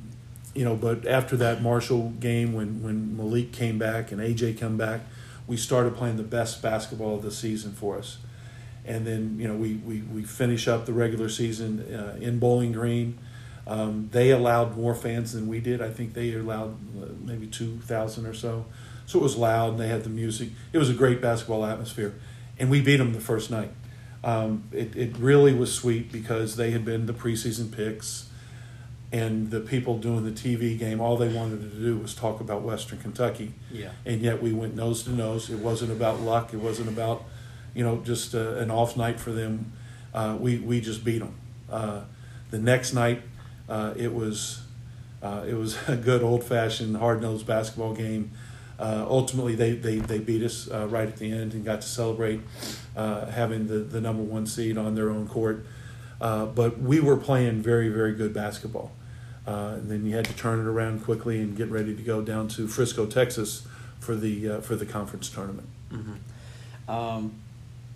you 0.53 0.65
know, 0.65 0.75
but 0.75 1.07
after 1.07 1.37
that 1.37 1.61
Marshall 1.61 2.13
game, 2.19 2.53
when 2.53 2.81
when 2.81 3.15
Malik 3.15 3.51
came 3.51 3.77
back 3.77 4.11
and 4.11 4.19
AJ 4.19 4.59
come 4.59 4.77
back, 4.77 5.01
we 5.47 5.57
started 5.57 5.95
playing 5.95 6.17
the 6.17 6.23
best 6.23 6.61
basketball 6.61 7.15
of 7.15 7.21
the 7.21 7.31
season 7.31 7.73
for 7.73 7.97
us. 7.97 8.17
And 8.85 9.05
then 9.05 9.37
you 9.39 9.47
know 9.47 9.55
we 9.55 9.75
we, 9.75 10.01
we 10.01 10.23
finish 10.23 10.67
up 10.67 10.85
the 10.85 10.93
regular 10.93 11.29
season 11.29 11.81
uh, 11.93 12.17
in 12.19 12.39
Bowling 12.39 12.71
Green 12.71 13.17
um, 13.69 14.09
they 14.11 14.31
allowed 14.31 14.75
more 14.75 14.95
fans 14.95 15.33
than 15.33 15.47
we 15.47 15.59
did. 15.59 15.79
I 15.79 15.91
think 15.91 16.15
they 16.15 16.33
allowed 16.33 16.75
uh, 16.99 17.05
maybe 17.23 17.45
2,000 17.45 18.25
or 18.25 18.33
so. 18.33 18.65
So 19.05 19.19
it 19.19 19.21
was 19.21 19.37
loud 19.37 19.73
and 19.73 19.79
they 19.79 19.87
had 19.87 20.03
the 20.03 20.09
music. 20.09 20.49
It 20.73 20.79
was 20.79 20.89
a 20.89 20.93
great 20.93 21.21
basketball 21.21 21.63
atmosphere. 21.63 22.15
And 22.57 22.71
we 22.71 22.81
beat 22.81 22.97
them 22.97 23.13
the 23.13 23.21
first 23.21 23.51
night. 23.51 23.69
Um, 24.23 24.63
it, 24.71 24.95
it 24.95 25.15
really 25.17 25.53
was 25.53 25.71
sweet 25.71 26.11
because 26.11 26.55
they 26.55 26.71
had 26.71 26.83
been 26.83 27.05
the 27.05 27.13
preseason 27.13 27.71
picks 27.71 28.29
and 29.11 29.51
the 29.51 29.59
people 29.59 29.99
doing 29.99 30.25
the 30.25 30.31
TV 30.31 30.77
game, 30.77 30.99
all 30.99 31.15
they 31.15 31.31
wanted 31.31 31.61
to 31.61 31.77
do 31.79 31.97
was 31.97 32.15
talk 32.15 32.41
about 32.41 32.63
Western 32.63 32.99
Kentucky. 32.99 33.53
Yeah. 33.71 33.91
And 34.03 34.21
yet 34.21 34.41
we 34.41 34.51
went 34.51 34.75
nose 34.75 35.03
to 35.03 35.11
nose. 35.11 35.51
It 35.51 35.59
wasn't 35.59 35.91
about 35.91 36.21
luck. 36.21 36.53
It 36.53 36.57
wasn't 36.57 36.89
about, 36.89 37.23
you 37.75 37.83
know, 37.83 38.01
just 38.03 38.33
uh, 38.33 38.55
an 38.55 38.71
off 38.71 38.97
night 38.97 39.19
for 39.19 39.31
them. 39.31 39.73
Uh, 40.11 40.37
we, 40.39 40.57
we 40.57 40.81
just 40.81 41.03
beat 41.03 41.19
them. 41.19 41.35
Uh, 41.71 42.01
the 42.51 42.59
next 42.59 42.93
night, 42.93 43.21
uh, 43.69 43.93
it 43.95 44.13
was 44.13 44.61
uh, 45.21 45.45
it 45.47 45.53
was 45.53 45.77
a 45.87 45.95
good 45.95 46.23
old 46.23 46.43
fashioned 46.43 46.97
hard 46.97 47.21
nosed 47.21 47.45
basketball 47.45 47.93
game. 47.93 48.31
Uh, 48.79 49.05
ultimately, 49.09 49.55
they, 49.55 49.73
they, 49.73 49.99
they 49.99 50.19
beat 50.19 50.41
us 50.41 50.71
uh, 50.71 50.87
right 50.87 51.09
at 51.09 51.17
the 51.17 51.29
end 51.29 51.53
and 51.53 51.65
got 51.65 51.81
to 51.81 51.87
celebrate 51.87 52.39
uh, 52.95 53.25
having 53.25 53.67
the, 53.67 53.79
the 53.79 53.99
number 53.99 54.23
one 54.23 54.47
seed 54.47 54.77
on 54.77 54.95
their 54.95 55.09
own 55.09 55.27
court. 55.27 55.65
Uh, 56.21 56.45
but 56.45 56.79
we 56.79 57.01
were 57.01 57.17
playing 57.17 57.61
very, 57.61 57.89
very 57.89 58.13
good 58.13 58.33
basketball. 58.33 58.93
and 59.45 59.89
then 59.89 60.05
you 60.05 60.15
had 60.15 60.23
to 60.23 60.33
turn 60.33 60.59
it 60.59 60.65
around 60.65 61.03
quickly 61.03 61.41
and 61.41 61.57
get 61.57 61.69
ready 61.69 61.93
to 61.93 62.01
go 62.01 62.21
down 62.21 62.47
to 62.47 62.69
Frisco, 62.69 63.05
Texas 63.05 63.67
for 63.99 64.15
the, 64.15 64.61
for 64.61 64.77
the 64.77 64.85
conference 64.85 65.29
tournament. 65.29 65.67
Mm-hmm. 65.91 66.89
Um, 66.89 67.35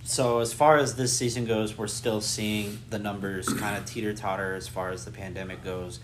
so 0.03 0.39
as 0.39 0.53
far 0.53 0.77
as 0.77 0.95
this 0.95 1.17
season 1.17 1.45
goes, 1.45 1.77
we're 1.77 1.87
still 1.87 2.19
seeing 2.19 2.79
the 2.89 2.99
numbers 2.99 3.47
kind 3.47 3.77
of 3.77 3.85
teeter 3.85 4.13
totter 4.13 4.53
as 4.53 4.67
far 4.67 4.89
as 4.91 5.05
the 5.05 5.11
pandemic 5.11 5.63
goes. 5.63 5.99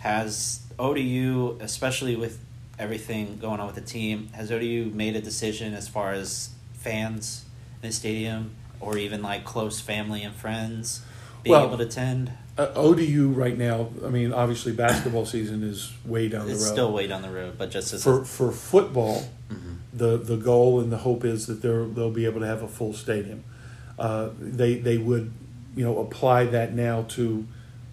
Has 0.00 0.62
ODU, 0.78 1.58
especially 1.60 2.16
with 2.16 2.42
everything 2.78 3.38
going 3.38 3.60
on 3.60 3.66
with 3.66 3.76
the 3.76 3.82
team, 3.82 4.28
has 4.32 4.50
ODU 4.50 4.90
made 4.94 5.14
a 5.14 5.20
decision 5.20 5.74
as 5.74 5.88
far 5.88 6.12
as 6.12 6.50
fans 6.72 7.44
in 7.82 7.88
the 7.88 7.94
stadium 7.94 8.52
or 8.80 8.96
even 8.96 9.22
like 9.22 9.44
close 9.44 9.80
family 9.80 10.22
and 10.22 10.34
friends 10.34 11.02
being 11.42 11.52
well, 11.52 11.66
able 11.66 11.76
to 11.76 11.84
attend? 11.84 12.32
Uh, 12.56 12.68
ODU 12.74 13.30
right 13.30 13.58
now, 13.58 13.88
I 14.04 14.08
mean, 14.08 14.32
obviously 14.32 14.72
basketball 14.72 15.26
season 15.26 15.62
is 15.62 15.92
way 16.04 16.28
down 16.28 16.48
it's 16.48 16.60
the 16.60 16.64
road. 16.66 16.72
still 16.72 16.92
way 16.92 17.06
down 17.06 17.20
the 17.20 17.30
road, 17.30 17.58
but 17.58 17.70
just 17.70 18.02
for 18.02 18.22
a, 18.22 18.24
for 18.24 18.50
football, 18.52 19.28
mm-hmm 19.50 19.73
the 19.94 20.16
the 20.16 20.36
goal 20.36 20.80
and 20.80 20.90
the 20.90 20.98
hope 20.98 21.24
is 21.24 21.46
that 21.46 21.62
they're 21.62 21.84
they'll 21.84 22.10
be 22.10 22.26
able 22.26 22.40
to 22.40 22.46
have 22.46 22.62
a 22.62 22.68
full 22.68 22.92
stadium. 22.92 23.44
Uh, 23.98 24.30
they 24.38 24.74
they 24.74 24.98
would 24.98 25.32
you 25.76 25.84
know 25.84 25.98
apply 25.98 26.44
that 26.44 26.74
now 26.74 27.02
to 27.02 27.46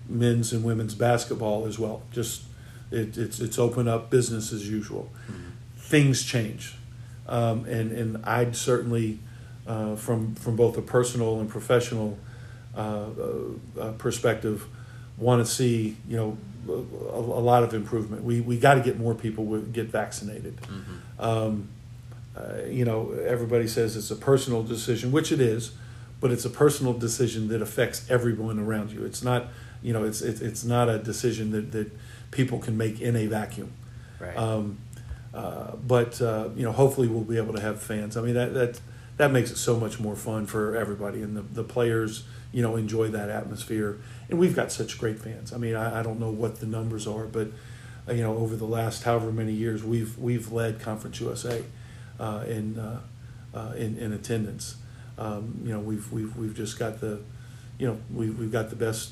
men's 0.09 0.51
and 0.51 0.63
women's 0.63 0.95
basketball 0.95 1.65
as 1.65 1.77
well. 1.77 2.01
Just 2.11 2.43
it, 2.89 3.17
it's 3.17 3.39
it's 3.39 3.59
open 3.59 3.87
up 3.87 4.09
business 4.09 4.51
as 4.51 4.67
usual. 4.67 5.11
Mm-hmm. 5.29 5.49
Things 5.77 6.23
change, 6.23 6.75
um, 7.27 7.65
and 7.65 7.91
and 7.91 8.25
I'd 8.25 8.55
certainly 8.55 9.19
uh, 9.67 9.95
from 9.95 10.35
from 10.35 10.55
both 10.55 10.77
a 10.77 10.81
personal 10.81 11.39
and 11.39 11.49
professional 11.49 12.17
uh, 12.75 13.05
uh 13.79 13.91
perspective 13.97 14.65
want 15.17 15.45
to 15.45 15.51
see 15.51 15.97
you 16.07 16.17
know 16.17 16.37
a, 16.67 16.71
a, 16.71 17.43
lot 17.43 17.63
of 17.63 17.73
improvement. 17.73 18.23
We 18.23 18.41
we 18.41 18.57
got 18.57 18.75
to 18.75 18.81
get 18.81 18.99
more 18.99 19.13
people 19.13 19.59
get 19.59 19.87
vaccinated. 19.87 20.57
Mm-hmm. 20.57 21.21
Um, 21.23 21.69
uh, 22.35 22.65
you 22.67 22.85
know, 22.85 23.11
everybody 23.11 23.67
says 23.67 23.97
it's 23.97 24.11
a 24.11 24.15
personal 24.15 24.63
decision, 24.63 25.11
which 25.11 25.31
it 25.31 25.41
is, 25.41 25.71
but 26.19 26.31
it's 26.31 26.45
a 26.45 26.49
personal 26.49 26.93
decision 26.93 27.49
that 27.49 27.61
affects 27.61 28.09
everyone 28.09 28.57
around 28.59 28.91
you. 28.91 29.03
It's 29.03 29.23
not, 29.23 29.47
you 29.81 29.91
know, 29.91 30.05
it's 30.05 30.21
it's, 30.21 30.39
it's 30.39 30.63
not 30.63 30.87
a 30.87 30.97
decision 30.97 31.51
that, 31.51 31.71
that 31.71 31.91
people 32.31 32.59
can 32.59 32.77
make 32.77 33.01
in 33.01 33.15
a 33.15 33.27
vacuum. 33.27 33.73
Right. 34.19 34.37
Um, 34.37 34.77
uh, 35.33 35.75
but 35.75 36.21
uh, 36.21 36.49
you 36.55 36.63
know, 36.63 36.71
hopefully 36.71 37.07
we'll 37.07 37.23
be 37.23 37.37
able 37.37 37.53
to 37.53 37.61
have 37.61 37.81
fans. 37.81 38.15
I 38.15 38.21
mean, 38.21 38.35
that 38.35 38.53
that 38.53 38.79
that 39.17 39.31
makes 39.31 39.51
it 39.51 39.57
so 39.57 39.77
much 39.77 39.99
more 39.99 40.15
fun 40.15 40.45
for 40.45 40.75
everybody, 40.75 41.21
and 41.21 41.35
the 41.35 41.41
the 41.41 41.63
players, 41.63 42.23
you 42.53 42.61
know, 42.61 42.77
enjoy 42.77 43.09
that 43.09 43.29
atmosphere. 43.29 43.99
And 44.29 44.39
we've 44.39 44.55
got 44.55 44.71
such 44.71 44.97
great 44.97 45.19
fans. 45.19 45.51
I 45.51 45.57
mean, 45.57 45.75
I, 45.75 45.99
I 45.99 46.03
don't 46.03 46.19
know 46.19 46.31
what 46.31 46.61
the 46.61 46.65
numbers 46.65 47.07
are, 47.07 47.25
but 47.25 47.49
uh, 48.07 48.13
you 48.13 48.23
know, 48.23 48.37
over 48.37 48.55
the 48.55 48.65
last 48.65 49.03
however 49.03 49.31
many 49.31 49.53
years, 49.53 49.83
we've 49.83 50.17
we've 50.17 50.51
led 50.51 50.79
Conference 50.79 51.19
USA 51.19 51.63
in, 52.47 52.77
uh, 52.77 53.01
uh, 53.53 53.73
in 53.75 53.97
in 53.97 54.13
attendance. 54.13 54.75
Um, 55.17 55.59
you 55.63 55.73
know, 55.73 55.79
we've 55.79 56.11
we've 56.11 56.35
we've 56.37 56.55
just 56.55 56.79
got 56.79 57.01
the, 57.01 57.19
you 57.77 57.87
know, 57.87 57.97
we've 58.13 58.37
we've 58.37 58.51
got 58.51 58.69
the 58.69 58.75
best 58.75 59.11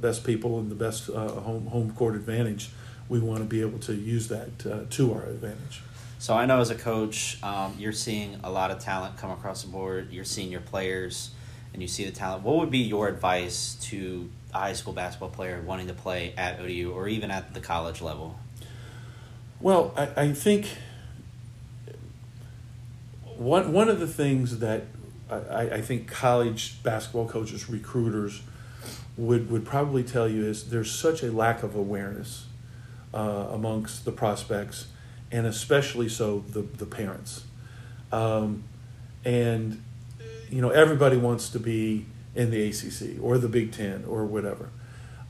best 0.00 0.24
people 0.24 0.58
and 0.58 0.70
the 0.70 0.74
best 0.74 1.06
home 1.06 1.66
home 1.66 1.92
court 1.92 2.14
advantage. 2.14 2.70
We 3.08 3.20
want 3.20 3.38
to 3.38 3.46
be 3.46 3.62
able 3.62 3.78
to 3.80 3.94
use 3.94 4.28
that 4.28 4.58
to 4.58 5.12
our 5.14 5.22
advantage. 5.22 5.82
So 6.20 6.34
I 6.34 6.46
know 6.46 6.60
as 6.60 6.70
a 6.70 6.74
coach, 6.74 7.38
um, 7.44 7.76
you're 7.78 7.92
seeing 7.92 8.40
a 8.42 8.50
lot 8.50 8.72
of 8.72 8.80
talent 8.80 9.16
come 9.16 9.30
across 9.30 9.62
the 9.62 9.68
board. 9.68 10.12
You're 10.12 10.24
seeing 10.24 10.50
your 10.50 10.60
players, 10.60 11.30
and 11.72 11.80
you 11.80 11.86
see 11.86 12.04
the 12.04 12.10
talent. 12.10 12.42
What 12.42 12.56
would 12.56 12.70
be 12.70 12.78
your 12.80 13.06
advice 13.06 13.76
to 13.82 14.28
a 14.52 14.58
high 14.58 14.72
school 14.72 14.92
basketball 14.92 15.30
player 15.30 15.62
wanting 15.64 15.86
to 15.86 15.94
play 15.94 16.34
at 16.36 16.58
ODU 16.58 16.92
or 16.92 17.08
even 17.08 17.30
at 17.30 17.54
the 17.54 17.60
college 17.60 18.02
level? 18.02 18.38
Well, 19.60 19.94
I, 19.96 20.22
I 20.24 20.32
think 20.32 20.66
one 23.38 23.72
one 23.72 23.88
of 23.88 24.00
the 24.00 24.06
things 24.06 24.58
that 24.58 24.84
I, 25.30 25.60
I 25.60 25.80
think 25.80 26.08
college 26.08 26.82
basketball 26.82 27.28
coaches, 27.28 27.68
recruiters 27.68 28.42
would 29.16 29.50
would 29.50 29.64
probably 29.64 30.02
tell 30.02 30.28
you 30.28 30.44
is 30.44 30.70
there's 30.70 30.90
such 30.90 31.22
a 31.22 31.30
lack 31.30 31.62
of 31.62 31.74
awareness 31.74 32.46
uh, 33.14 33.48
amongst 33.50 34.04
the 34.04 34.12
prospects, 34.12 34.86
and 35.30 35.46
especially 35.46 36.08
so 36.08 36.40
the 36.48 36.62
the 36.62 36.86
parents, 36.86 37.44
um, 38.12 38.64
and 39.24 39.82
you 40.50 40.60
know 40.60 40.70
everybody 40.70 41.16
wants 41.16 41.48
to 41.50 41.60
be 41.60 42.06
in 42.34 42.50
the 42.50 42.68
ACC 42.68 43.22
or 43.22 43.38
the 43.38 43.48
Big 43.48 43.72
Ten 43.72 44.04
or 44.06 44.24
whatever. 44.24 44.70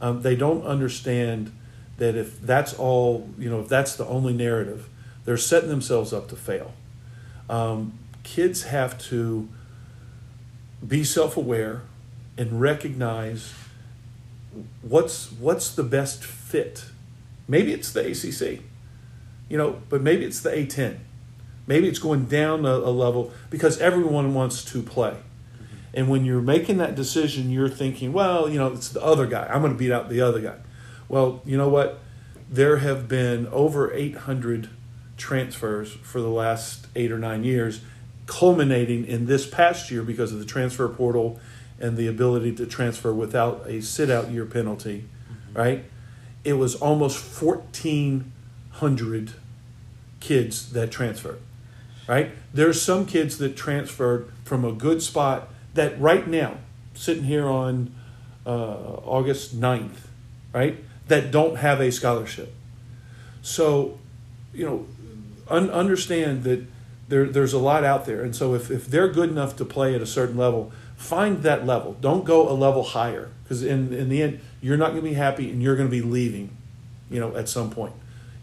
Um, 0.00 0.22
they 0.22 0.36
don't 0.36 0.64
understand 0.64 1.52
that 1.98 2.14
if 2.14 2.40
that's 2.40 2.72
all 2.74 3.28
you 3.38 3.50
know, 3.50 3.60
if 3.60 3.68
that's 3.68 3.96
the 3.96 4.06
only 4.06 4.32
narrative, 4.32 4.88
they're 5.24 5.36
setting 5.36 5.68
themselves 5.68 6.12
up 6.12 6.28
to 6.28 6.36
fail. 6.36 6.72
Um, 7.48 7.98
kids 8.22 8.64
have 8.64 8.98
to 9.08 9.48
be 10.86 11.02
self-aware 11.02 11.82
and 12.36 12.60
recognize 12.60 13.52
what's 14.82 15.32
what's 15.32 15.70
the 15.74 15.82
best 15.82 16.24
fit. 16.24 16.84
Maybe 17.48 17.72
it's 17.72 17.92
the 17.92 18.00
ACC, 18.00 18.62
you 19.48 19.56
know, 19.56 19.80
but 19.88 20.02
maybe 20.02 20.24
it's 20.24 20.40
the 20.40 20.50
A10. 20.50 20.98
Maybe 21.66 21.88
it's 21.88 21.98
going 21.98 22.26
down 22.26 22.64
a, 22.64 22.70
a 22.70 22.92
level 22.92 23.32
because 23.50 23.78
everyone 23.78 24.34
wants 24.34 24.64
to 24.66 24.82
play. 24.82 25.16
And 25.94 26.08
when 26.08 26.24
you're 26.24 26.42
making 26.42 26.78
that 26.78 26.94
decision, 26.94 27.50
you're 27.50 27.68
thinking, 27.68 28.12
well, 28.12 28.48
you 28.48 28.58
know, 28.58 28.72
it's 28.72 28.90
the 28.90 29.02
other 29.02 29.26
guy. 29.26 29.46
I'm 29.46 29.60
going 29.62 29.72
to 29.72 29.78
beat 29.78 29.90
out 29.90 30.08
the 30.08 30.20
other 30.20 30.40
guy. 30.40 30.56
Well, 31.08 31.42
you 31.44 31.56
know 31.56 31.68
what? 31.68 32.00
There 32.50 32.78
have 32.78 33.08
been 33.08 33.46
over 33.48 33.92
800 33.92 34.68
transfers 35.18 35.92
for 35.92 36.20
the 36.22 36.30
last 36.30 36.86
eight 36.96 37.12
or 37.12 37.18
nine 37.18 37.44
years, 37.44 37.82
culminating 38.26 39.04
in 39.06 39.26
this 39.26 39.46
past 39.46 39.90
year 39.90 40.02
because 40.02 40.32
of 40.32 40.38
the 40.38 40.44
transfer 40.44 40.88
portal 40.88 41.38
and 41.78 41.96
the 41.96 42.06
ability 42.06 42.54
to 42.54 42.66
transfer 42.66 43.12
without 43.12 43.62
a 43.66 43.82
sit 43.82 44.10
out 44.10 44.30
year 44.30 44.46
penalty, 44.46 45.04
mm-hmm. 45.30 45.58
right? 45.58 45.84
It 46.44 46.54
was 46.54 46.74
almost 46.76 47.42
1,400 47.42 49.32
kids 50.20 50.72
that 50.72 50.90
transferred, 50.90 51.40
right? 52.08 52.30
There's 52.54 52.80
some 52.80 53.06
kids 53.06 53.38
that 53.38 53.56
transferred 53.56 54.32
from 54.44 54.64
a 54.64 54.72
good 54.72 55.02
spot 55.02 55.50
that 55.74 56.00
right 56.00 56.26
now, 56.26 56.58
sitting 56.94 57.24
here 57.24 57.46
on 57.46 57.94
uh, 58.46 58.50
August 58.50 59.58
9th, 59.58 60.06
right, 60.52 60.82
that 61.08 61.30
don't 61.30 61.56
have 61.56 61.80
a 61.80 61.92
scholarship. 61.92 62.54
So, 63.42 63.98
you 64.52 64.64
know, 64.64 64.86
un- 65.50 65.70
understand 65.70 66.44
that 66.44 66.66
there, 67.08 67.26
there's 67.26 67.52
a 67.52 67.58
lot 67.58 67.84
out 67.84 68.04
there. 68.04 68.22
And 68.22 68.36
so 68.36 68.54
if, 68.54 68.70
if 68.70 68.86
they're 68.86 69.08
good 69.08 69.30
enough 69.30 69.56
to 69.56 69.64
play 69.64 69.94
at 69.94 70.02
a 70.02 70.06
certain 70.06 70.36
level, 70.36 70.72
find 70.96 71.42
that 71.42 71.66
level. 71.66 71.96
Don't 72.00 72.24
go 72.24 72.48
a 72.48 72.52
level 72.52 72.82
higher 72.82 73.30
because 73.42 73.62
in, 73.62 73.92
in 73.92 74.08
the 74.08 74.22
end, 74.22 74.40
you're 74.60 74.76
not 74.76 74.90
going 74.90 75.02
to 75.02 75.08
be 75.08 75.14
happy 75.14 75.50
and 75.50 75.62
you're 75.62 75.76
going 75.76 75.88
to 75.88 75.90
be 75.90 76.02
leaving, 76.02 76.54
you 77.10 77.18
know, 77.18 77.34
at 77.36 77.48
some 77.48 77.70
point. 77.70 77.94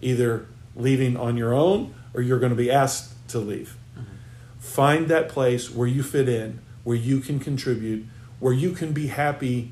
Either 0.02 0.48
leaving 0.76 1.16
on 1.16 1.38
your 1.38 1.54
own 1.54 1.94
or 2.14 2.22
you're 2.22 2.40
going 2.40 2.52
to 2.52 2.56
be 2.56 2.72
asked 2.72 3.14
to 3.30 3.40
leave. 3.40 3.76
Mm-hmm. 3.94 4.16
Find 4.60 5.08
that 5.10 5.30
place 5.30 5.70
where 5.70 5.88
you 5.88 6.02
fit 6.02 6.28
in, 6.28 6.60
where 6.84 6.98
you 6.98 7.20
can 7.20 7.40
contribute, 7.40 8.06
where 8.40 8.54
you 8.54 8.72
can 8.72 8.94
be 8.94 9.08
happy, 9.08 9.72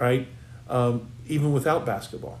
right? 0.00 0.26
Um, 0.68 1.08
even 1.28 1.52
without 1.52 1.86
basketball, 1.86 2.40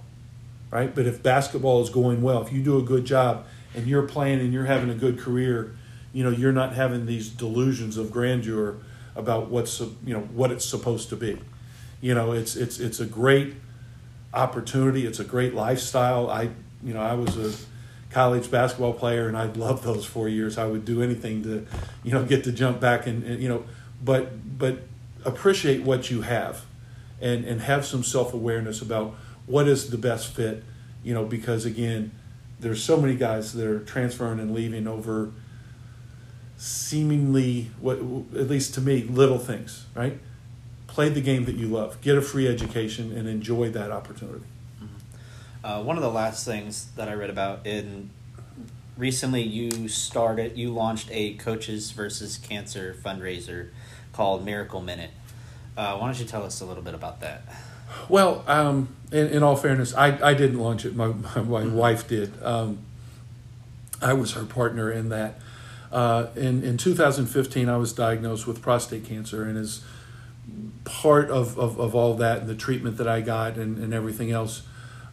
right? 0.70 0.94
But 0.94 1.06
if 1.06 1.22
basketball 1.22 1.82
is 1.82 1.90
going 1.90 2.22
well, 2.22 2.42
if 2.42 2.52
you 2.52 2.62
do 2.62 2.78
a 2.78 2.82
good 2.82 3.04
job 3.04 3.46
and 3.74 3.86
you're 3.86 4.06
playing 4.06 4.40
and 4.40 4.52
you're 4.52 4.66
having 4.66 4.90
a 4.90 4.94
good 4.94 5.18
career, 5.18 5.76
you 6.12 6.24
know, 6.24 6.30
you're 6.30 6.52
not 6.52 6.74
having 6.74 7.06
these 7.06 7.28
delusions 7.28 7.96
of 7.96 8.10
grandeur 8.10 8.76
about 9.16 9.48
what's 9.48 9.80
you 9.80 10.14
know 10.14 10.20
what 10.20 10.50
it's 10.50 10.64
supposed 10.64 11.08
to 11.08 11.16
be. 11.16 11.38
You 12.00 12.14
know, 12.14 12.32
it's 12.32 12.56
it's 12.56 12.78
it's 12.78 13.00
a 13.00 13.06
great 13.06 13.54
opportunity. 14.32 15.06
It's 15.06 15.18
a 15.18 15.24
great 15.24 15.54
lifestyle. 15.54 16.30
I 16.30 16.50
you 16.82 16.94
know 16.94 17.00
I 17.00 17.14
was 17.14 17.36
a 17.36 17.56
college 18.10 18.50
basketball 18.50 18.92
player 18.92 19.28
and 19.28 19.36
I 19.36 19.46
loved 19.46 19.84
those 19.84 20.04
four 20.04 20.28
years. 20.28 20.58
I 20.58 20.66
would 20.66 20.84
do 20.84 21.02
anything 21.02 21.42
to 21.42 21.66
you 22.04 22.12
know 22.12 22.24
get 22.24 22.44
to 22.44 22.52
jump 22.52 22.80
back 22.80 23.06
and, 23.06 23.24
and 23.24 23.42
you 23.42 23.48
know, 23.48 23.64
but 24.02 24.58
but 24.58 24.78
appreciate 25.24 25.82
what 25.82 26.10
you 26.10 26.22
have, 26.22 26.64
and 27.20 27.44
and 27.44 27.62
have 27.62 27.84
some 27.84 28.02
self 28.02 28.34
awareness 28.34 28.80
about 28.80 29.14
what 29.46 29.66
is 29.66 29.90
the 29.90 29.98
best 29.98 30.34
fit. 30.34 30.62
You 31.02 31.14
know, 31.14 31.24
because 31.24 31.64
again, 31.64 32.12
there's 32.60 32.82
so 32.82 32.96
many 32.96 33.14
guys 33.14 33.52
that 33.52 33.66
are 33.66 33.80
transferring 33.80 34.40
and 34.40 34.54
leaving 34.54 34.86
over 34.86 35.32
seemingly 36.56 37.70
what 37.80 37.98
at 37.98 38.48
least 38.48 38.74
to 38.74 38.80
me 38.80 39.02
little 39.02 39.38
things 39.38 39.86
right? 39.94 40.18
Play 40.86 41.10
the 41.10 41.20
game 41.20 41.44
that 41.44 41.56
you 41.56 41.68
love. 41.68 42.00
Get 42.00 42.16
a 42.16 42.22
free 42.22 42.48
education 42.48 43.12
and 43.12 43.28
enjoy 43.28 43.68
that 43.70 43.90
opportunity. 43.90 44.46
Mm-hmm. 44.82 45.66
uh, 45.66 45.82
one 45.82 45.96
of 45.96 46.02
the 46.02 46.10
last 46.10 46.46
things 46.46 46.88
that 46.96 47.08
i 47.08 47.12
read 47.12 47.30
about 47.30 47.66
in 47.66 48.10
recently 48.96 49.42
you 49.42 49.88
started 49.88 50.56
you 50.56 50.72
launched 50.72 51.08
a 51.10 51.34
coaches 51.34 51.90
versus 51.90 52.38
cancer 52.38 52.96
fundraiser 53.02 53.68
called 54.12 54.44
miracle 54.44 54.80
minute. 54.80 55.10
Uh, 55.76 55.98
why 55.98 56.06
don't 56.06 56.18
you 56.18 56.24
tell 56.24 56.42
us 56.42 56.62
a 56.62 56.64
little 56.64 56.82
bit 56.82 56.94
about 56.94 57.20
that 57.20 57.42
well 58.08 58.44
um, 58.46 58.94
in, 59.12 59.28
in, 59.28 59.42
all 59.42 59.56
fairness 59.56 59.94
I, 59.94 60.18
I 60.26 60.34
didn't 60.34 60.58
launch 60.58 60.84
it. 60.84 60.94
My, 60.94 61.08
my, 61.08 61.12
my 61.12 61.22
mm-hmm. 61.62 61.74
wife 61.74 62.08
did. 62.08 62.32
Um, 62.42 62.78
i 64.02 64.12
was 64.12 64.32
her 64.32 64.44
partner 64.44 64.90
in 64.90 65.08
that. 65.08 65.38
Uh, 65.92 66.26
in, 66.36 66.62
in 66.62 66.76
2015, 66.76 67.68
I 67.68 67.76
was 67.76 67.92
diagnosed 67.92 68.46
with 68.46 68.60
prostate 68.60 69.04
cancer, 69.04 69.44
and 69.44 69.56
as 69.56 69.82
part 70.84 71.30
of, 71.30 71.58
of, 71.58 71.78
of 71.80 71.94
all 71.94 72.14
that 72.14 72.40
and 72.40 72.48
the 72.48 72.54
treatment 72.54 72.98
that 72.98 73.08
I 73.08 73.20
got 73.20 73.56
and, 73.56 73.78
and 73.78 73.92
everything 73.94 74.30
else, 74.30 74.62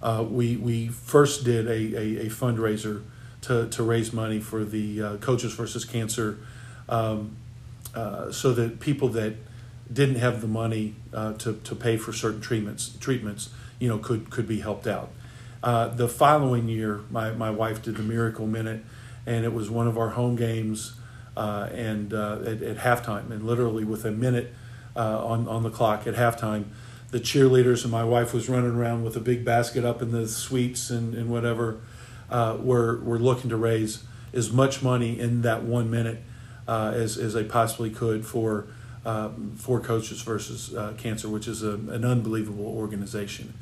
uh, 0.02 0.26
we, 0.28 0.58
we 0.58 0.88
first 0.88 1.44
did 1.44 1.68
a, 1.68 1.72
a, 1.72 2.26
a, 2.26 2.30
fundraiser 2.30 3.04
to, 3.42 3.70
to 3.70 3.84
raise 3.84 4.14
money 4.14 4.40
for 4.40 4.64
the 4.64 5.02
uh, 5.02 5.18
Coaches 5.18 5.54
versus 5.54 5.86
Cancer 5.86 6.38
um, 6.90 7.36
uh, 7.96 8.32
so 8.32 8.54
that 8.54 8.80
people 8.80 9.08
that 9.10 9.36
didn't 9.94 10.16
have 10.16 10.42
the 10.42 10.48
money 10.48 10.96
uh, 11.14 11.34
to, 11.34 11.54
to 11.54 11.76
pay 11.76 11.98
for 11.98 12.12
certain 12.12 12.42
treatments, 12.42 12.96
treatments 13.00 13.50
you 13.80 13.88
know, 13.88 13.98
could, 13.98 14.30
could 14.30 14.48
be 14.48 14.60
helped 14.60 14.88
out. 14.88 15.10
Uh, 15.62 15.88
the 15.88 16.08
following 16.08 16.68
year, 16.68 17.02
my, 17.10 17.32
my 17.32 17.50
wife 17.50 17.82
did 17.82 17.96
the 17.96 18.04
Miracle 18.04 18.48
Minute 18.48 18.84
and 19.26 19.46
it 19.46 19.54
was 19.54 19.70
one 19.70 19.88
of 19.88 19.98
our 19.98 20.10
home 20.10 20.36
games 20.36 20.96
uh, 21.38 21.70
and 21.72 22.14
uh, 22.14 22.40
at, 22.46 22.62
at, 22.62 22.78
halftime 22.78 23.32
and 23.32 23.44
literally 23.44 23.84
with 23.84 24.06
a 24.06 24.12
minute 24.12 24.54
uh, 24.96 25.26
on, 25.26 25.48
on 25.48 25.64
the 25.64 25.70
clock 25.70 26.06
at 26.06 26.16
halftime 26.16 26.66
the 27.12 27.20
cheerleaders 27.20 27.84
and 27.84 27.92
my 27.92 28.04
wife 28.04 28.34
was 28.34 28.50
running 28.50 28.76
around 28.76 29.04
with 29.04 29.16
a 29.16 29.20
big 29.20 29.46
basket 29.46 29.86
up 29.86 30.02
in 30.02 30.12
the 30.12 30.28
suites 30.28 30.90
and, 30.90 31.16
and 31.16 31.30
whatever 31.30 31.80
uh, 32.30 32.58
were, 32.60 33.00
were 33.00 33.20
looking 33.20 33.50
to 33.50 33.58
raise 33.58 34.04
as 34.34 34.52
much 34.52 34.84
money 34.84 35.20
in 35.20 35.42
that 35.42 35.64
one 35.64 35.90
minute 35.90 36.22
as, 36.68 37.18
as 37.18 37.34
they 37.34 37.44
possibly 37.44 37.90
could 37.90 38.26
for 38.26 38.68
um, 39.06 39.54
for 39.58 39.80
coaches 39.80 40.22
versus 40.22 40.74
uh, 40.76 40.94
cancer 40.98 41.30
which 41.30 41.48
is 41.48 41.64
a, 41.64 41.74
an 41.74 42.06
unbelievable 42.06 42.66
organization 42.66 43.54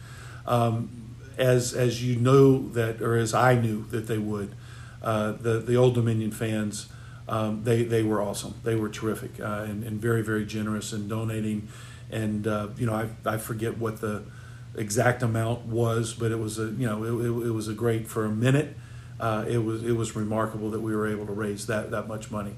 um, 0.46 0.90
as 1.38 1.74
as 1.74 2.04
you 2.04 2.16
know 2.16 2.70
that 2.70 3.02
or 3.02 3.16
as 3.16 3.34
I 3.34 3.56
knew 3.56 3.86
that 3.92 4.08
they 4.08 4.18
would 4.18 4.54
uh, 5.02 5.32
the 5.34 5.60
the 5.60 5.76
Old 5.76 5.96
Dominion 5.96 6.32
fans, 6.32 6.88
um, 7.28 7.64
they 7.64 7.84
they 7.84 8.04
were 8.04 8.22
awesome. 8.22 8.56
They 8.64 8.76
were 8.76 8.90
terrific 8.90 9.40
uh, 9.40 9.66
and, 9.68 9.84
and 9.84 10.00
very 10.00 10.22
very 10.22 10.46
generous 10.46 10.94
in 10.94 11.08
donating. 11.08 11.68
And 12.12 12.46
uh, 12.46 12.70
you 12.78 12.86
know, 12.86 12.94
I 12.94 13.10
I 13.26 13.38
forget 13.38 13.78
what 13.78 14.02
the 14.02 14.24
exact 14.76 15.24
amount 15.24 15.66
was, 15.66 16.14
but 16.14 16.32
it 16.32 16.40
was 16.40 16.60
a 16.60 16.66
you 16.66 16.86
know 16.86 17.04
it, 17.04 17.26
it, 17.26 17.48
it 17.48 17.52
was 17.52 17.68
a 17.68 17.74
great 17.74 18.08
for 18.08 18.26
a 18.26 18.32
minute. 18.32 18.78
Uh, 19.20 19.46
it 19.48 19.60
was 19.60 19.84
it 19.84 19.94
was 19.94 20.16
remarkable 20.16 20.70
that 20.72 20.82
we 20.82 20.96
were 20.96 21.08
able 21.08 21.26
to 21.26 21.34
raise 21.34 21.68
that 21.68 21.92
that 21.92 22.08
much 22.08 22.30
money. 22.30 22.56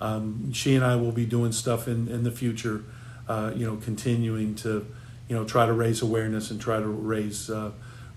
Um, 0.00 0.52
she 0.52 0.74
and 0.74 0.84
I 0.84 0.96
will 0.96 1.12
be 1.12 1.26
doing 1.26 1.52
stuff 1.52 1.88
in 1.88 2.08
in 2.08 2.24
the 2.24 2.32
future. 2.32 2.84
Uh, 3.28 3.52
you 3.56 3.66
know, 3.66 3.76
continuing 3.76 4.54
to 4.56 4.86
you 5.28 5.36
know 5.36 5.44
try 5.44 5.66
to 5.66 5.72
raise 5.72 6.02
awareness 6.02 6.50
and 6.50 6.60
try 6.60 6.78
to 6.78 6.86
raise 6.86 7.50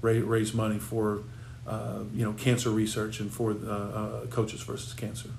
raise, 0.02 0.24
raise 0.24 0.54
money 0.54 0.80
for 0.80 1.24
uh, 1.70 2.00
you 2.16 2.26
know, 2.26 2.34
cancer 2.34 2.72
research 2.72 3.20
and 3.20 3.32
for 3.32 3.52
uh, 3.52 3.72
uh, 3.72 4.26
coaches 4.28 4.62
versus 4.62 4.92
cancer. 4.94 5.30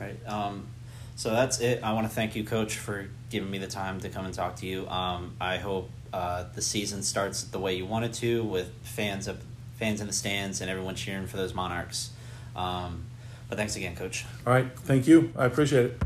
Right. 0.00 0.16
Um, 0.26 0.66
so 1.14 1.30
that's 1.30 1.60
it. 1.60 1.84
I 1.84 1.92
want 1.92 2.08
to 2.08 2.14
thank 2.14 2.34
you, 2.34 2.42
Coach, 2.42 2.78
for 2.78 3.06
giving 3.28 3.50
me 3.50 3.58
the 3.58 3.66
time 3.66 4.00
to 4.00 4.08
come 4.08 4.24
and 4.24 4.32
talk 4.32 4.56
to 4.56 4.66
you. 4.66 4.88
Um, 4.88 5.34
I 5.38 5.58
hope 5.58 5.90
uh, 6.12 6.44
the 6.54 6.62
season 6.62 7.02
starts 7.02 7.44
the 7.44 7.58
way 7.58 7.74
you 7.76 7.84
want 7.84 8.06
it 8.06 8.14
to, 8.14 8.42
with 8.44 8.72
fans 8.82 9.28
up, 9.28 9.36
fans 9.78 10.00
in 10.00 10.06
the 10.06 10.12
stands, 10.12 10.62
and 10.62 10.70
everyone 10.70 10.94
cheering 10.94 11.26
for 11.26 11.36
those 11.36 11.52
Monarchs. 11.52 12.10
Um, 12.56 13.04
but 13.48 13.58
thanks 13.58 13.76
again, 13.76 13.94
Coach. 13.96 14.24
All 14.46 14.52
right. 14.52 14.66
Thank 14.80 15.06
you. 15.06 15.32
I 15.36 15.46
appreciate 15.46 15.86
it. 15.86 16.02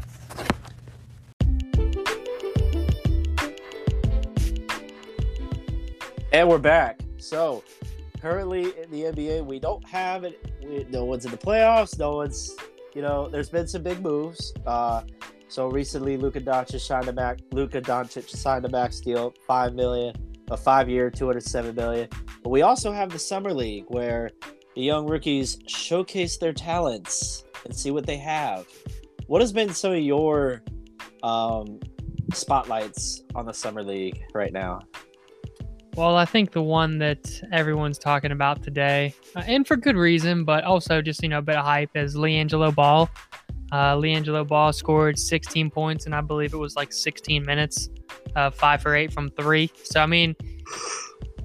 And 6.33 6.49
we're 6.49 6.59
back. 6.59 7.01
So 7.17 7.65
currently 8.21 8.73
in 8.83 8.91
the 8.91 9.03
NBA, 9.05 9.47
we 9.47 9.59
don't 9.59 9.87
have 9.89 10.25
it. 10.25 10.53
We, 10.63 10.87
no 10.91 11.05
one's 11.05 11.25
in 11.25 11.31
the 11.31 11.39
playoffs. 11.39 11.99
No 11.99 12.17
one's, 12.17 12.55
you 12.95 13.03
know, 13.03 13.29
there's 13.29 13.49
been 13.49 13.67
some 13.67 13.83
big 13.83 14.01
moves. 14.01 14.53
Uh, 14.67 15.03
so 15.49 15.69
recently, 15.69 16.19
Luka 16.19 16.41
Doncic 16.41 16.81
signed 16.81 17.09
a 17.09 17.13
back. 17.13 17.39
Luka 17.53 17.81
Doncic 17.81 18.29
signed 18.29 18.67
a 18.67 18.69
max 18.69 19.01
deal, 19.01 19.33
five 19.47 19.75
million, 19.75 20.15
a 20.51 20.57
five-year, 20.57 21.11
two 21.11 21.27
hundred 21.27 21.45
seven 21.45 21.75
million. 21.75 22.09
But 22.43 22.51
we 22.51 22.63
also 22.63 22.93
have 22.93 23.11
the 23.11 23.19
summer 23.19 23.53
league 23.55 23.87
where 23.89 24.31
the 24.79 24.85
young 24.85 25.09
rookies 25.09 25.59
showcase 25.67 26.37
their 26.37 26.53
talents 26.53 27.43
and 27.65 27.75
see 27.75 27.91
what 27.91 28.07
they 28.07 28.17
have. 28.17 28.65
What 29.27 29.41
has 29.41 29.53
been 29.53 29.75
some 29.75 29.91
of 29.91 29.99
your 29.99 30.63
um, 31.25 31.81
spotlights 32.33 33.25
on 33.35 33.45
the 33.45 33.53
summer 33.53 33.83
league 33.83 34.23
right 34.35 34.53
now? 34.53 34.79
Well, 35.97 36.15
I 36.15 36.25
think 36.27 36.53
the 36.53 36.63
one 36.63 36.99
that 36.99 37.43
everyone's 37.51 37.99
talking 37.99 38.31
about 38.31 38.63
today, 38.63 39.17
uh, 39.35 39.43
and 39.49 39.67
for 39.67 39.77
good 39.77 39.97
reason, 39.97 40.45
but 40.45 40.63
also 40.63 41.03
just 41.03 41.25
you 41.25 41.29
know 41.29 41.39
a 41.39 41.43
bit 41.43 41.57
of 41.57 41.65
hype, 41.65 41.91
is 41.97 42.15
LiAngelo 42.15 42.73
Ball. 42.73 43.11
Uh, 43.73 43.97
LiAngelo 43.97 44.47
Ball 44.47 44.73
scored 44.73 45.19
16 45.19 45.73
points, 45.73 46.07
and 46.07 46.15
I 46.15 46.21
believe 46.21 46.55
it 46.55 46.57
was 46.57 46.77
like 46.77 46.93
16 46.93 47.45
minutes, 47.45 47.91
uh, 48.37 48.51
five 48.51 48.81
for 48.81 48.95
eight 48.95 49.13
from 49.13 49.29
three. 49.31 49.73
So 49.83 50.01
I 50.01 50.07
mean, 50.07 50.37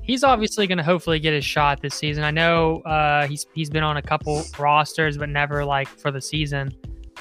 he's 0.03 0.23
obviously 0.23 0.67
going 0.67 0.77
to 0.77 0.83
hopefully 0.83 1.19
get 1.19 1.33
his 1.33 1.45
shot 1.45 1.81
this 1.81 1.95
season. 1.95 2.23
I 2.23 2.31
know 2.31 2.81
uh, 2.81 3.27
he's 3.27 3.47
he's 3.53 3.69
been 3.69 3.83
on 3.83 3.97
a 3.97 4.01
couple 4.01 4.43
rosters, 4.59 5.17
but 5.17 5.29
never 5.29 5.65
like 5.65 5.87
for 5.87 6.11
the 6.11 6.21
season. 6.21 6.73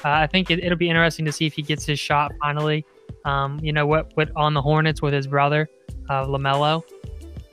Uh, 0.05 0.09
I 0.09 0.27
think 0.27 0.51
it, 0.51 0.63
will 0.63 0.75
be 0.75 0.89
interesting 0.89 1.25
to 1.25 1.31
see 1.31 1.45
if 1.45 1.53
he 1.53 1.61
gets 1.61 1.85
his 1.85 1.99
shot 1.99 2.31
finally. 2.41 2.85
Um, 3.25 3.59
you 3.61 3.71
know 3.71 3.87
what? 3.87 4.11
What 4.15 4.29
on 4.35 4.53
the 4.53 4.61
Hornets 4.61 5.01
with 5.01 5.13
his 5.13 5.27
brother, 5.27 5.69
uh, 6.09 6.25
Lamelo. 6.25 6.83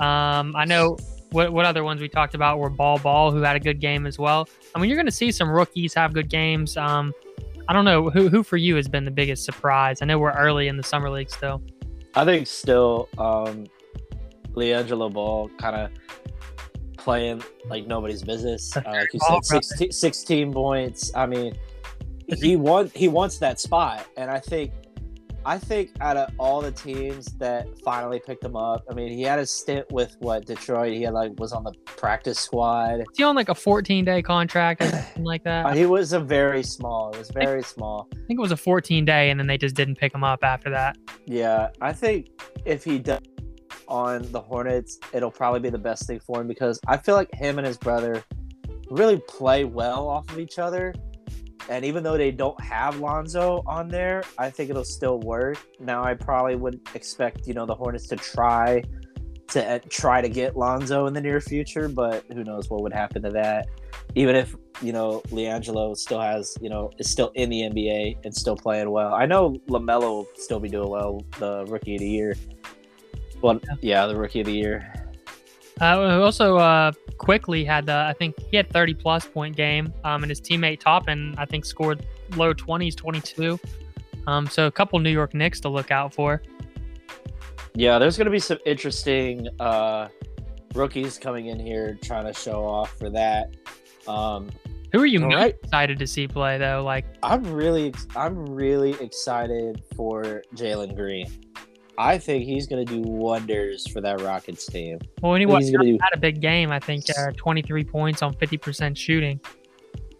Um, 0.00 0.54
I 0.56 0.64
know 0.64 0.96
what 1.30 1.52
what 1.52 1.64
other 1.64 1.84
ones 1.84 2.00
we 2.00 2.08
talked 2.08 2.34
about 2.34 2.58
were 2.58 2.70
Bol 2.70 2.98
Bol, 2.98 3.30
who 3.30 3.40
had 3.42 3.56
a 3.56 3.60
good 3.60 3.80
game 3.80 4.06
as 4.06 4.18
well. 4.18 4.48
I 4.74 4.80
mean, 4.80 4.90
you're 4.90 4.96
going 4.96 5.06
to 5.06 5.12
see 5.12 5.30
some 5.30 5.48
rookies 5.48 5.94
have 5.94 6.12
good 6.12 6.28
games. 6.28 6.76
Um, 6.76 7.14
I 7.68 7.72
don't 7.72 7.84
know 7.84 8.10
who 8.10 8.28
who 8.28 8.42
for 8.42 8.56
you 8.56 8.76
has 8.76 8.88
been 8.88 9.04
the 9.04 9.10
biggest 9.12 9.44
surprise. 9.44 10.02
I 10.02 10.06
know 10.06 10.18
we're 10.18 10.32
early 10.32 10.66
in 10.66 10.76
the 10.76 10.82
summer 10.82 11.08
league 11.08 11.30
still. 11.30 11.62
I 12.14 12.24
think 12.24 12.48
still, 12.48 13.08
um, 13.18 13.66
LiAngelo 14.54 15.12
Ball 15.12 15.48
kind 15.58 15.76
of 15.76 15.90
playing 16.96 17.42
like 17.66 17.86
nobody's 17.86 18.22
business. 18.22 18.76
Uh, 18.76 18.82
like 18.86 19.12
you 19.12 19.20
said, 19.42 19.64
16, 19.64 19.92
16 19.92 20.52
points. 20.52 21.12
I 21.14 21.26
mean, 21.26 21.56
he 22.26 22.56
won. 22.56 22.90
He 22.94 23.08
wants 23.08 23.38
that 23.38 23.60
spot, 23.60 24.06
and 24.16 24.30
I 24.30 24.38
think 24.38 24.72
I 25.44 25.58
think 25.58 25.90
out 26.00 26.18
of 26.18 26.30
all 26.38 26.60
the 26.60 26.70
teams 26.70 27.26
that 27.38 27.66
finally 27.82 28.20
picked 28.24 28.44
him 28.44 28.56
up, 28.56 28.84
I 28.90 28.94
mean, 28.94 29.10
he 29.10 29.22
had 29.22 29.38
a 29.38 29.46
stint 29.46 29.90
with 29.90 30.14
what 30.18 30.44
Detroit. 30.44 30.92
He 30.92 31.02
had 31.02 31.14
like 31.14 31.38
was 31.38 31.52
on 31.52 31.64
the 31.64 31.72
practice 31.86 32.38
squad. 32.38 33.00
Is 33.00 33.06
he 33.16 33.22
on 33.22 33.34
like 33.34 33.48
a 33.48 33.54
14 33.54 34.04
day 34.04 34.20
contract 34.20 34.82
or 34.82 34.86
something 34.90 35.24
like 35.24 35.42
that? 35.44 35.66
Uh, 35.66 35.72
he 35.72 35.86
was 35.86 36.12
a 36.12 36.20
very 36.20 36.62
small. 36.62 37.10
It 37.12 37.18
was 37.18 37.30
very 37.30 37.62
small. 37.62 38.08
I 38.12 38.26
think 38.26 38.38
it 38.38 38.42
was 38.42 38.52
a 38.52 38.56
14 38.56 39.04
day, 39.04 39.30
and 39.30 39.40
then 39.40 39.46
they 39.46 39.56
just 39.56 39.74
didn't 39.74 39.96
pick 39.96 40.14
him 40.14 40.24
up 40.24 40.44
after 40.44 40.68
that. 40.70 40.98
Yeah, 41.26 41.70
I 41.80 41.94
think 41.94 42.28
if 42.66 42.84
he 42.84 42.98
does 42.98 43.20
on 43.90 44.30
the 44.32 44.40
Hornets, 44.40 44.98
it'll 45.12 45.30
probably 45.30 45.60
be 45.60 45.68
the 45.68 45.78
best 45.78 46.06
thing 46.06 46.20
for 46.20 46.40
him 46.40 46.48
because 46.48 46.80
I 46.86 46.96
feel 46.96 47.16
like 47.16 47.34
him 47.34 47.58
and 47.58 47.66
his 47.66 47.76
brother 47.76 48.24
really 48.90 49.20
play 49.28 49.64
well 49.64 50.08
off 50.08 50.30
of 50.30 50.38
each 50.38 50.58
other. 50.58 50.94
And 51.68 51.84
even 51.84 52.02
though 52.02 52.16
they 52.16 52.30
don't 52.30 52.60
have 52.60 52.98
Lonzo 52.98 53.62
on 53.66 53.88
there, 53.88 54.24
I 54.38 54.50
think 54.50 54.70
it'll 54.70 54.84
still 54.84 55.20
work. 55.20 55.58
Now, 55.78 56.02
I 56.02 56.14
probably 56.14 56.56
would 56.56 56.80
expect 56.94 57.46
you 57.46 57.54
know 57.54 57.66
the 57.66 57.74
Hornets 57.74 58.06
to 58.08 58.16
try 58.16 58.82
to 59.48 59.68
uh, 59.68 59.78
try 59.88 60.20
to 60.20 60.28
get 60.28 60.56
Lonzo 60.56 61.06
in 61.06 61.14
the 61.14 61.20
near 61.20 61.40
future, 61.40 61.88
but 61.88 62.24
who 62.32 62.44
knows 62.44 62.70
what 62.70 62.82
would 62.82 62.92
happen 62.92 63.22
to 63.22 63.30
that. 63.30 63.68
Even 64.14 64.34
if 64.34 64.56
you 64.82 64.92
know 64.92 65.20
LiAngelo 65.28 65.96
still 65.96 66.20
has 66.20 66.56
you 66.60 66.70
know 66.70 66.90
is 66.98 67.10
still 67.10 67.30
in 67.34 67.50
the 67.50 67.62
NBA 67.62 68.24
and 68.24 68.34
still 68.34 68.56
playing 68.56 68.90
well. 68.90 69.14
I 69.14 69.26
know 69.26 69.56
Lamelo 69.68 70.00
will 70.00 70.28
still 70.36 70.60
be 70.60 70.68
doing 70.68 70.88
well, 70.88 71.24
the 71.38 71.66
Rookie 71.66 71.96
of 71.96 72.00
the 72.00 72.08
Year. 72.08 72.34
Well, 73.42 73.60
yeah, 73.80 74.06
the 74.06 74.16
Rookie 74.16 74.40
of 74.40 74.46
the 74.46 74.52
Year. 74.52 74.92
Uh, 75.80 76.20
also, 76.20 76.56
uh, 76.56 76.92
Quickley 77.18 77.64
had 77.64 77.86
the 77.86 77.94
I 77.94 78.12
think 78.12 78.34
he 78.50 78.56
had 78.56 78.70
30 78.70 78.94
plus 78.94 79.26
point 79.26 79.56
game, 79.56 79.92
um, 80.04 80.22
and 80.22 80.30
his 80.30 80.40
teammate 80.40 80.80
Toppin 80.80 81.34
I 81.38 81.46
think 81.46 81.64
scored 81.64 82.04
low 82.36 82.52
20s, 82.52 82.94
22. 82.94 83.58
Um, 84.26 84.46
so 84.46 84.66
a 84.66 84.70
couple 84.70 84.98
New 84.98 85.10
York 85.10 85.34
Knicks 85.34 85.60
to 85.60 85.68
look 85.68 85.90
out 85.90 86.12
for. 86.12 86.42
Yeah, 87.74 87.98
there's 87.98 88.16
going 88.16 88.26
to 88.26 88.30
be 88.30 88.38
some 88.38 88.58
interesting 88.66 89.48
uh, 89.58 90.08
rookies 90.74 91.18
coming 91.18 91.46
in 91.46 91.58
here 91.58 91.98
trying 92.02 92.26
to 92.26 92.32
show 92.32 92.64
off 92.64 92.96
for 92.98 93.08
that. 93.10 93.54
Um, 94.06 94.50
Who 94.92 95.00
are 95.00 95.06
you 95.06 95.24
right. 95.26 95.56
excited 95.62 95.98
to 95.98 96.06
see 96.06 96.28
play 96.28 96.58
though? 96.58 96.82
Like, 96.84 97.06
I'm 97.22 97.44
really, 97.44 97.94
I'm 98.16 98.44
really 98.46 98.92
excited 99.00 99.82
for 99.96 100.42
Jalen 100.54 100.96
Green. 100.96 101.26
I 102.00 102.16
think 102.16 102.46
he's 102.46 102.66
going 102.66 102.84
to 102.86 102.90
do 102.90 103.02
wonders 103.02 103.86
for 103.86 104.00
that 104.00 104.22
Rockets 104.22 104.64
team. 104.64 104.98
well, 105.20 105.32
was 105.32 105.66
he's 105.66 105.76
going 105.76 105.86
to 105.86 105.92
do. 105.92 105.98
had 106.00 106.16
a 106.16 106.18
big 106.18 106.40
game, 106.40 106.72
I 106.72 106.80
think 106.80 107.04
uh, 107.10 107.30
23 107.36 107.84
points 107.84 108.22
on 108.22 108.32
50% 108.32 108.96
shooting. 108.96 109.38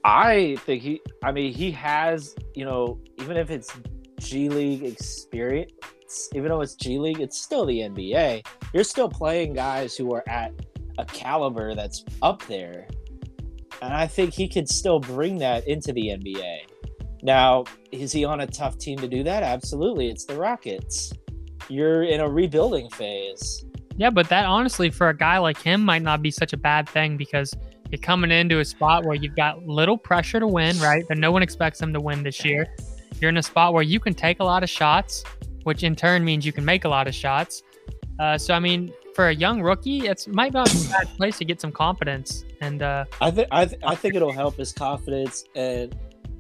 I 0.05 0.59
think 0.67 0.83
he. 0.83 1.01
I 1.25 1.33
mean, 1.33 1.55
he 1.55 1.71
has. 1.71 2.35
You 2.55 2.67
know, 2.67 3.01
even 3.19 3.39
if 3.39 3.51
it's 3.51 3.73
G 4.19 4.51
League 4.51 4.85
experience, 4.85 6.29
even 6.35 6.49
though 6.49 6.61
it's 6.61 6.75
G 6.75 6.99
League, 6.99 7.21
it's 7.21 7.39
still 7.39 7.65
the 7.65 7.79
NBA. 7.79 8.47
You're 8.75 8.85
still 8.85 9.09
playing 9.09 9.55
guys 9.55 9.97
who 9.97 10.13
are 10.13 10.25
at 10.29 10.53
a 10.99 11.07
caliber 11.07 11.75
that's 11.75 12.05
up 12.21 12.43
there, 12.47 12.89
and 13.81 13.95
I 13.95 14.07
think 14.07 14.35
he 14.35 14.49
could 14.49 14.69
still 14.69 15.01
bring 15.01 15.39
that 15.39 15.67
into 15.67 15.95
the 15.95 16.09
NBA. 16.09 16.59
Now, 17.23 17.65
is 17.91 18.13
he 18.13 18.25
on 18.25 18.41
a 18.41 18.47
tough 18.47 18.79
team 18.79 18.99
to 18.99 19.09
do 19.09 19.23
that? 19.25 19.43
Absolutely. 19.43 20.09
It's 20.09 20.25
the 20.25 20.37
Rockets. 20.37 21.13
You're 21.71 22.03
in 22.03 22.21
a 22.21 22.29
rebuilding 22.29 22.91
phase. 22.91 23.65
Yeah, 23.97 24.11
but 24.11 24.29
that 24.29 24.45
honestly, 24.45 24.91
for 24.91 25.09
a 25.09 25.17
guy 25.17 25.39
like 25.39 25.61
him, 25.61 25.85
might 25.85 26.03
not 26.03 26.21
be 26.21 26.31
such 26.31 26.53
a 26.53 26.57
bad 26.57 26.89
thing 26.89 27.17
because 27.17 27.55
you're 27.91 28.01
coming 28.01 28.31
into 28.31 28.59
a 28.59 28.65
spot 28.65 29.05
where 29.05 29.15
you've 29.15 29.37
got 29.37 29.67
little 29.67 29.97
pressure 29.97 30.41
to 30.41 30.47
win, 30.47 30.79
right? 30.81 31.05
And 31.11 31.21
no 31.21 31.31
one 31.31 31.43
expects 31.43 31.81
him 31.81 31.93
to 31.93 32.01
win 32.01 32.23
this 32.23 32.45
year. 32.45 32.67
You're 33.21 33.29
in 33.29 33.37
a 33.37 33.43
spot 33.43 33.73
where 33.73 33.83
you 33.83 34.01
can 34.01 34.15
take 34.15 34.41
a 34.41 34.45
lot 34.45 34.63
of 34.63 34.71
shots, 34.71 35.23
which 35.63 35.85
in 35.85 35.95
turn 35.95 36.25
means 36.25 36.45
you 36.45 36.53
can 36.53 36.65
make 36.65 36.85
a 36.85 36.89
lot 36.89 37.07
of 37.07 37.15
shots. 37.15 37.63
Uh, 38.19 38.37
so, 38.37 38.53
I 38.55 38.59
mean, 38.59 38.93
for 39.15 39.29
a 39.29 39.35
young 39.35 39.63
rookie, 39.63 40.07
it's 40.07 40.27
might 40.27 40.53
not 40.53 40.71
be 40.73 40.87
a 40.87 40.91
bad 40.91 41.09
place 41.17 41.39
to 41.39 41.45
get 41.45 41.61
some 41.61 41.73
confidence. 41.73 42.45
And 42.61 42.83
uh, 42.83 43.05
I 43.21 43.31
think 43.31 43.49
I, 43.51 43.65
th- 43.67 43.81
I 43.85 43.95
think 43.95 44.15
it'll 44.15 44.33
help 44.33 44.57
his 44.57 44.73
confidence, 44.73 45.45
and 45.55 45.97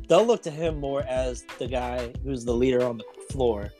they'll 0.08 0.26
look 0.26 0.42
to 0.42 0.50
him 0.50 0.80
more 0.80 1.02
as 1.02 1.42
the 1.58 1.66
guy 1.66 2.12
who's 2.24 2.44
the 2.44 2.54
leader 2.54 2.84
on 2.84 2.98
the 2.98 3.04
floor, 3.30 3.70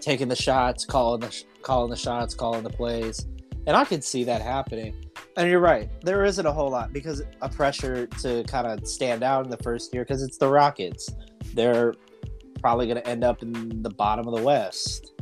taking 0.00 0.28
the 0.28 0.36
shots, 0.36 0.84
calling 0.84 1.20
the 1.20 1.30
sh- 1.30 1.44
calling 1.62 1.90
the 1.90 1.96
shots, 1.96 2.34
calling 2.34 2.62
the 2.62 2.70
plays, 2.70 3.26
and 3.66 3.76
I 3.76 3.84
can 3.84 4.00
see 4.00 4.24
that 4.24 4.42
happening. 4.42 4.94
And 5.36 5.48
you're 5.48 5.60
right, 5.60 5.88
there 6.02 6.24
isn't 6.24 6.44
a 6.44 6.52
whole 6.52 6.70
lot 6.70 6.92
because 6.92 7.22
a 7.42 7.48
pressure 7.48 8.06
to 8.06 8.42
kind 8.44 8.66
of 8.66 8.86
stand 8.86 9.22
out 9.22 9.44
in 9.44 9.50
the 9.50 9.58
first 9.58 9.92
year 9.92 10.04
because 10.04 10.22
it's 10.22 10.38
the 10.38 10.48
Rockets. 10.48 11.10
They're 11.54 11.94
probably 12.60 12.86
going 12.86 12.96
to 12.96 13.06
end 13.06 13.24
up 13.24 13.42
in 13.42 13.82
the 13.82 13.90
bottom 13.90 14.26
of 14.26 14.34
the 14.34 14.42
West. 14.42 15.12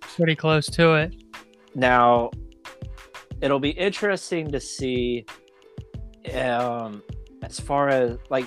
pretty 0.00 0.36
close 0.36 0.66
to 0.66 0.94
it. 0.94 1.14
Now, 1.74 2.30
it'll 3.40 3.60
be 3.60 3.70
interesting 3.70 4.50
to 4.52 4.60
see 4.60 5.24
um, 6.34 7.02
as 7.42 7.58
far 7.58 7.88
as 7.88 8.18
like 8.30 8.46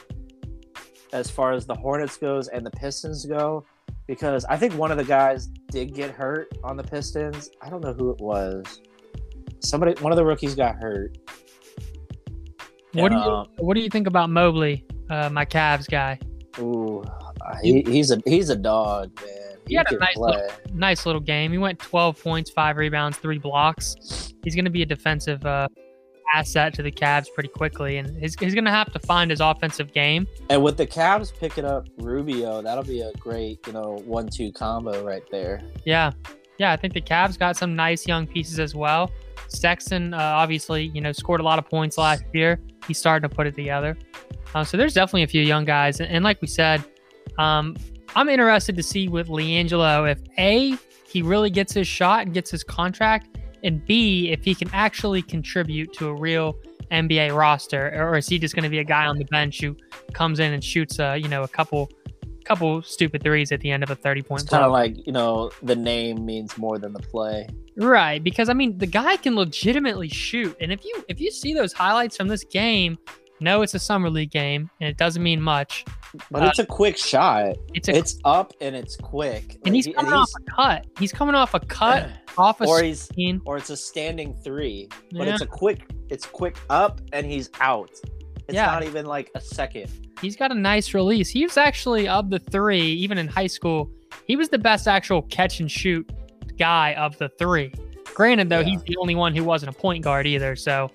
as 1.13 1.29
far 1.29 1.53
as 1.53 1.65
the 1.65 1.75
Hornets 1.75 2.17
goes 2.17 2.49
and 2.49 2.65
the 2.65 2.71
Pistons 2.71 3.25
go, 3.25 3.65
because 4.07 4.45
I 4.45 4.57
think 4.57 4.73
one 4.75 4.91
of 4.91 4.97
the 4.97 5.03
guys 5.03 5.47
did 5.69 5.93
get 5.93 6.11
hurt 6.11 6.51
on 6.63 6.77
the 6.77 6.83
Pistons. 6.83 7.49
I 7.61 7.69
don't 7.69 7.83
know 7.83 7.93
who 7.93 8.11
it 8.11 8.19
was. 8.19 8.81
Somebody, 9.59 9.99
one 10.01 10.11
of 10.11 10.17
the 10.17 10.25
rookies 10.25 10.55
got 10.55 10.75
hurt. 10.75 11.17
What 12.93 13.09
do 13.09 13.15
you 13.15 13.21
Um, 13.21 13.47
What 13.57 13.73
do 13.73 13.81
you 13.81 13.89
think 13.89 14.07
about 14.07 14.29
Mobley, 14.29 14.85
uh, 15.09 15.29
my 15.29 15.45
Cavs 15.45 15.89
guy? 15.89 16.19
Ooh, 16.59 17.03
he, 17.61 17.81
he's 17.81 18.11
a 18.11 18.21
he's 18.25 18.49
a 18.49 18.55
dog, 18.55 19.13
man. 19.21 19.57
He 19.67 19.75
had 19.75 19.91
a 19.91 19.97
nice 19.97 20.15
play. 20.15 20.47
Nice 20.73 21.05
little 21.05 21.21
game. 21.21 21.51
He 21.51 21.57
went 21.57 21.79
12 21.79 22.21
points, 22.21 22.51
five 22.51 22.77
rebounds, 22.77 23.17
three 23.17 23.39
blocks. 23.39 24.33
He's 24.43 24.55
going 24.55 24.65
to 24.65 24.71
be 24.71 24.83
a 24.83 24.85
defensive 24.85 25.43
uh, 25.45 25.67
asset 26.33 26.73
to 26.75 26.83
the 26.83 26.91
Cavs 26.91 27.27
pretty 27.33 27.49
quickly, 27.49 27.97
and 27.97 28.17
he's, 28.21 28.37
he's 28.39 28.53
going 28.53 28.65
to 28.65 28.71
have 28.71 28.91
to 28.93 28.99
find 28.99 29.31
his 29.31 29.41
offensive 29.41 29.93
game. 29.93 30.27
And 30.49 30.63
with 30.63 30.77
the 30.77 30.87
Cavs 30.87 31.31
picking 31.37 31.65
up 31.65 31.87
Rubio, 31.97 32.61
that'll 32.61 32.83
be 32.83 33.01
a 33.01 33.11
great, 33.13 33.65
you 33.67 33.73
know, 33.73 34.01
one-two 34.05 34.51
combo 34.51 35.03
right 35.03 35.23
there. 35.31 35.61
Yeah, 35.85 36.11
yeah. 36.57 36.71
I 36.71 36.77
think 36.77 36.93
the 36.93 37.01
Cavs 37.01 37.37
got 37.37 37.57
some 37.57 37.75
nice 37.75 38.07
young 38.07 38.27
pieces 38.27 38.59
as 38.59 38.75
well. 38.75 39.11
Sexton, 39.47 40.13
uh, 40.13 40.17
obviously, 40.17 40.85
you 40.87 41.01
know, 41.01 41.11
scored 41.11 41.39
a 41.39 41.43
lot 41.43 41.59
of 41.59 41.69
points 41.69 41.97
last 41.97 42.23
year. 42.33 42.59
He's 42.87 42.97
starting 42.97 43.29
to 43.29 43.35
put 43.35 43.47
it 43.47 43.55
together. 43.55 43.97
Uh, 44.53 44.63
so 44.63 44.77
there's 44.77 44.93
definitely 44.93 45.23
a 45.23 45.27
few 45.27 45.41
young 45.41 45.65
guys, 45.65 45.99
and, 45.99 46.09
and 46.09 46.23
like 46.23 46.41
we 46.41 46.47
said, 46.47 46.83
um, 47.37 47.75
I'm 48.15 48.29
interested 48.29 48.77
to 48.77 48.83
see 48.83 49.09
with 49.09 49.27
LiAngelo 49.27 50.09
if 50.09 50.19
a 50.37 50.77
he 51.05 51.21
really 51.21 51.49
gets 51.49 51.73
his 51.73 51.87
shot 51.87 52.25
and 52.25 52.33
gets 52.33 52.51
his 52.51 52.63
contract, 52.63 53.34
and 53.65 53.85
b 53.85 54.31
if 54.31 54.45
he 54.45 54.55
can 54.55 54.69
actually 54.71 55.21
contribute 55.21 55.91
to 55.93 56.07
a 56.07 56.13
real 56.13 56.55
NBA 56.91 57.35
roster, 57.35 57.91
or 57.95 58.17
is 58.17 58.27
he 58.27 58.39
just 58.39 58.55
going 58.55 58.63
to 58.63 58.69
be 58.69 58.79
a 58.79 58.83
guy 58.83 59.05
on 59.05 59.17
the 59.17 59.25
bench 59.25 59.61
who 59.61 59.75
comes 60.13 60.39
in 60.39 60.53
and 60.53 60.63
shoots, 60.63 60.99
uh, 60.99 61.13
you 61.13 61.27
know, 61.27 61.43
a 61.43 61.47
couple, 61.47 61.89
couple 62.43 62.81
stupid 62.83 63.23
threes 63.23 63.51
at 63.51 63.59
the 63.61 63.71
end 63.71 63.83
of 63.83 63.89
a 63.89 63.95
30 63.95 64.21
point 64.21 64.41
It's 64.41 64.49
kind 64.51 64.63
of 64.63 64.71
like 64.71 65.05
you 65.05 65.11
know 65.11 65.51
the 65.63 65.75
name 65.75 66.25
means 66.25 66.57
more 66.57 66.77
than 66.77 66.93
the 66.93 66.99
play. 66.99 67.47
Right, 67.77 68.23
because 68.23 68.49
I 68.49 68.53
mean 68.53 68.77
the 68.77 68.87
guy 68.87 69.17
can 69.17 69.35
legitimately 69.35 70.09
shoot, 70.09 70.55
and 70.61 70.71
if 70.71 70.85
you 70.85 71.03
if 71.09 71.19
you 71.19 71.31
see 71.31 71.53
those 71.53 71.73
highlights 71.73 72.15
from 72.15 72.27
this 72.27 72.43
game, 72.43 72.97
no, 73.39 73.63
it's 73.63 73.73
a 73.73 73.79
summer 73.79 74.09
league 74.09 74.31
game, 74.31 74.69
and 74.79 74.89
it 74.89 74.97
doesn't 74.97 75.23
mean 75.23 75.41
much. 75.41 75.85
But 76.31 76.43
Uh, 76.43 76.45
it's 76.47 76.59
a 76.59 76.65
quick 76.65 76.97
shot. 76.97 77.55
It's 77.73 77.87
a 77.87 77.95
It's 77.95 78.19
up 78.25 78.53
and 78.61 78.75
it's 78.75 78.95
quick. 78.95 79.57
and 79.65 79.75
he's 79.75 79.87
coming 79.87 80.13
off 80.13 80.29
a 80.39 80.51
cut. 80.51 80.87
He's 80.99 81.11
coming 81.11 81.35
off 81.35 81.53
a 81.53 81.59
cut 81.59 82.09
off 82.37 82.61
a 82.61 82.65
or 82.65 82.81
he's 82.83 83.01
screen. 83.03 83.41
or 83.45 83.57
it's 83.57 83.69
a 83.69 83.77
standing 83.77 84.33
three. 84.43 84.87
But 85.11 85.27
Yeah. 85.27 85.33
it's 85.33 85.41
a 85.41 85.45
quick. 85.47 85.87
It's 86.09 86.25
quick 86.25 86.57
up 86.69 87.01
and 87.13 87.25
he's 87.25 87.49
out. 87.59 87.91
It's 88.47 88.53
Yeah. 88.55 88.67
not 88.67 88.83
even 88.83 89.05
like 89.05 89.31
a 89.35 89.41
second. 89.41 89.89
He's 90.21 90.35
got 90.35 90.51
a 90.51 90.55
nice 90.55 90.93
release. 90.93 91.29
He 91.29 91.43
was 91.43 91.57
actually 91.57 92.07
of 92.07 92.29
the 92.29 92.39
three, 92.39 92.81
even 92.81 93.17
in 93.17 93.27
high 93.27 93.47
school. 93.47 93.89
He 94.25 94.35
was 94.35 94.49
the 94.49 94.57
best 94.59 94.87
actual 94.87 95.23
catch 95.23 95.59
and 95.59 95.69
shoot 95.69 96.09
guy 96.57 96.93
of 96.93 97.17
the 97.17 97.29
three. 97.37 97.73
Granted, 98.13 98.49
though, 98.49 98.59
Yeah. 98.59 98.65
he's 98.69 98.83
the 98.83 98.95
only 98.97 99.15
one 99.15 99.35
who 99.35 99.43
wasn't 99.43 99.75
a 99.75 99.77
point 99.77 100.03
guard 100.03 100.25
either, 100.25 100.55
so 100.55 100.89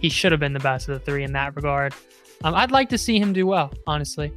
he 0.00 0.08
should 0.08 0.32
have 0.32 0.40
been 0.40 0.54
the 0.54 0.58
best 0.60 0.88
of 0.88 0.94
the 0.94 0.98
three 1.04 1.22
in 1.22 1.32
that 1.34 1.54
regard. 1.54 1.94
Um, 2.42 2.54
I'd 2.54 2.72
like 2.72 2.88
to 2.88 2.98
see 2.98 3.18
him 3.18 3.32
do 3.32 3.46
well, 3.46 3.72
honestly. 3.86 4.32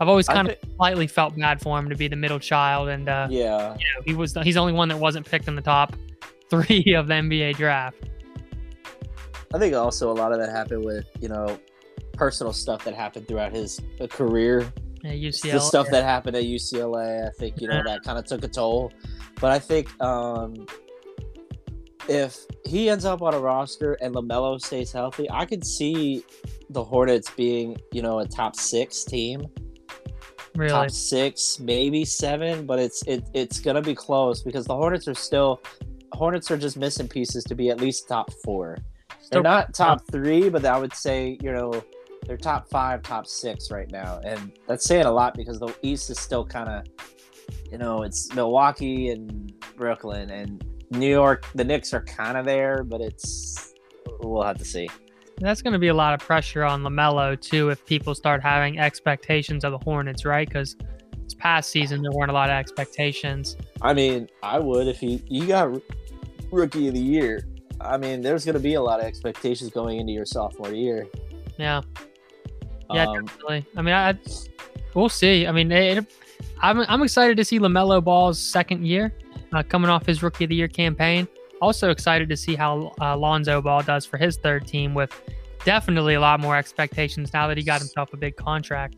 I've 0.00 0.08
always 0.08 0.28
kind 0.28 0.48
of 0.48 0.56
slightly 0.76 1.06
felt 1.06 1.36
bad 1.38 1.60
for 1.60 1.78
him 1.78 1.88
to 1.88 1.94
be 1.94 2.08
the 2.08 2.16
middle 2.16 2.38
child, 2.38 2.88
and 2.88 3.08
uh, 3.08 3.28
yeah. 3.30 3.76
you 3.78 3.84
know, 3.94 4.02
he 4.04 4.14
was 4.14 4.34
he's 4.42 4.54
the 4.54 4.60
only 4.60 4.72
one 4.72 4.88
that 4.88 4.98
wasn't 4.98 5.26
picked 5.26 5.48
in 5.48 5.56
the 5.56 5.62
top 5.62 5.96
three 6.50 6.94
of 6.94 7.06
the 7.06 7.14
NBA 7.14 7.56
draft. 7.56 7.96
I 9.54 9.58
think 9.58 9.74
also 9.74 10.10
a 10.10 10.12
lot 10.12 10.32
of 10.32 10.38
that 10.38 10.50
happened 10.50 10.84
with 10.84 11.06
you 11.20 11.28
know 11.28 11.58
personal 12.12 12.52
stuff 12.52 12.84
that 12.84 12.94
happened 12.94 13.28
throughout 13.28 13.52
his 13.52 13.80
uh, 14.00 14.06
career. 14.06 14.72
Yeah, 15.02 15.12
It's 15.12 15.40
UCLA. 15.40 15.52
the 15.52 15.60
stuff 15.60 15.90
that 15.90 16.04
happened 16.04 16.36
at 16.36 16.44
UCLA. 16.44 17.26
I 17.26 17.30
think 17.30 17.60
you 17.60 17.68
know 17.68 17.82
that 17.86 18.02
kind 18.02 18.18
of 18.18 18.26
took 18.26 18.44
a 18.44 18.48
toll. 18.48 18.92
But 19.40 19.52
I 19.52 19.58
think 19.58 19.88
um, 20.02 20.66
if 22.08 22.38
he 22.64 22.88
ends 22.88 23.04
up 23.04 23.22
on 23.22 23.34
a 23.34 23.38
roster 23.38 23.94
and 23.94 24.14
Lamelo 24.14 24.60
stays 24.60 24.92
healthy, 24.92 25.30
I 25.30 25.44
could 25.44 25.64
see 25.64 26.24
the 26.70 26.82
Hornets 26.82 27.30
being 27.30 27.76
you 27.92 28.02
know 28.02 28.18
a 28.18 28.26
top 28.26 28.56
six 28.56 29.04
team, 29.04 29.46
really. 30.56 30.70
top 30.70 30.90
six, 30.90 31.58
maybe 31.58 32.04
seven. 32.04 32.66
But 32.66 32.78
it's 32.78 33.02
it, 33.06 33.28
it's 33.34 33.60
gonna 33.60 33.82
be 33.82 33.94
close 33.94 34.42
because 34.42 34.66
the 34.66 34.74
Hornets 34.74 35.08
are 35.08 35.14
still 35.14 35.60
Hornets 36.12 36.50
are 36.50 36.56
just 36.56 36.76
missing 36.76 37.08
pieces 37.08 37.44
to 37.44 37.54
be 37.54 37.70
at 37.70 37.80
least 37.80 38.08
top 38.08 38.32
four. 38.44 38.78
They're 39.30 39.42
not 39.42 39.74
top 39.74 40.02
three, 40.10 40.48
but 40.48 40.64
I 40.64 40.78
would 40.78 40.94
say 40.94 41.38
you 41.42 41.52
know 41.52 41.82
they're 42.26 42.36
top 42.36 42.68
five, 42.68 43.02
top 43.02 43.26
six 43.26 43.70
right 43.70 43.90
now, 43.90 44.20
and 44.24 44.52
that's 44.66 44.84
saying 44.84 45.06
a 45.06 45.10
lot 45.10 45.34
because 45.34 45.58
the 45.58 45.74
East 45.82 46.10
is 46.10 46.18
still 46.18 46.44
kind 46.44 46.68
of, 46.68 46.86
you 47.70 47.78
know, 47.78 48.02
it's 48.02 48.34
Milwaukee 48.34 49.10
and 49.10 49.52
Brooklyn 49.76 50.30
and 50.30 50.64
New 50.90 51.10
York. 51.10 51.46
The 51.54 51.64
Knicks 51.64 51.94
are 51.94 52.02
kind 52.02 52.36
of 52.36 52.44
there, 52.44 52.82
but 52.82 53.00
it's 53.00 53.74
we'll 54.20 54.42
have 54.42 54.58
to 54.58 54.64
see. 54.64 54.88
That's 55.38 55.60
going 55.60 55.74
to 55.74 55.78
be 55.78 55.88
a 55.88 55.94
lot 55.94 56.14
of 56.14 56.20
pressure 56.20 56.64
on 56.64 56.82
Lamelo 56.82 57.38
too 57.38 57.68
if 57.68 57.84
people 57.84 58.14
start 58.14 58.42
having 58.42 58.78
expectations 58.78 59.64
of 59.64 59.72
the 59.72 59.78
Hornets, 59.78 60.24
right? 60.24 60.48
Because 60.48 60.76
this 61.24 61.34
past 61.34 61.70
season 61.70 62.02
there 62.02 62.12
weren't 62.12 62.30
a 62.30 62.34
lot 62.34 62.48
of 62.48 62.54
expectations. 62.54 63.56
I 63.82 63.92
mean, 63.92 64.28
I 64.42 64.58
would 64.58 64.88
if 64.88 65.02
you 65.02 65.20
you 65.26 65.46
got 65.46 65.80
rookie 66.50 66.88
of 66.88 66.94
the 66.94 67.00
year. 67.00 67.46
I 67.80 67.98
mean, 67.98 68.22
there's 68.22 68.44
going 68.44 68.54
to 68.54 68.60
be 68.60 68.74
a 68.74 68.80
lot 68.80 69.00
of 69.00 69.06
expectations 69.06 69.70
going 69.70 69.98
into 69.98 70.12
your 70.12 70.24
sophomore 70.24 70.72
year. 70.72 71.06
Yeah, 71.58 71.82
Yeah, 72.92 73.04
Um, 73.04 73.24
definitely. 73.26 73.66
I 73.76 73.82
mean, 73.82 73.94
I 73.94 74.18
we'll 74.94 75.10
see. 75.10 75.46
I 75.46 75.52
mean, 75.52 75.70
it, 75.70 76.06
I'm 76.62 76.80
I'm 76.80 77.02
excited 77.02 77.36
to 77.36 77.44
see 77.44 77.58
Lamelo 77.58 78.02
Ball's 78.02 78.38
second 78.38 78.86
year 78.86 79.12
uh, 79.52 79.62
coming 79.62 79.90
off 79.90 80.06
his 80.06 80.22
Rookie 80.22 80.44
of 80.44 80.50
the 80.50 80.56
Year 80.56 80.68
campaign. 80.68 81.28
Also 81.60 81.90
excited 81.90 82.28
to 82.28 82.36
see 82.36 82.54
how 82.54 82.92
uh, 83.00 83.16
Lonzo 83.16 83.62
Ball 83.62 83.82
does 83.82 84.04
for 84.04 84.18
his 84.18 84.36
third 84.36 84.66
team 84.66 84.94
with 84.94 85.10
definitely 85.64 86.14
a 86.14 86.20
lot 86.20 86.38
more 86.40 86.56
expectations 86.56 87.32
now 87.32 87.46
that 87.48 87.56
he 87.56 87.62
got 87.62 87.80
himself 87.80 88.12
a 88.12 88.16
big 88.16 88.36
contract. 88.36 88.96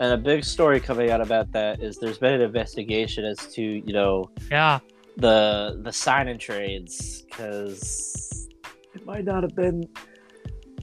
and 0.00 0.12
a 0.12 0.16
big 0.16 0.44
story 0.44 0.80
coming 0.80 1.10
out 1.10 1.20
about 1.20 1.50
that 1.52 1.80
is 1.80 1.98
there's 1.98 2.18
been 2.18 2.34
an 2.34 2.40
investigation 2.40 3.24
as 3.24 3.38
to 3.54 3.62
you 3.62 3.92
know 3.92 4.28
Yeah, 4.50 4.80
the 5.16 5.80
the 5.82 5.92
sign 5.92 6.28
and 6.28 6.40
trades 6.40 7.22
because 7.22 8.48
it 8.94 9.06
might 9.06 9.24
not 9.24 9.42
have 9.44 9.54
been 9.54 9.88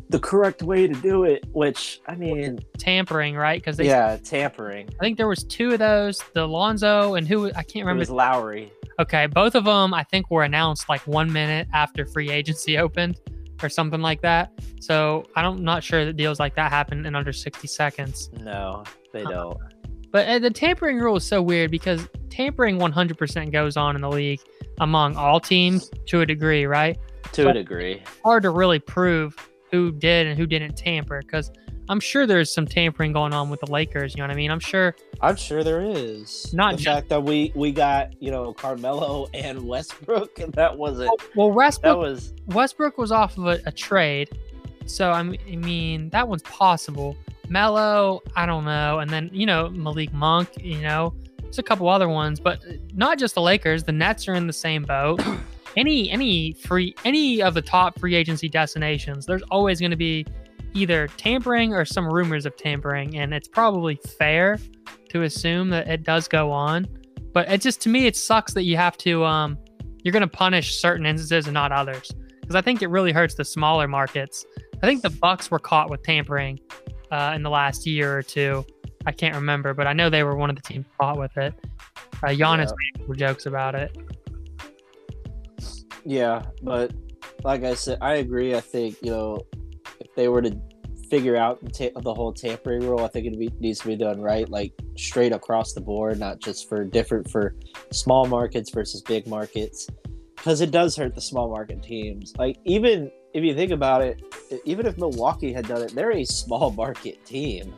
the 0.09 0.20
correct 0.20 0.62
way 0.64 0.88
to 0.88 0.93
do 1.01 1.24
it. 1.26 1.45
Which 1.51 2.01
I 2.07 2.16
mean, 2.16 2.59
tampering, 2.78 3.36
right? 3.36 3.62
Because 3.62 3.80
yeah, 3.80 4.18
tampering. 4.24 4.89
I 4.99 5.03
think 5.03 5.18
there 5.18 5.28
was 5.28 5.43
two 5.43 5.72
of 5.74 5.80
those, 5.80 6.22
the 6.34 6.47
Lonzo 6.47 7.16
and 7.16 7.28
who 7.28 7.47
I 7.47 7.64
can't 7.64 7.86
remember 7.86 7.99
It 7.99 8.09
was 8.09 8.09
Lowry. 8.12 8.72
Okay, 9.01 9.25
both 9.25 9.55
of 9.55 9.65
them 9.65 9.95
I 9.95 10.03
think 10.03 10.29
were 10.29 10.43
announced 10.43 10.87
like 10.87 11.01
one 11.07 11.33
minute 11.33 11.67
after 11.73 12.05
free 12.05 12.29
agency 12.29 12.77
opened 12.85 13.19
or 13.63 13.67
something 13.69 13.99
like 14.01 14.21
that. 14.21 14.51
So 14.79 15.25
I 15.35 15.41
don't 15.41 15.61
not 15.61 15.83
sure 15.83 16.05
that 16.05 16.13
deals 16.17 16.39
like 16.39 16.55
that 16.55 16.71
happen 16.71 17.05
in 17.07 17.15
under 17.15 17.33
60 17.33 17.67
seconds. 17.67 18.29
No, 18.39 18.83
they 19.11 19.23
Uh, 19.23 19.29
don't. 19.31 19.57
But 20.11 20.27
uh, 20.27 20.39
the 20.39 20.51
tampering 20.51 20.99
rule 20.99 21.15
is 21.15 21.25
so 21.25 21.41
weird 21.41 21.71
because 21.71 22.07
tampering 22.29 22.77
100% 22.77 23.51
goes 23.51 23.75
on 23.75 23.95
in 23.95 24.01
the 24.01 24.09
league 24.09 24.41
among 24.79 25.15
all 25.15 25.39
teams 25.39 25.89
to 26.07 26.21
a 26.21 26.25
degree, 26.25 26.65
right? 26.65 26.97
To 27.33 27.49
a 27.49 27.53
degree. 27.53 28.03
Hard 28.23 28.43
to 28.43 28.49
really 28.51 28.79
prove 28.79 29.35
who 29.71 29.91
did 29.93 30.27
and 30.27 30.37
who 30.37 30.45
didn't 30.45 30.75
tamper 30.75 31.21
because 31.21 31.49
I'm 31.91 31.99
sure 31.99 32.25
there's 32.25 32.49
some 32.49 32.65
tampering 32.65 33.11
going 33.11 33.33
on 33.33 33.49
with 33.49 33.59
the 33.59 33.69
Lakers. 33.69 34.15
You 34.15 34.19
know 34.19 34.23
what 34.23 34.31
I 34.31 34.35
mean? 34.35 34.49
I'm 34.49 34.61
sure. 34.61 34.95
I'm 35.19 35.35
sure 35.35 35.61
there 35.61 35.81
is. 35.81 36.53
Not 36.53 36.71
the 36.71 36.77
just- 36.77 36.95
fact 36.95 37.09
that 37.09 37.21
we 37.21 37.51
we 37.53 37.73
got 37.73 38.13
you 38.21 38.31
know 38.31 38.53
Carmelo 38.53 39.27
and 39.33 39.67
Westbrook, 39.67 40.39
and 40.39 40.53
that 40.53 40.77
wasn't. 40.77 41.11
Well, 41.35 41.49
That 41.49 41.55
Westbrook 41.55 41.97
was 41.97 42.33
Westbrook 42.47 42.97
was 42.97 43.11
off 43.11 43.37
of 43.37 43.45
a, 43.45 43.59
a 43.65 43.73
trade, 43.73 44.29
so 44.85 45.11
I 45.11 45.21
mean 45.21 46.09
that 46.11 46.29
one's 46.29 46.43
possible. 46.43 47.17
Melo, 47.49 48.21
I 48.37 48.45
don't 48.45 48.63
know, 48.63 48.99
and 48.99 49.09
then 49.09 49.29
you 49.33 49.45
know 49.45 49.67
Malik 49.69 50.13
Monk, 50.13 50.49
you 50.63 50.79
know, 50.79 51.13
there's 51.41 51.59
a 51.59 51.63
couple 51.63 51.89
other 51.89 52.07
ones, 52.07 52.39
but 52.39 52.63
uh, 52.65 52.75
not 52.93 53.19
just 53.19 53.35
the 53.35 53.41
Lakers. 53.41 53.83
The 53.83 53.91
Nets 53.91 54.29
are 54.29 54.33
in 54.33 54.47
the 54.47 54.53
same 54.53 54.83
boat. 54.83 55.21
any 55.75 56.09
any 56.09 56.53
free 56.53 56.95
any 57.03 57.41
of 57.41 57.53
the 57.53 57.61
top 57.61 57.99
free 57.99 58.15
agency 58.15 58.47
destinations, 58.47 59.25
there's 59.25 59.43
always 59.51 59.81
going 59.81 59.91
to 59.91 59.97
be 59.97 60.25
either 60.74 61.07
tampering 61.07 61.74
or 61.74 61.86
some 61.86 62.07
rumors 62.07 62.45
of 62.45 62.55
tampering, 62.55 63.17
and 63.17 63.34
it's 63.34 63.47
probably 63.47 63.99
fair 64.17 64.57
to 65.09 65.24
assume 65.24 65.69
that 65.69 65.88
it 65.88 66.03
does 66.03 66.28
go 66.28 66.51
on. 66.51 66.88
But 67.34 67.49
it 67.49 67.61
just 67.61 67.82
to 67.82 67.89
me, 67.89 68.07
it 68.07 68.15
sucks 68.15 68.53
that 68.53 68.63
you 68.63 68.78
have 68.78 68.97
to 68.99 69.24
um 69.24 69.57
you're 70.03 70.11
going 70.11 70.22
to 70.22 70.28
punish 70.28 70.80
certain 70.80 71.05
instances 71.05 71.45
and 71.45 71.53
not 71.53 71.72
others 71.72 72.11
because 72.41 72.55
I 72.55 72.61
think 72.61 72.82
it 72.82 72.89
really 72.89 73.11
hurts 73.11 73.36
the 73.36 73.45
smaller 73.45 73.88
markets. 73.88 74.45
I 74.82 74.88
think 74.88 75.03
the 75.03 75.09
Bucks 75.09 75.51
were 75.51 75.59
caught 75.59 75.89
with 75.89 76.01
tampering 76.03 76.59
uh, 77.11 77.34
in 77.36 77.43
the 77.43 77.49
last 77.49 77.86
year 77.86 78.17
or 78.17 78.24
two. 78.24 78.65
I 79.05 79.11
can't 79.11 79.36
remember, 79.36 79.74
but 79.74 79.88
I 79.88 79.93
know 79.93 80.09
they 80.09 80.24
were 80.24 80.36
one 80.36 80.49
of 80.49 80.55
the 80.55 80.61
teams 80.61 80.86
caught 80.99 81.17
with 81.17 81.36
it. 81.38 81.53
Uh, 82.24 82.28
Giannis 82.28 82.72
made 83.07 83.17
jokes 83.17 83.45
about 83.45 83.76
it. 83.76 83.95
Yeah, 86.03 86.43
but 86.63 86.91
like 87.43 87.63
I 87.63 87.76
said, 87.76 87.99
I 88.01 88.15
agree. 88.15 88.55
I 88.55 88.59
think 88.59 88.97
you 89.01 89.11
know 89.11 89.41
if 90.01 90.15
they 90.15 90.27
were 90.27 90.41
to 90.41 90.59
figure 91.09 91.35
out 91.35 91.63
the, 91.63 91.69
ta- 91.69 91.99
the 91.99 92.13
whole 92.13 92.33
tampering 92.33 92.87
rule, 92.87 93.03
I 93.03 93.07
think 93.09 93.27
it 93.27 93.37
be, 93.37 93.51
needs 93.59 93.79
to 93.79 93.87
be 93.87 93.95
done 93.95 94.21
right, 94.21 94.47
like 94.49 94.73
straight 94.97 95.33
across 95.33 95.73
the 95.73 95.81
board, 95.81 96.19
not 96.19 96.39
just 96.39 96.69
for 96.69 96.83
different 96.85 97.29
for 97.29 97.55
small 97.91 98.25
markets 98.25 98.69
versus 98.69 99.01
big 99.01 99.27
markets, 99.27 99.87
because 100.35 100.61
it 100.61 100.71
does 100.71 100.95
hurt 100.95 101.13
the 101.13 101.21
small 101.21 101.49
market 101.49 101.83
teams. 101.83 102.33
Like 102.37 102.57
even 102.65 103.11
if 103.33 103.43
you 103.43 103.53
think 103.53 103.71
about 103.71 104.01
it, 104.01 104.21
even 104.65 104.85
if 104.85 104.97
Milwaukee 104.97 105.53
had 105.53 105.67
done 105.67 105.81
it, 105.81 105.93
they're 105.93 106.11
a 106.11 106.25
small 106.25 106.71
market 106.83 107.23
team. 107.25 107.73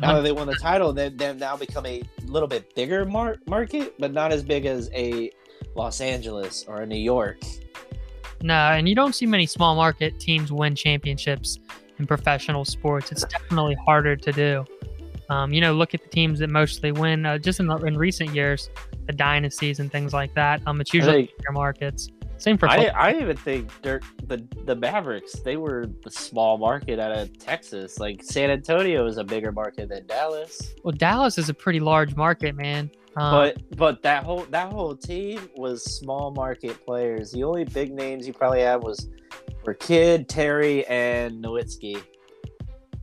Now 0.00 0.14
that 0.14 0.22
they 0.22 0.32
won 0.32 0.46
the 0.46 0.54
title, 0.54 0.94
they, 0.94 1.10
they've 1.10 1.36
now 1.36 1.54
become 1.54 1.84
a 1.84 2.02
little 2.24 2.48
bit 2.48 2.74
bigger 2.74 3.04
mar- 3.04 3.36
market, 3.46 3.94
but 3.98 4.12
not 4.12 4.32
as 4.32 4.42
big 4.42 4.64
as 4.64 4.88
a 4.94 5.30
Los 5.74 6.00
Angeles 6.00 6.64
or 6.66 6.80
a 6.80 6.86
New 6.86 6.96
York. 6.96 7.38
No, 8.42 8.54
and 8.54 8.88
you 8.88 8.94
don't 8.94 9.14
see 9.14 9.26
many 9.26 9.46
small 9.46 9.74
market 9.74 10.18
teams 10.18 10.52
win 10.52 10.74
championships 10.74 11.58
in 11.98 12.06
professional 12.06 12.64
sports. 12.64 13.12
It's 13.12 13.24
definitely 13.24 13.76
harder 13.84 14.16
to 14.16 14.32
do. 14.32 14.64
Um, 15.28 15.52
you 15.52 15.60
know, 15.60 15.72
look 15.72 15.94
at 15.94 16.02
the 16.02 16.08
teams 16.08 16.40
that 16.40 16.50
mostly 16.50 16.92
win 16.92 17.24
uh, 17.24 17.38
just 17.38 17.60
in, 17.60 17.66
the, 17.66 17.76
in 17.76 17.96
recent 17.96 18.34
years, 18.34 18.68
the 19.06 19.12
dynasties 19.12 19.80
and 19.80 19.90
things 19.90 20.12
like 20.12 20.34
that. 20.34 20.60
Um, 20.66 20.80
it's 20.80 20.92
usually 20.92 21.26
think- 21.26 21.38
bigger 21.38 21.52
markets. 21.52 22.08
Same 22.42 22.58
for 22.58 22.68
I. 22.68 22.86
I 22.86 23.14
even 23.20 23.36
think 23.36 23.70
Dirk, 23.82 24.02
the 24.26 24.44
the 24.64 24.74
Mavericks 24.74 25.38
they 25.44 25.56
were 25.56 25.86
the 26.02 26.10
small 26.10 26.58
market 26.58 26.98
out 26.98 27.12
of 27.12 27.38
Texas. 27.38 28.00
Like 28.00 28.20
San 28.24 28.50
Antonio 28.50 29.06
is 29.06 29.16
a 29.16 29.22
bigger 29.22 29.52
market 29.52 29.90
than 29.90 30.08
Dallas, 30.08 30.74
well, 30.82 30.90
Dallas 30.90 31.38
is 31.38 31.48
a 31.48 31.54
pretty 31.54 31.78
large 31.78 32.16
market, 32.16 32.56
man. 32.56 32.90
Um, 33.16 33.30
but 33.30 33.76
but 33.76 34.02
that 34.02 34.24
whole 34.24 34.44
that 34.50 34.72
whole 34.72 34.94
team 34.96 35.48
was 35.56 35.82
small 35.84 36.30
market 36.30 36.84
players. 36.86 37.30
The 37.32 37.44
only 37.44 37.64
big 37.64 37.92
names 37.92 38.26
you 38.26 38.32
probably 38.32 38.60
had 38.62 38.76
was 38.82 39.08
were 39.64 39.74
Kidd, 39.74 40.28
Terry, 40.28 40.86
and 40.86 41.44
Nowitzki. 41.44 42.02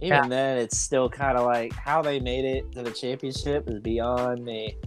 Even 0.01 0.23
Yeah. 0.23 0.27
then, 0.27 0.57
it's 0.57 0.79
still 0.79 1.09
kind 1.09 1.37
of 1.37 1.45
like 1.45 1.73
how 1.73 2.01
they 2.01 2.19
made 2.19 2.45
it 2.45 2.71
to 2.71 2.81
the 2.83 2.91
championship 2.91 3.69
is 3.69 3.79
beyond 3.81 4.43
me. 4.43 4.77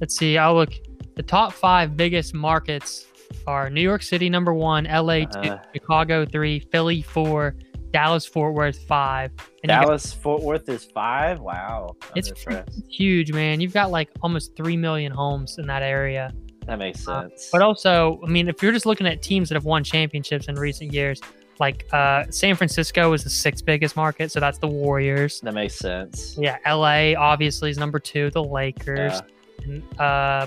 let's 0.00 0.16
see. 0.16 0.38
I'll 0.38 0.54
look. 0.54 0.72
The 1.16 1.22
top 1.24 1.52
five 1.52 1.96
biggest 1.96 2.32
markets 2.34 3.06
are 3.48 3.68
New 3.70 3.80
York 3.80 4.02
City 4.02 4.30
number 4.30 4.54
one, 4.54 4.84
LA 4.84 5.24
two, 5.24 5.38
Uh-huh. 5.50 5.58
Chicago 5.74 6.24
three, 6.24 6.60
Philly 6.60 7.02
four, 7.02 7.56
Dallas 7.92 8.26
Fort 8.26 8.54
Worth 8.54 8.78
five. 8.86 9.30
And 9.62 9.64
you 9.64 9.68
got- 9.68 9.82
Dallas 9.86 10.12
Fort 10.12 10.42
Worth 10.42 10.68
is 10.68 10.84
five. 10.84 11.40
Wow, 11.40 11.96
I'm 12.02 12.08
it's 12.16 12.28
impressed. 12.28 12.82
huge, 12.88 13.32
man. 13.32 13.60
You've 13.60 13.72
got 13.72 13.90
like 13.90 14.10
almost 14.22 14.56
three 14.56 14.76
million 14.76 15.12
homes 15.12 15.58
in 15.58 15.66
that 15.68 15.82
area. 15.82 16.32
That 16.66 16.78
makes 16.78 17.06
Uh, 17.08 17.22
sense. 17.22 17.48
But 17.50 17.62
also, 17.62 18.20
I 18.26 18.28
mean, 18.28 18.48
if 18.48 18.62
you're 18.62 18.72
just 18.72 18.84
looking 18.86 19.06
at 19.06 19.22
teams 19.22 19.48
that 19.48 19.54
have 19.54 19.64
won 19.64 19.82
championships 19.84 20.48
in 20.48 20.54
recent 20.56 20.92
years, 20.92 21.20
like 21.58 21.86
uh, 21.92 22.24
San 22.30 22.54
Francisco 22.56 23.12
is 23.14 23.24
the 23.24 23.30
sixth 23.30 23.64
biggest 23.64 23.96
market, 23.96 24.30
so 24.30 24.38
that's 24.38 24.58
the 24.58 24.68
Warriors. 24.68 25.40
that 25.40 25.54
makes 25.54 25.74
sense. 25.76 26.36
Yeah, 26.38 26.58
LA 26.66 27.14
obviously 27.18 27.70
is 27.70 27.78
number 27.78 27.98
two, 27.98 28.30
the 28.30 28.44
Lakers. 28.44 29.12
Yeah. 29.14 29.64
And, 29.64 30.00
uh, 30.00 30.46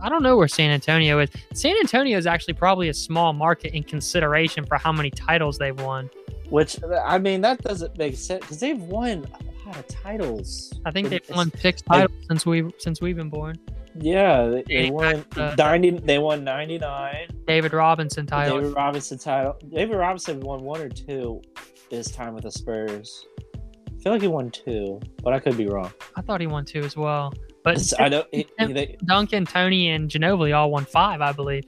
I 0.00 0.08
don't 0.08 0.22
know 0.22 0.36
where 0.36 0.46
San 0.46 0.70
Antonio 0.70 1.18
is. 1.18 1.28
San 1.54 1.74
Antonio 1.80 2.16
is 2.18 2.26
actually 2.28 2.54
probably 2.54 2.88
a 2.88 2.94
small 2.94 3.32
market 3.32 3.74
in 3.74 3.82
consideration 3.82 4.64
for 4.64 4.76
how 4.76 4.92
many 4.92 5.10
titles 5.10 5.58
they've 5.58 5.80
won. 5.80 6.08
Which 6.50 6.78
I 7.04 7.18
mean, 7.18 7.40
that 7.42 7.62
doesn't 7.62 7.98
make 7.98 8.16
sense 8.16 8.40
because 8.40 8.60
they've 8.60 8.80
won 8.80 9.26
a 9.40 9.66
lot 9.68 9.76
of 9.78 9.86
titles. 9.88 10.72
I 10.86 10.90
think 10.90 11.08
they've 11.10 11.28
won 11.30 11.52
six 11.58 11.82
I- 11.90 12.00
titles 12.00 12.18
since 12.28 12.46
we 12.46 12.70
since 12.78 13.00
we've 13.00 13.16
been 13.16 13.28
born. 13.30 13.56
Yeah, 14.00 14.46
they, 14.46 14.62
they 14.62 14.90
won 14.90 15.20
back 15.32 15.56
to- 15.56 15.62
ninety. 15.62 15.90
They 15.90 16.18
won 16.18 16.44
ninety 16.44 16.78
nine. 16.78 17.26
David 17.46 17.72
Robinson 17.72 18.26
title. 18.26 18.60
David 18.60 18.74
Robinson 18.76 19.18
title. 19.18 19.56
David 19.68 19.96
Robinson 19.96 20.40
won 20.40 20.62
one 20.62 20.80
or 20.80 20.88
two 20.88 21.42
his 21.90 22.10
time 22.10 22.34
with 22.34 22.44
the 22.44 22.50
Spurs. 22.52 23.26
I 23.46 24.00
feel 24.02 24.12
like 24.12 24.22
he 24.22 24.28
won 24.28 24.50
two, 24.50 25.00
but 25.22 25.32
I 25.32 25.40
could 25.40 25.56
be 25.56 25.66
wrong. 25.66 25.90
I 26.16 26.20
thought 26.22 26.40
he 26.40 26.46
won 26.46 26.64
two 26.64 26.80
as 26.80 26.96
well. 26.96 27.32
But 27.64 27.92
I 27.98 28.08
know. 28.08 28.24
He, 28.30 28.46
Tim- 28.58 28.72
they, 28.72 28.96
Duncan, 29.04 29.44
Tony, 29.44 29.90
and 29.90 30.08
Ginobili 30.08 30.54
all 30.56 30.70
won 30.70 30.84
five, 30.84 31.20
I 31.20 31.32
believe. 31.32 31.64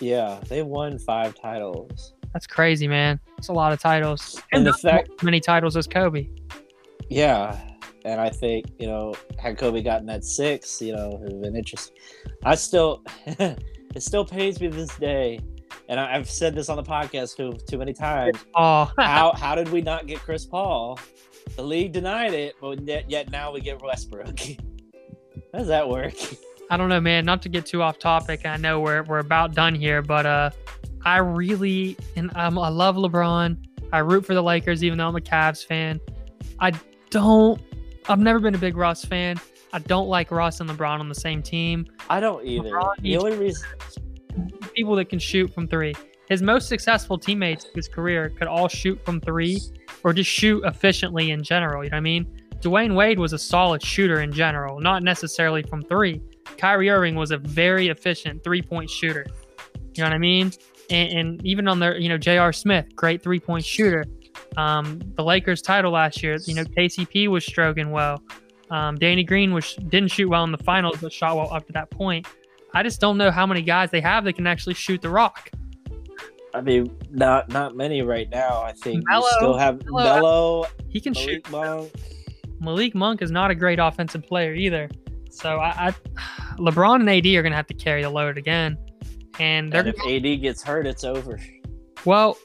yeah, 0.00 0.40
they 0.48 0.62
won 0.62 0.98
five 1.00 1.34
titles. 1.34 2.14
That's 2.32 2.46
crazy, 2.46 2.88
man. 2.88 3.20
It's 3.38 3.48
a 3.48 3.52
lot 3.52 3.72
of 3.72 3.80
titles. 3.80 4.40
And 4.52 4.66
the 4.66 4.72
fact, 4.72 5.22
many 5.22 5.40
titles 5.40 5.76
as 5.76 5.86
Kobe. 5.86 6.28
yeah, 7.08 7.58
and 8.04 8.20
I 8.20 8.30
think 8.30 8.66
you 8.78 8.86
know, 8.86 9.14
had 9.38 9.58
Kobe 9.58 9.82
gotten 9.82 10.06
that 10.06 10.24
six, 10.24 10.80
you 10.80 10.94
know, 10.94 11.10
it 11.10 11.20
would 11.20 11.32
have 11.32 11.42
been 11.42 11.56
interesting. 11.56 11.96
I 12.44 12.54
still, 12.54 13.02
it 13.26 13.58
still 14.02 14.24
pains 14.24 14.60
me 14.60 14.68
this 14.68 14.96
day, 14.96 15.40
and 15.88 16.00
I, 16.00 16.14
I've 16.14 16.30
said 16.30 16.54
this 16.54 16.68
on 16.68 16.76
the 16.76 16.82
podcast 16.82 17.36
too 17.36 17.52
too 17.68 17.78
many 17.78 17.92
times. 17.92 18.38
Oh, 18.54 18.90
how 18.98 19.32
how 19.36 19.54
did 19.54 19.68
we 19.70 19.82
not 19.82 20.06
get 20.06 20.20
Chris 20.20 20.44
Paul? 20.44 20.98
The 21.56 21.62
league 21.62 21.92
denied 21.92 22.34
it, 22.34 22.54
but 22.60 22.80
yet, 22.86 23.10
yet 23.10 23.30
now 23.30 23.52
we 23.52 23.60
get 23.60 23.82
Westbrook. 23.82 24.38
How 25.52 25.58
does 25.58 25.66
that 25.68 25.88
work? 25.88 26.14
I 26.70 26.76
don't 26.78 26.88
know, 26.88 27.00
man. 27.00 27.26
Not 27.26 27.42
to 27.42 27.48
get 27.50 27.66
too 27.66 27.82
off 27.82 27.98
topic. 27.98 28.46
I 28.46 28.56
know 28.56 28.80
we're 28.80 29.02
we're 29.02 29.18
about 29.18 29.54
done 29.54 29.74
here, 29.74 30.00
but 30.00 30.24
uh, 30.24 30.50
I 31.04 31.18
really 31.18 31.96
and 32.16 32.34
um, 32.36 32.58
I 32.58 32.68
love 32.68 32.96
LeBron. 32.96 33.56
I 33.92 33.98
root 33.98 34.24
for 34.24 34.34
the 34.34 34.42
Lakers, 34.42 34.82
even 34.82 34.98
though 34.98 35.08
I'm 35.08 35.16
a 35.16 35.20
Cavs 35.20 35.64
fan. 35.64 36.00
I 36.60 36.72
don't. 37.10 37.60
I've 38.08 38.18
never 38.18 38.38
been 38.38 38.54
a 38.54 38.58
big 38.58 38.76
Russ 38.76 39.04
fan. 39.04 39.38
I 39.72 39.78
don't 39.80 40.08
like 40.08 40.30
Russ 40.30 40.60
and 40.60 40.68
LeBron 40.68 41.00
on 41.00 41.08
the 41.08 41.14
same 41.14 41.42
team. 41.42 41.86
I 42.10 42.20
don't 42.20 42.44
either. 42.44 42.70
LeBron 42.70 43.00
The 43.00 43.16
only 43.16 43.36
reason, 43.36 43.66
People 44.74 44.96
that 44.96 45.06
can 45.06 45.18
shoot 45.18 45.52
from 45.52 45.68
three. 45.68 45.94
His 46.28 46.40
most 46.40 46.68
successful 46.68 47.18
teammates 47.18 47.66
his 47.74 47.88
career 47.88 48.30
could 48.30 48.48
all 48.48 48.68
shoot 48.68 49.02
from 49.04 49.20
three, 49.20 49.60
or 50.02 50.12
just 50.14 50.30
shoot 50.30 50.64
efficiently 50.64 51.30
in 51.30 51.42
general. 51.42 51.84
You 51.84 51.90
know 51.90 51.96
what 51.96 51.98
I 51.98 52.00
mean? 52.00 52.42
Dwyane 52.60 52.94
Wade 52.94 53.18
was 53.18 53.32
a 53.32 53.38
solid 53.38 53.82
shooter 53.82 54.20
in 54.20 54.32
general, 54.32 54.80
not 54.80 55.02
necessarily 55.02 55.62
from 55.62 55.82
three. 55.82 56.22
Kyrie 56.56 56.90
Irving 56.90 57.16
was 57.16 57.32
a 57.32 57.36
very 57.36 57.88
efficient 57.88 58.42
three 58.44 58.62
point 58.62 58.88
shooter. 58.88 59.26
You 59.94 60.02
know 60.02 60.08
what 60.08 60.14
I 60.14 60.18
mean? 60.18 60.52
And, 60.92 61.18
and 61.18 61.46
even 61.46 61.66
on 61.68 61.78
their, 61.80 61.98
you 61.98 62.08
know, 62.08 62.18
J.R. 62.18 62.52
Smith, 62.52 62.94
great 62.94 63.22
three 63.22 63.40
point 63.40 63.64
shooter. 63.64 64.04
Um, 64.56 65.00
the 65.16 65.24
Lakers 65.24 65.62
title 65.62 65.92
last 65.92 66.22
year, 66.22 66.38
you 66.44 66.54
know, 66.54 66.64
KCP 66.64 67.28
was 67.28 67.44
stroking 67.44 67.90
well. 67.90 68.22
Um, 68.70 68.96
Danny 68.96 69.24
Green 69.24 69.52
was 69.52 69.74
didn't 69.74 70.10
shoot 70.10 70.28
well 70.28 70.44
in 70.44 70.52
the 70.52 70.58
finals, 70.58 70.98
but 71.00 71.12
shot 71.12 71.36
well 71.36 71.52
up 71.52 71.66
to 71.66 71.72
that 71.72 71.90
point. 71.90 72.26
I 72.74 72.82
just 72.82 73.00
don't 73.00 73.18
know 73.18 73.30
how 73.30 73.46
many 73.46 73.62
guys 73.62 73.90
they 73.90 74.00
have 74.00 74.24
that 74.24 74.34
can 74.34 74.46
actually 74.46 74.74
shoot 74.74 75.02
the 75.02 75.10
rock. 75.10 75.50
I 76.54 76.60
mean, 76.60 76.94
not 77.10 77.48
not 77.48 77.76
many 77.76 78.02
right 78.02 78.28
now. 78.30 78.62
I 78.62 78.72
think 78.72 79.04
you 79.08 79.28
still 79.36 79.56
have 79.56 79.84
Melo- 79.84 80.04
Melo, 80.04 80.66
He 80.88 81.00
can 81.00 81.14
shoot. 81.14 81.50
Malik 81.50 81.68
Monk. 81.76 81.92
Malik 82.60 82.94
Monk 82.94 83.22
is 83.22 83.30
not 83.30 83.50
a 83.50 83.54
great 83.54 83.78
offensive 83.78 84.22
player 84.26 84.54
either. 84.54 84.88
So 85.30 85.56
I, 85.56 85.88
I 85.88 85.94
LeBron 86.58 87.00
and 87.00 87.10
AD 87.10 87.26
are 87.26 87.42
going 87.42 87.52
to 87.52 87.56
have 87.56 87.66
to 87.68 87.74
carry 87.74 88.02
the 88.02 88.10
load 88.10 88.38
again. 88.38 88.76
And 89.38 89.74
And 89.74 89.88
if 89.88 89.96
AD 90.06 90.40
gets 90.40 90.62
hurt, 90.62 90.86
it's 90.86 91.04
over. 91.04 91.40
well, 92.04 92.36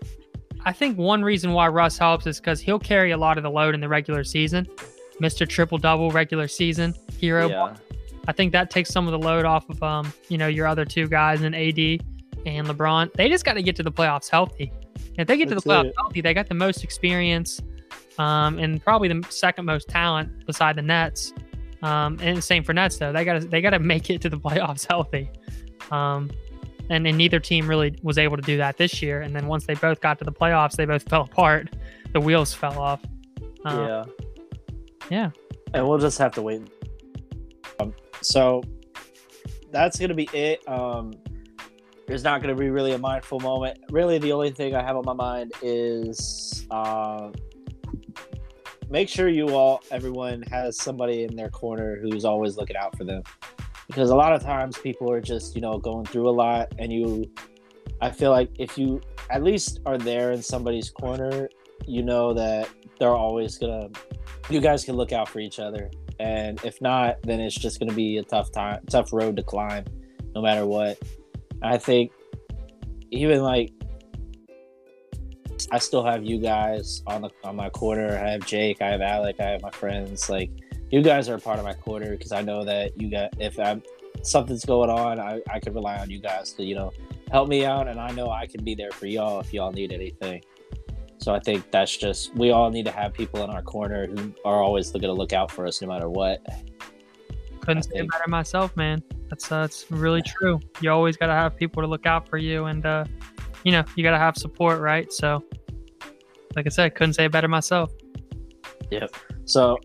I 0.66 0.74
think 0.74 0.98
one 0.98 1.24
reason 1.24 1.54
why 1.54 1.68
Russ 1.68 1.98
helps 1.98 2.28
is 2.28 2.40
because 2.40 2.60
he'll 2.60 2.80
carry 2.80 3.12
a 3.12 3.18
lot 3.18 3.38
of 3.38 3.44
the 3.44 3.52
load 3.52 3.74
in 3.74 3.82
the 3.82 3.90
regular 3.90 4.24
season. 4.24 4.68
Mr. 5.22 5.48
Triple 5.48 5.78
Double 5.78 6.12
regular 6.12 6.48
season 6.48 6.94
hero. 7.18 7.50
Yeah, 7.50 7.76
I 8.28 8.34
think 8.34 8.52
that 8.52 8.70
takes 8.70 8.90
some 8.90 9.08
of 9.08 9.12
the 9.12 9.20
load 9.20 9.46
off 9.46 9.70
of 9.70 9.82
um, 9.82 10.14
you 10.30 10.38
know, 10.38 10.48
your 10.48 10.68
other 10.68 10.86
two 10.86 11.08
guys 11.08 11.42
in 11.42 11.54
AD 11.54 11.80
and 12.46 12.68
LeBron. 12.68 13.14
They 13.14 13.30
just 13.30 13.46
got 13.46 13.54
to 13.54 13.64
get 13.64 13.76
to 13.78 13.84
the 13.84 13.92
playoffs 13.92 14.30
healthy. 14.30 14.72
If 15.18 15.28
they 15.28 15.38
get 15.38 15.50
to 15.50 15.56
the 15.56 15.62
playoffs 15.62 15.86
it. 15.86 15.96
healthy, 15.98 16.22
they 16.22 16.34
got 16.34 16.48
the 16.48 16.56
most 16.56 16.84
experience, 16.84 17.62
um, 18.20 18.60
and 18.60 18.84
probably 18.84 19.08
the 19.08 19.26
second 19.30 19.66
most 19.66 19.88
talent 19.90 20.46
beside 20.46 20.76
the 20.76 20.82
Nets. 20.82 21.34
Um, 21.82 22.18
and 22.22 22.44
same 22.44 22.64
for 22.64 22.74
Nets 22.74 22.98
though. 22.98 23.14
They 23.14 23.24
got 23.24 23.42
to 23.42 23.48
they 23.48 23.62
got 23.62 23.72
to 23.72 23.80
make 23.94 24.10
it 24.10 24.22
to 24.22 24.30
the 24.30 24.38
playoffs 24.38 24.86
healthy. 24.88 25.30
Um, 25.92 26.30
and, 26.90 27.06
and 27.08 27.18
neither 27.18 27.40
team 27.40 27.68
really 27.68 27.96
was 28.02 28.18
able 28.18 28.38
to 28.38 28.44
do 28.44 28.58
that 28.58 28.78
this 28.78 29.02
year. 29.02 29.22
And 29.22 29.36
then 29.36 29.48
once 29.48 29.66
they 29.66 29.76
both 29.76 30.00
got 30.00 30.20
to 30.20 30.26
the 30.26 30.32
playoffs, 30.32 30.76
they 30.76 30.86
both 30.86 31.04
fell 31.10 31.24
apart. 31.24 31.76
The 32.14 32.20
wheels 32.20 32.54
fell 32.54 32.80
off. 32.80 33.02
Um, 33.66 33.88
yeah, 33.88 34.06
yeah. 35.10 35.30
and 35.74 35.88
we'll 35.88 35.98
just 35.98 36.18
have 36.20 36.32
to 36.34 36.42
wait. 36.42 36.62
Um, 37.80 37.94
so 38.22 38.64
that's 39.72 40.00
gonna 40.00 40.14
be 40.14 40.30
it. 40.34 40.68
Um, 40.68 41.14
there's 42.08 42.24
not 42.24 42.42
gonna 42.42 42.56
be 42.56 42.70
really 42.70 42.94
a 42.94 42.98
mindful 42.98 43.40
moment. 43.40 43.80
Really, 43.92 44.18
the 44.18 44.32
only 44.32 44.52
thing 44.52 44.76
I 44.76 44.84
have 44.84 44.96
on 44.96 45.04
my 45.06 45.14
mind 45.14 45.52
is 45.62 46.66
um, 46.72 47.34
make 48.90 49.10
sure 49.10 49.28
you 49.28 49.50
all, 49.50 49.82
everyone, 49.92 50.42
has 50.44 50.78
somebody 50.78 51.24
in 51.24 51.36
their 51.36 51.50
corner 51.50 51.98
who's 52.02 52.26
always 52.26 52.58
looking 52.58 52.78
out 52.78 52.98
for 52.98 53.04
them. 53.04 53.24
Because 53.88 54.10
a 54.10 54.16
lot 54.16 54.34
of 54.34 54.44
times 54.44 54.78
people 54.78 55.12
are 55.12 55.22
just, 55.22 55.56
you 55.56 55.62
know, 55.62 55.78
going 55.78 56.06
through 56.06 56.30
a 56.30 56.32
lot, 56.32 56.74
and 56.78 56.92
you, 56.92 57.26
I 58.02 58.12
feel 58.12 58.32
like 58.32 58.50
if 58.60 58.78
you 58.78 59.02
at 59.30 59.44
least 59.44 59.80
are 59.86 59.98
there 59.98 60.32
in 60.32 60.42
somebody's 60.42 60.90
corner, 60.90 61.50
you 61.86 62.04
know 62.04 62.34
that 62.34 62.70
they're 63.00 63.16
always 63.16 63.58
gonna, 63.58 63.90
you 64.50 64.60
guys 64.60 64.84
can 64.84 64.96
look 64.96 65.12
out 65.12 65.30
for 65.30 65.40
each 65.40 65.60
other. 65.60 65.90
And 66.20 66.60
if 66.64 66.82
not, 66.82 67.22
then 67.24 67.40
it's 67.40 67.56
just 67.56 67.80
gonna 67.80 67.94
be 67.94 68.18
a 68.18 68.24
tough 68.24 68.52
time, 68.52 68.80
tough 68.90 69.14
road 69.14 69.36
to 69.38 69.44
climb, 69.44 69.86
no 70.36 70.42
matter 70.42 70.66
what. 70.66 70.98
I 71.62 71.78
think 71.78 72.12
even 73.12 73.42
like 73.42 73.72
I 75.72 75.80
still 75.80 76.04
have 76.06 76.24
you 76.24 76.40
guys 76.40 77.02
on 77.08 77.22
the 77.24 77.30
on 77.44 77.56
my 77.56 77.70
corner. 77.70 78.18
I 78.18 78.32
have 78.32 78.46
Jake, 78.46 78.82
I 78.82 78.90
have 78.90 79.02
Alec, 79.02 79.38
I 79.40 79.50
have 79.50 79.62
my 79.62 79.72
friends. 79.72 80.30
Like 80.30 80.52
you 80.90 81.02
guys 81.02 81.30
are 81.30 81.36
a 81.36 81.40
part 81.40 81.60
of 81.60 81.66
my 81.66 81.74
corner 81.74 82.12
because 82.12 82.32
I 82.32 82.42
know 82.42 82.64
that 82.64 83.00
you 83.00 83.10
got 83.10 83.34
if 83.40 83.60
I'm 83.60 83.82
something's 84.22 84.66
going 84.66 84.90
on, 84.90 85.20
I, 85.20 85.42
I 85.50 85.60
can 85.60 85.74
rely 85.74 85.98
on 85.98 86.10
you 86.10 86.20
guys 86.20 86.54
to, 86.54 86.64
you 86.64 86.76
know, 86.76 86.92
help 87.32 87.50
me 87.50 87.66
out 87.66 87.88
and 87.88 88.00
I 88.00 88.12
know 88.12 88.30
I 88.30 88.48
can 88.48 88.64
be 88.64 88.76
there 88.76 88.92
for 88.92 89.06
y'all 89.08 89.40
if 89.40 89.54
y'all 89.54 89.72
need 89.72 89.92
anything. 89.92 90.42
So 91.20 91.34
I 91.34 91.40
think 91.40 91.70
that's 91.72 91.98
just 91.98 92.34
we 92.36 92.52
all 92.52 92.70
need 92.70 92.86
to 92.86 92.92
have 92.92 93.14
people 93.14 93.44
in 93.44 93.50
our 93.50 93.62
corner 93.62 94.08
who 94.08 94.34
are 94.46 94.62
always 94.62 94.92
going 94.92 95.02
to 95.02 95.14
look 95.14 95.34
out 95.34 95.52
for 95.52 95.68
us 95.68 95.82
no 95.82 95.88
matter 95.88 96.10
what. 96.10 96.46
Couldn't 97.62 97.84
say 97.84 98.02
better 98.02 98.28
myself, 98.28 98.76
man. 98.78 99.04
That's 99.30 99.52
uh, 99.52 99.62
that's 99.62 99.92
really 99.92 100.22
true. 100.22 100.60
You 100.80 100.92
always 100.92 101.18
got 101.18 101.28
to 101.28 101.34
have 101.34 101.58
people 101.58 101.82
to 101.84 101.88
look 101.88 102.06
out 102.06 102.30
for 102.30 102.38
you, 102.38 102.66
and 102.66 102.86
uh, 102.86 103.04
you 103.66 103.74
know 103.74 103.84
you 103.96 104.04
got 104.04 104.12
to 104.12 104.18
have 104.18 104.38
support, 104.38 104.80
right? 104.80 105.12
So, 105.12 105.44
like 106.56 106.66
I 106.66 106.70
said, 106.70 106.96
couldn't 106.96 107.16
say 107.16 107.26
it 107.26 107.32
better 107.34 107.50
myself. 107.50 107.92
Yeah. 108.90 109.08
So, 109.44 109.80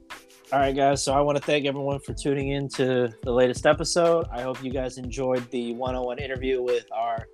all 0.53 0.59
right, 0.59 0.77
guys. 0.77 1.03
So 1.03 1.15
I 1.15 1.21
want 1.23 1.39
to 1.39 1.43
thank 1.43 1.65
everyone 1.65 1.99
for 2.01 2.13
tuning 2.13 2.49
in 2.49 2.69
to 2.71 3.09
the 3.23 3.33
latest 3.33 3.65
episode. 3.65 4.27
I 4.31 4.43
hope 4.43 4.63
you 4.63 4.71
guys 4.71 4.99
enjoyed 4.99 5.51
the 5.51 5.73
one-on-one 5.73 6.19
interview 6.19 6.61
with 6.61 6.85
our 6.93 7.27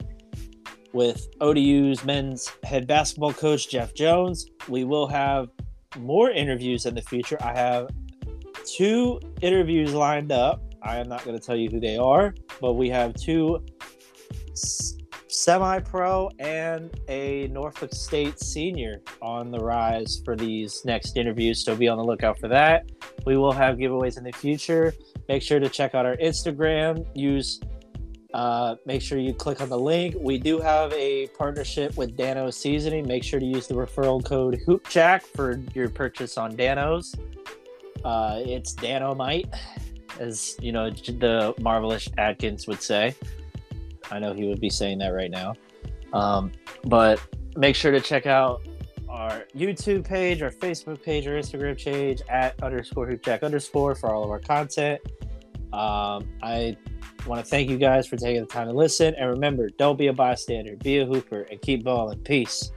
with 0.93 1.27
ODU's 1.41 2.05
men's 2.05 2.53
head 2.63 2.87
basketball 2.87 3.33
coach 3.33 3.69
Jeff 3.69 3.93
Jones. 3.93 4.47
We 4.69 4.85
will 4.85 5.09
have 5.09 5.49
more 5.99 6.31
interviews 6.31 6.87
in 6.87 6.95
the 6.95 7.03
future. 7.03 7.37
I 7.41 7.55
have 7.59 7.89
two 8.65 9.21
interviews 9.43 9.93
lined 9.93 10.31
up. 10.31 10.63
I 10.83 10.99
am 10.99 11.09
not 11.09 11.25
going 11.25 11.37
to 11.37 11.45
tell 11.45 11.57
you 11.57 11.69
who 11.69 11.81
they 11.81 11.97
are, 11.97 12.35
but 12.61 12.75
we 12.75 12.89
have 12.89 13.15
two 13.15 13.67
s- 15.29 15.37
semi-pro 15.37 16.31
and 16.39 16.91
a 17.09 17.49
Norfolk 17.49 17.95
State 17.95 18.39
senior 18.39 19.01
on 19.23 19.51
the 19.51 19.59
rise 19.59 20.21
for 20.25 20.37
these 20.37 20.85
next 20.85 21.17
interviews. 21.17 21.65
So 21.65 21.75
be 21.75 21.89
on 21.89 21.99
the 21.99 22.05
lookout 22.05 22.39
for 22.39 22.49
that. 22.49 22.91
We 23.27 23.37
will 23.37 23.53
have 23.53 23.77
giveaways 23.77 24.19
in 24.19 24.25
the 24.25 24.33
future. 24.33 24.95
Make 25.29 25.43
sure 25.43 25.61
to 25.61 25.69
check 25.69 25.95
out 25.95 26.07
our 26.07 26.17
Instagram. 26.17 27.07
Use 27.15 27.61
uh, 28.35 28.77
make 28.85 29.01
sure 29.01 29.19
you 29.19 29.33
click 29.33 29.61
on 29.61 29.69
the 29.69 29.79
link. 29.79 30.15
We 30.21 30.39
do 30.39 30.61
have 30.61 30.93
a 30.93 31.29
partnership 31.29 31.97
with 31.97 32.17
Dano 32.17 32.51
Seasoning. 32.51 33.07
Make 33.07 33.25
sure 33.25 33.41
to 33.41 33.47
use 33.47 33.67
the 33.67 33.75
referral 33.75 34.23
code 34.23 34.61
HoopJack 34.67 35.23
for 35.23 35.59
your 35.75 35.89
purchase 35.89 36.37
on 36.37 36.55
Dano's. 36.55 37.15
Uh, 38.05 38.41
it's 38.45 38.75
Danomite, 38.75 39.53
as 40.21 40.57
you 40.61 40.73
know 40.73 40.91
the 40.91 41.55
marvelous 41.59 42.09
Atkins 42.19 42.67
would 42.67 42.83
say. 42.83 43.15
I 44.11 44.19
know 44.19 44.33
he 44.33 44.47
would 44.47 44.61
be 44.61 44.71
saying 44.71 44.99
that 44.99 45.11
right 45.11 45.31
now. 45.31 45.55
Um, 46.13 46.53
but 46.85 47.21
make 47.57 47.77
sure 47.77 47.93
to 47.93 48.01
check 48.01 48.27
out 48.27 48.67
our 49.09 49.45
YouTube 49.57 50.05
page, 50.05 50.43
our 50.43 50.51
Facebook 50.51 51.03
page, 51.03 51.27
our 51.27 51.35
Instagram 51.35 51.83
page 51.83 52.23
at 52.29 52.63
underscore 52.63 53.07
hoopjack 53.07 53.43
underscore 53.43 53.95
for 53.95 54.13
all 54.13 54.25
of 54.25 54.31
our 54.31 54.39
content. 54.39 55.01
Um, 55.73 56.29
I 56.43 56.77
want 57.27 57.45
to 57.45 57.49
thank 57.49 57.69
you 57.69 57.77
guys 57.77 58.07
for 58.07 58.17
taking 58.17 58.41
the 58.41 58.47
time 58.47 58.69
to 58.69 58.73
listen. 58.73 59.15
And 59.15 59.29
remember, 59.31 59.69
don't 59.79 59.99
be 59.99 60.07
a 60.07 60.13
bystander, 60.13 60.77
be 60.77 60.99
a 60.99 61.07
hooper, 61.07 61.43
and 61.51 61.61
keep 61.61 61.85
balling. 61.85 62.19
Peace. 62.21 62.73